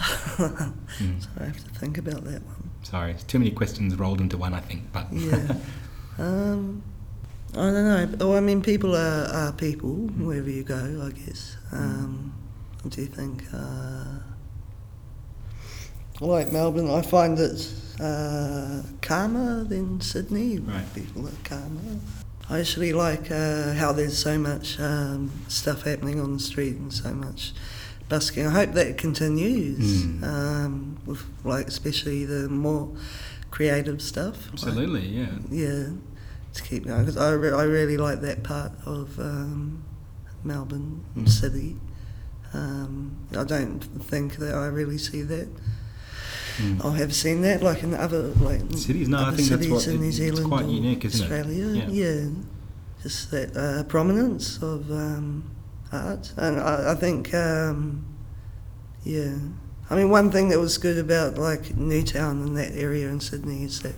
Mm. 0.02 1.22
So 1.22 1.28
I 1.40 1.44
have 1.44 1.56
to 1.64 1.78
think 1.78 1.98
about 1.98 2.24
that 2.24 2.42
one. 2.44 2.70
Sorry, 2.82 3.12
it's 3.12 3.22
too 3.24 3.38
many 3.38 3.50
questions 3.50 3.94
rolled 3.96 4.20
into 4.20 4.36
one, 4.36 4.52
I 4.54 4.60
think. 4.60 4.92
But 4.92 5.12
Yeah. 5.12 5.54
um, 6.18 6.82
I 7.54 7.56
don't 7.56 7.74
know. 7.84 8.08
Oh, 8.20 8.34
I 8.36 8.40
mean, 8.40 8.62
people 8.62 8.96
are, 8.96 9.26
are 9.32 9.52
people 9.52 9.90
wherever 10.18 10.50
you 10.50 10.64
go, 10.64 11.02
I 11.06 11.10
guess. 11.18 11.56
Um, 11.70 12.34
I 12.84 12.88
do 12.88 13.06
think, 13.06 13.44
uh, 13.54 14.04
like 16.20 16.52
Melbourne, 16.52 16.90
I 16.90 17.02
find 17.02 17.38
it 17.38 17.72
uh, 18.00 18.82
calmer 19.00 19.64
than 19.64 20.00
Sydney. 20.00 20.58
Right. 20.58 20.94
People 20.94 21.26
are 21.28 21.32
calmer. 21.44 21.98
I 22.50 22.60
actually 22.60 22.92
like 22.92 23.30
uh, 23.30 23.72
how 23.74 23.92
there's 23.92 24.18
so 24.18 24.38
much 24.38 24.78
um, 24.80 25.30
stuff 25.48 25.82
happening 25.82 26.20
on 26.20 26.34
the 26.34 26.40
street 26.40 26.76
and 26.76 26.92
so 26.92 27.12
much 27.14 27.52
busking. 28.14 28.46
I 28.46 28.50
hope 28.60 28.72
that 28.80 28.98
continues, 29.06 30.04
Mm. 30.04 30.22
um, 30.34 30.72
with 31.06 31.22
like 31.44 31.66
especially 31.74 32.20
the 32.34 32.42
more 32.48 32.84
creative 33.50 33.98
stuff. 34.12 34.36
Like, 34.46 34.52
absolutely, 34.52 35.06
yeah. 35.20 35.32
yeah, 35.62 35.84
to 36.56 36.60
keep 36.68 36.82
going 36.88 37.00
because 37.04 37.16
I, 37.16 37.30
re- 37.32 37.56
I 37.62 37.64
really 37.78 37.96
like 38.06 38.20
that 38.28 38.38
part 38.42 38.72
of 38.96 39.18
um, 39.18 39.82
Melbourne 40.44 41.00
Mm. 41.16 41.28
city. 41.40 41.70
Um, 42.54 42.94
I 43.42 43.44
don't 43.44 43.80
think 44.10 44.36
that 44.42 44.54
I 44.54 44.66
really 44.78 44.98
see 44.98 45.22
that. 45.34 45.48
Mm. 46.58 46.84
I 46.84 46.92
have 47.02 47.14
seen 47.14 47.40
that 47.48 47.62
like 47.62 47.82
in 47.82 47.94
other 47.94 48.22
like 48.48 48.60
Cities, 48.76 49.08
no, 49.08 49.18
I 49.24 49.30
think 49.36 49.48
that's 49.48 49.66
what 49.68 49.86
in 49.88 49.94
it- 49.94 50.00
New 50.00 50.08
it's 50.08 50.16
Zealand 50.18 50.46
quite 50.48 50.66
unique, 50.66 51.02
isn't 51.06 51.20
it? 51.20 51.32
Australia. 51.32 51.86
Yeah. 51.88 52.28
just 53.02 53.30
that 53.30 53.50
uh, 53.56 53.82
prominence 53.94 54.46
of 54.72 54.80
um, 54.90 55.44
art, 55.92 56.32
and 56.36 56.58
I, 56.60 56.92
I 56.92 56.94
think 56.94 57.32
um, 57.34 58.04
yeah. 59.04 59.36
I 59.90 59.96
mean, 59.96 60.08
one 60.10 60.30
thing 60.30 60.48
that 60.48 60.58
was 60.58 60.78
good 60.78 60.96
about 60.96 61.36
like 61.36 61.76
Newtown 61.76 62.40
and 62.42 62.56
that 62.56 62.72
area 62.74 63.08
in 63.08 63.20
Sydney 63.20 63.64
is 63.64 63.80
that 63.80 63.94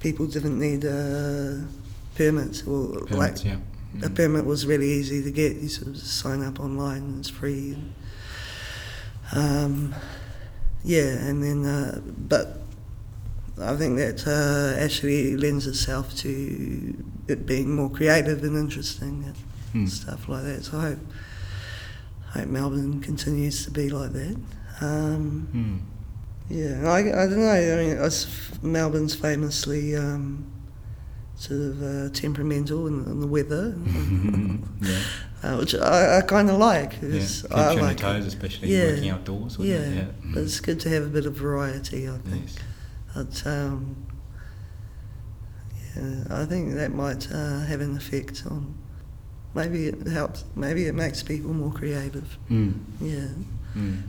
people 0.00 0.26
didn't 0.26 0.58
need 0.58 0.84
uh, 0.86 1.66
permits 2.14 2.66
like 2.66 3.06
Permits, 3.08 3.44
yeah. 3.44 3.58
a 4.02 4.08
Mm. 4.08 4.14
permit 4.14 4.46
was 4.46 4.64
really 4.64 4.88
easy 4.90 5.22
to 5.22 5.30
get. 5.30 5.56
You 5.56 5.68
sort 5.68 5.88
of 5.88 5.94
just 5.94 6.18
sign 6.18 6.42
up 6.42 6.58
online 6.60 7.02
and 7.02 7.18
it's 7.18 7.28
free. 7.28 7.72
And, 7.74 7.92
um, 9.34 9.94
yeah, 10.82 11.10
and 11.28 11.42
then, 11.42 11.64
uh, 11.66 12.00
but 12.06 12.58
I 13.60 13.76
think 13.76 13.98
that 13.98 14.26
uh, 14.26 14.80
actually 14.80 15.36
lends 15.36 15.66
itself 15.66 16.16
to 16.18 16.94
it 17.28 17.44
being 17.44 17.74
more 17.74 17.90
creative 17.90 18.42
and 18.44 18.56
interesting 18.56 19.24
Mm. 19.74 19.88
stuff 19.88 20.28
like 20.28 20.42
that. 20.44 20.64
So 20.64 20.78
I 20.78 20.82
hope, 20.82 20.98
hope 22.34 22.48
Melbourne 22.48 23.00
continues 23.00 23.64
to 23.64 23.70
be 23.70 23.88
like 23.90 24.12
that. 24.12 24.36
Um, 24.80 25.48
Mm. 25.54 25.80
yeah, 26.50 26.90
I, 26.90 26.98
I 26.98 27.26
don't 27.26 27.38
know. 27.38 27.50
I 27.50 27.76
mean, 28.04 28.10
Melbourne's 28.62 29.14
famously 29.14 29.96
um, 29.96 30.44
sort 31.36 31.60
of 31.60 31.82
uh, 31.82 32.08
temperamental 32.10 32.86
in, 32.86 33.04
in 33.04 33.20
the 33.20 33.26
weather, 33.26 33.74
yeah. 34.82 35.02
uh, 35.42 35.56
which 35.56 35.74
I, 35.74 36.18
I 36.18 36.20
kind 36.22 36.50
of 36.50 36.58
like. 36.58 36.98
Yeah. 37.02 37.22
I 37.50 37.72
like 37.74 37.96
toes, 37.98 38.26
especially 38.26 38.68
Yeah. 38.76 38.86
working 38.92 39.08
outdoors. 39.10 39.56
Yeah, 39.58 39.78
Wouldn't 39.78 39.98
it? 39.98 40.14
yeah. 40.24 40.30
but 40.34 40.42
it's 40.42 40.60
good 40.60 40.80
to 40.80 40.88
have 40.90 41.02
a 41.04 41.08
bit 41.08 41.26
of 41.26 41.34
variety. 41.34 42.08
I 42.08 42.18
think. 42.18 42.44
Yes. 42.46 42.56
But, 43.14 43.46
um, 43.46 43.96
yeah, 45.96 46.24
I 46.30 46.44
think 46.46 46.74
that 46.74 46.92
might 46.94 47.30
uh, 47.30 47.60
have 47.60 47.80
an 47.80 47.96
effect 47.96 48.42
on. 48.50 48.74
Maybe 49.54 49.86
it 49.88 50.06
helps. 50.06 50.44
Maybe 50.56 50.86
it 50.86 50.94
makes 50.94 51.22
people 51.22 51.52
more 51.52 51.72
creative. 51.72 52.38
Mm. 52.50 52.74
Yeah. 53.00 53.28
Mm. 53.76 54.02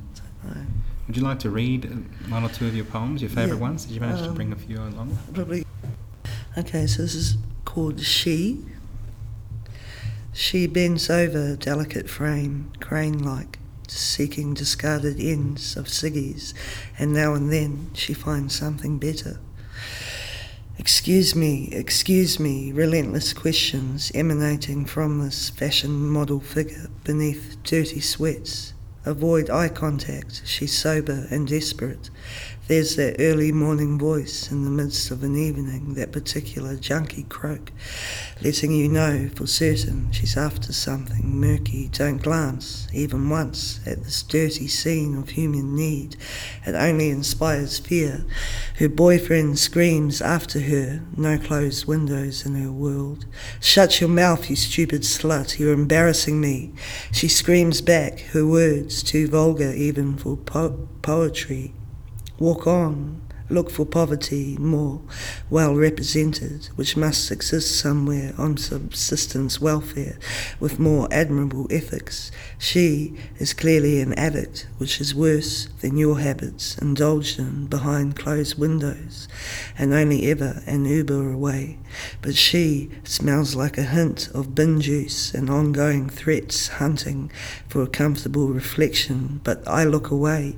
Right. 0.44 0.66
Would 1.08 1.18
you 1.18 1.24
like 1.24 1.40
to 1.40 1.50
read 1.50 1.86
uh, 1.86 1.90
one 2.30 2.44
or 2.44 2.50
two 2.50 2.66
of 2.68 2.76
your 2.76 2.86
poems, 2.86 3.22
your 3.22 3.30
favourite 3.30 3.58
Yeah. 3.58 3.62
ones? 3.62 3.86
Did 3.86 3.96
you 3.96 4.02
manage 4.02 4.22
to 4.22 4.30
Um, 4.30 4.36
bring 4.36 4.52
a 4.54 4.56
few 4.56 4.78
along? 4.78 5.18
Probably. 5.34 5.66
Okay, 6.58 6.88
so 6.88 7.02
this 7.02 7.16
is 7.16 7.38
called 7.66 8.00
She. 8.00 8.64
She 10.32 10.66
bends 10.66 11.10
over 11.10 11.56
delicate 11.56 12.10
frame, 12.10 12.72
crane 12.80 13.20
like, 13.20 13.60
seeking 13.88 14.54
discarded 14.54 15.20
ends 15.20 15.76
of 15.78 15.86
ciggies, 15.88 16.54
and 16.98 17.14
now 17.14 17.34
and 17.36 17.52
then 17.52 17.90
she 17.94 18.14
finds 18.14 18.56
something 18.56 18.98
better. 18.98 19.40
Excuse 20.80 21.36
me, 21.36 21.70
excuse 21.72 22.40
me, 22.40 22.72
relentless 22.72 23.32
questions 23.32 24.12
emanating 24.16 24.86
from 24.86 25.20
this 25.20 25.50
fashion 25.50 25.92
model 26.10 26.40
figure 26.40 26.88
beneath 27.04 27.58
dirty 27.64 28.00
sweats. 28.00 28.73
Avoid 29.06 29.50
eye 29.50 29.68
contact, 29.68 30.44
she's 30.46 30.72
sober 30.72 31.28
and 31.30 31.46
desperate. 31.46 32.10
There's 32.70 32.96
that 32.96 33.18
early 33.20 33.52
morning 33.52 34.00
voice 34.00 34.50
in 34.50 34.64
the 34.64 34.70
midst 34.70 35.12
of 35.12 35.22
an 35.24 35.36
evening, 35.36 35.96
that 35.96 36.14
particular 36.14 36.78
junky 36.78 37.28
croak, 37.28 37.74
letting 38.42 38.72
you 38.72 38.88
know 38.88 39.30
for 39.36 39.46
certain 39.46 40.10
she's 40.14 40.38
after 40.38 40.72
something 40.72 41.38
murky. 41.38 41.90
Don't 41.92 42.24
glance, 42.24 42.88
even 42.94 43.30
once, 43.30 43.82
at 43.86 44.02
this 44.06 44.24
dirty 44.24 44.70
scene 44.70 45.18
of 45.18 45.28
human 45.28 45.76
need. 45.76 46.16
It 46.66 46.74
only 46.74 47.10
inspires 47.10 47.80
fear. 47.80 48.24
Her 48.80 48.88
boyfriend 48.88 49.60
screams 49.60 50.22
after 50.22 50.62
her, 50.62 51.02
no 51.18 51.38
closed 51.38 51.86
windows 51.86 52.46
in 52.46 52.56
her 52.56 52.72
world. 52.72 53.26
Shut 53.60 54.00
your 54.00 54.10
mouth, 54.10 54.50
you 54.50 54.56
stupid 54.56 55.02
slut, 55.02 55.60
you're 55.60 55.74
embarrassing 55.74 56.40
me. 56.40 56.72
She 57.12 57.28
screams 57.28 57.82
back, 57.82 58.22
her 58.32 58.48
words 58.48 58.93
too 59.02 59.28
vulgar 59.28 59.72
even 59.72 60.18
for 60.18 60.38
po- 60.38 60.88
poetry. 61.02 61.74
Walk 62.38 62.68
on, 62.68 63.22
look 63.50 63.70
for 63.70 63.86
poverty 63.86 64.58
more 64.58 65.02
well 65.50 65.76
represented, 65.76 66.70
which 66.76 66.98
must 66.98 67.32
exist 67.32 67.78
somewhere 67.78 68.34
on 68.38 68.58
subsistence 68.58 69.60
welfare 69.60 70.18
with 70.60 70.80
more 70.80 71.08
admirable 71.12 71.68
ethics. 71.70 72.32
She 72.58 73.14
is 73.38 73.54
clearly 73.54 74.02
an 74.02 74.14
addict, 74.14 74.68
which 74.78 75.00
is 75.02 75.14
worse 75.14 75.68
than 75.82 75.98
your 75.98 76.20
habits, 76.20 76.78
indulged 76.78 77.40
in 77.40 77.68
behind 77.68 78.16
closed 78.16 78.58
windows, 78.58 79.28
and 79.78 79.94
only 79.94 80.30
ever 80.32 80.64
an 80.66 80.86
Uber 80.86 81.32
away. 81.32 81.78
But 82.22 82.36
she 82.36 82.90
smells 83.04 83.56
like 83.56 83.78
a 83.78 83.84
hint 83.84 84.30
of 84.34 84.56
bin 84.56 84.82
juice 84.82 85.34
and 85.34 85.50
ongoing 85.50 86.10
threats 86.10 86.68
hunting 86.68 87.32
for 87.68 87.84
a 87.84 87.88
comfortable 87.88 88.48
reflection, 88.48 89.42
but 89.44 89.68
I 89.68 89.84
look 89.84 90.10
away, 90.10 90.56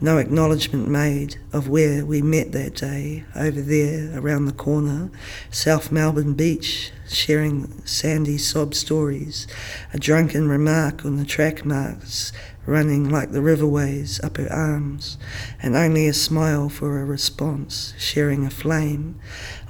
no 0.00 0.18
acknowledgement 0.18 0.88
made 0.88 1.36
of 1.52 1.68
where 1.68 2.06
we 2.06 2.22
met 2.28 2.52
that 2.52 2.74
day, 2.76 3.24
over 3.34 3.60
there 3.60 4.18
around 4.18 4.46
the 4.46 4.52
corner, 4.52 5.10
South 5.50 5.90
Melbourne 5.90 6.34
Beach, 6.34 6.92
sharing 7.08 7.84
sandy 7.86 8.38
sob 8.38 8.74
stories, 8.74 9.46
a 9.92 9.98
drunken 9.98 10.48
remark 10.48 11.04
on 11.04 11.16
the 11.16 11.24
track 11.24 11.64
marks 11.64 12.32
running 12.66 13.08
like 13.08 13.32
the 13.32 13.40
riverways 13.40 14.22
up 14.22 14.36
her 14.36 14.52
arms, 14.52 15.16
and 15.62 15.74
only 15.74 16.06
a 16.06 16.12
smile 16.12 16.68
for 16.68 17.00
a 17.00 17.04
response, 17.04 17.94
sharing 17.98 18.44
a 18.44 18.50
flame. 18.50 19.18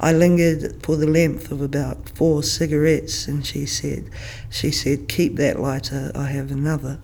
I 0.00 0.12
lingered 0.12 0.82
for 0.82 0.96
the 0.96 1.06
length 1.06 1.52
of 1.52 1.60
about 1.60 2.08
four 2.10 2.42
cigarettes, 2.42 3.28
and 3.28 3.46
she 3.46 3.66
said, 3.66 4.10
she 4.50 4.72
said, 4.72 5.08
keep 5.08 5.36
that 5.36 5.60
lighter, 5.60 6.10
I 6.14 6.24
have 6.24 6.50
another. 6.50 6.98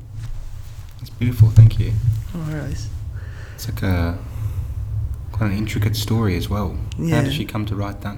It's 1.01 1.11
beautiful, 1.11 1.51
thank 1.51 1.79
you. 1.79 1.93
All 2.35 2.41
right. 2.41 2.89
It's 3.55 3.69
like 3.69 3.83
a 3.83 4.19
quite 5.35 5.51
an 5.51 5.59
intricate 5.59 5.97
story 5.97 6.37
as 6.37 6.49
well. 6.49 6.77
Yeah. 6.97 7.17
How 7.17 7.23
did 7.23 7.33
she 7.33 7.45
come 7.45 7.67
to 7.67 7.75
write 7.75 8.01
that? 8.03 8.17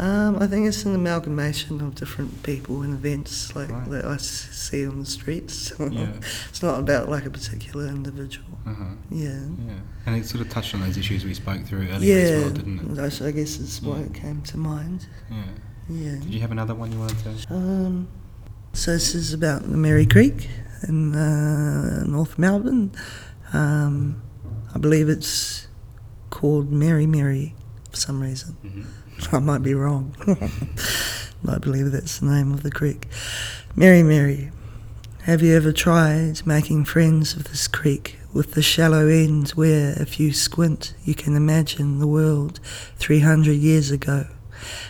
Um, 0.00 0.36
I 0.40 0.48
think 0.48 0.66
it's 0.66 0.84
an 0.84 0.96
amalgamation 0.96 1.80
of 1.80 1.94
different 1.94 2.42
people 2.42 2.82
and 2.82 2.92
events 2.92 3.54
like 3.54 3.70
Right. 3.70 3.88
that 3.90 4.04
I 4.04 4.16
see 4.16 4.84
on 4.86 4.98
the 5.00 5.06
streets. 5.06 5.72
Yeah. 5.78 6.10
it's 6.50 6.62
not 6.64 6.80
about 6.80 7.08
like 7.08 7.24
a 7.24 7.30
particular 7.30 7.86
individual. 7.86 8.58
Uh-huh. 8.66 8.84
Yeah. 9.10 9.28
Yeah, 9.68 9.78
and 10.06 10.16
it 10.16 10.26
sort 10.26 10.40
of 10.44 10.50
touched 10.50 10.74
on 10.74 10.80
those 10.80 10.96
issues 10.98 11.24
we 11.24 11.34
spoke 11.34 11.62
through 11.64 11.86
earlier 11.88 12.18
as 12.18 12.30
well, 12.42 12.50
didn't 12.50 12.98
it? 12.98 13.22
I 13.22 13.30
guess 13.30 13.58
is 13.60 13.80
why 13.80 13.98
Yeah. 14.00 14.06
it 14.06 14.14
came 14.14 14.42
to 14.42 14.58
mind. 14.58 15.06
Yeah. 15.30 15.36
Yeah. 15.88 16.10
Did 16.18 16.34
you 16.34 16.40
have 16.40 16.50
another 16.50 16.74
one 16.74 16.90
you 16.90 16.98
wanted 16.98 17.18
to? 17.46 17.54
Um, 17.54 18.08
so 18.72 18.90
this 18.92 19.14
is 19.14 19.32
about 19.32 19.62
the 19.70 19.76
Merri 19.76 20.04
Creek 20.06 20.48
in 20.88 21.14
uh, 21.14 22.02
North 22.04 22.38
Melbourne. 22.40 22.90
Um, 23.52 24.20
I 24.74 24.78
believe 24.78 25.08
it's 25.08 25.65
called 26.30 26.70
Merri 26.70 27.06
Merri 27.06 27.54
for 27.90 27.96
some 27.96 28.20
reason. 28.20 28.56
Mm-hmm. 28.64 29.34
I 29.34 29.38
might 29.38 29.62
be 29.62 29.74
wrong. 29.74 30.14
I 31.48 31.58
believe 31.58 31.92
that's 31.92 32.18
the 32.18 32.26
name 32.26 32.52
of 32.52 32.62
the 32.62 32.70
creek. 32.70 33.06
Merri 33.74 34.02
Merri, 34.02 34.50
have 35.22 35.42
you 35.42 35.54
ever 35.56 35.72
tried 35.72 36.46
making 36.46 36.84
friends 36.84 37.36
with 37.36 37.48
this 37.48 37.68
creek 37.68 38.18
with 38.32 38.52
the 38.52 38.62
shallow 38.62 39.08
end 39.08 39.50
where, 39.50 39.90
if 40.00 40.20
you 40.20 40.32
squint, 40.32 40.94
you 41.04 41.14
can 41.14 41.34
imagine 41.34 41.98
the 41.98 42.06
world 42.06 42.60
300 42.96 43.52
years 43.52 43.90
ago? 43.90 44.26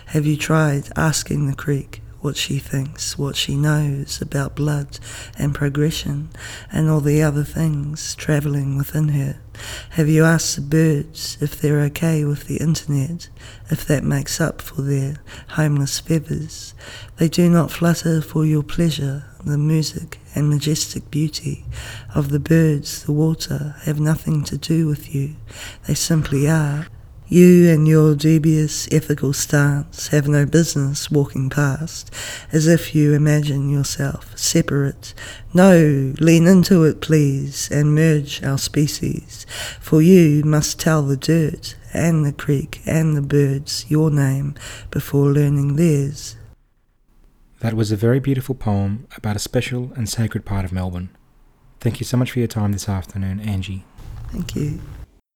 Have 0.06 0.26
you 0.26 0.36
tried 0.36 0.88
asking 0.96 1.46
the 1.46 1.54
creek 1.54 2.02
what 2.20 2.36
she 2.36 2.58
thinks, 2.58 3.16
what 3.16 3.36
she 3.36 3.54
knows 3.54 4.20
about 4.20 4.56
blood 4.56 4.98
and 5.38 5.54
progression 5.54 6.30
and 6.72 6.90
all 6.90 7.00
the 7.00 7.22
other 7.22 7.44
things 7.44 8.14
travelling 8.16 8.76
within 8.76 9.08
her? 9.08 9.40
Have 9.90 10.08
you 10.08 10.24
asked 10.24 10.56
the 10.56 10.62
birds 10.62 11.38
if 11.40 11.60
they're 11.60 11.80
okay 11.82 12.24
with 12.24 12.46
the 12.46 12.56
internet, 12.56 13.28
if 13.70 13.84
that 13.86 14.04
makes 14.04 14.40
up 14.40 14.60
for 14.60 14.82
their 14.82 15.16
homeless 15.50 15.98
feathers? 16.00 16.74
They 17.16 17.28
do 17.28 17.48
not 17.48 17.70
flutter 17.70 18.20
for 18.20 18.44
your 18.44 18.62
pleasure. 18.62 19.24
The 19.44 19.56
music 19.56 20.18
and 20.34 20.50
majestic 20.50 21.08
beauty 21.08 21.64
of 22.14 22.30
the 22.30 22.40
birds, 22.40 23.04
the 23.04 23.12
water, 23.12 23.76
have 23.82 24.00
nothing 24.00 24.42
to 24.44 24.58
do 24.58 24.88
with 24.88 25.14
you. 25.14 25.36
They 25.86 25.94
simply 25.94 26.48
are. 26.48 26.88
You 27.28 27.70
and 27.70 27.88
your 27.88 28.14
dubious 28.14 28.86
ethical 28.92 29.32
stance 29.32 30.08
have 30.08 30.28
no 30.28 30.46
business 30.46 31.10
walking 31.10 31.50
past 31.50 32.14
as 32.52 32.68
if 32.68 32.94
you 32.94 33.14
imagine 33.14 33.68
yourself 33.68 34.38
separate. 34.38 35.12
No, 35.52 36.14
lean 36.20 36.46
into 36.46 36.84
it, 36.84 37.00
please, 37.00 37.68
and 37.68 37.96
merge 37.96 38.44
our 38.44 38.58
species, 38.58 39.44
for 39.80 40.00
you 40.00 40.44
must 40.44 40.78
tell 40.78 41.02
the 41.02 41.16
dirt 41.16 41.74
and 41.92 42.24
the 42.24 42.32
creek 42.32 42.80
and 42.86 43.16
the 43.16 43.22
birds 43.22 43.84
your 43.88 44.08
name 44.08 44.54
before 44.92 45.32
learning 45.32 45.74
theirs. 45.74 46.36
That 47.58 47.74
was 47.74 47.90
a 47.90 47.96
very 47.96 48.20
beautiful 48.20 48.54
poem 48.54 49.08
about 49.16 49.34
a 49.34 49.40
special 49.40 49.90
and 49.96 50.08
sacred 50.08 50.44
part 50.44 50.64
of 50.64 50.72
Melbourne. 50.72 51.08
Thank 51.80 51.98
you 51.98 52.04
so 52.04 52.16
much 52.16 52.30
for 52.30 52.38
your 52.38 52.48
time 52.48 52.70
this 52.70 52.88
afternoon, 52.88 53.40
Angie. 53.40 53.84
Thank 54.30 54.54
you. 54.54 54.80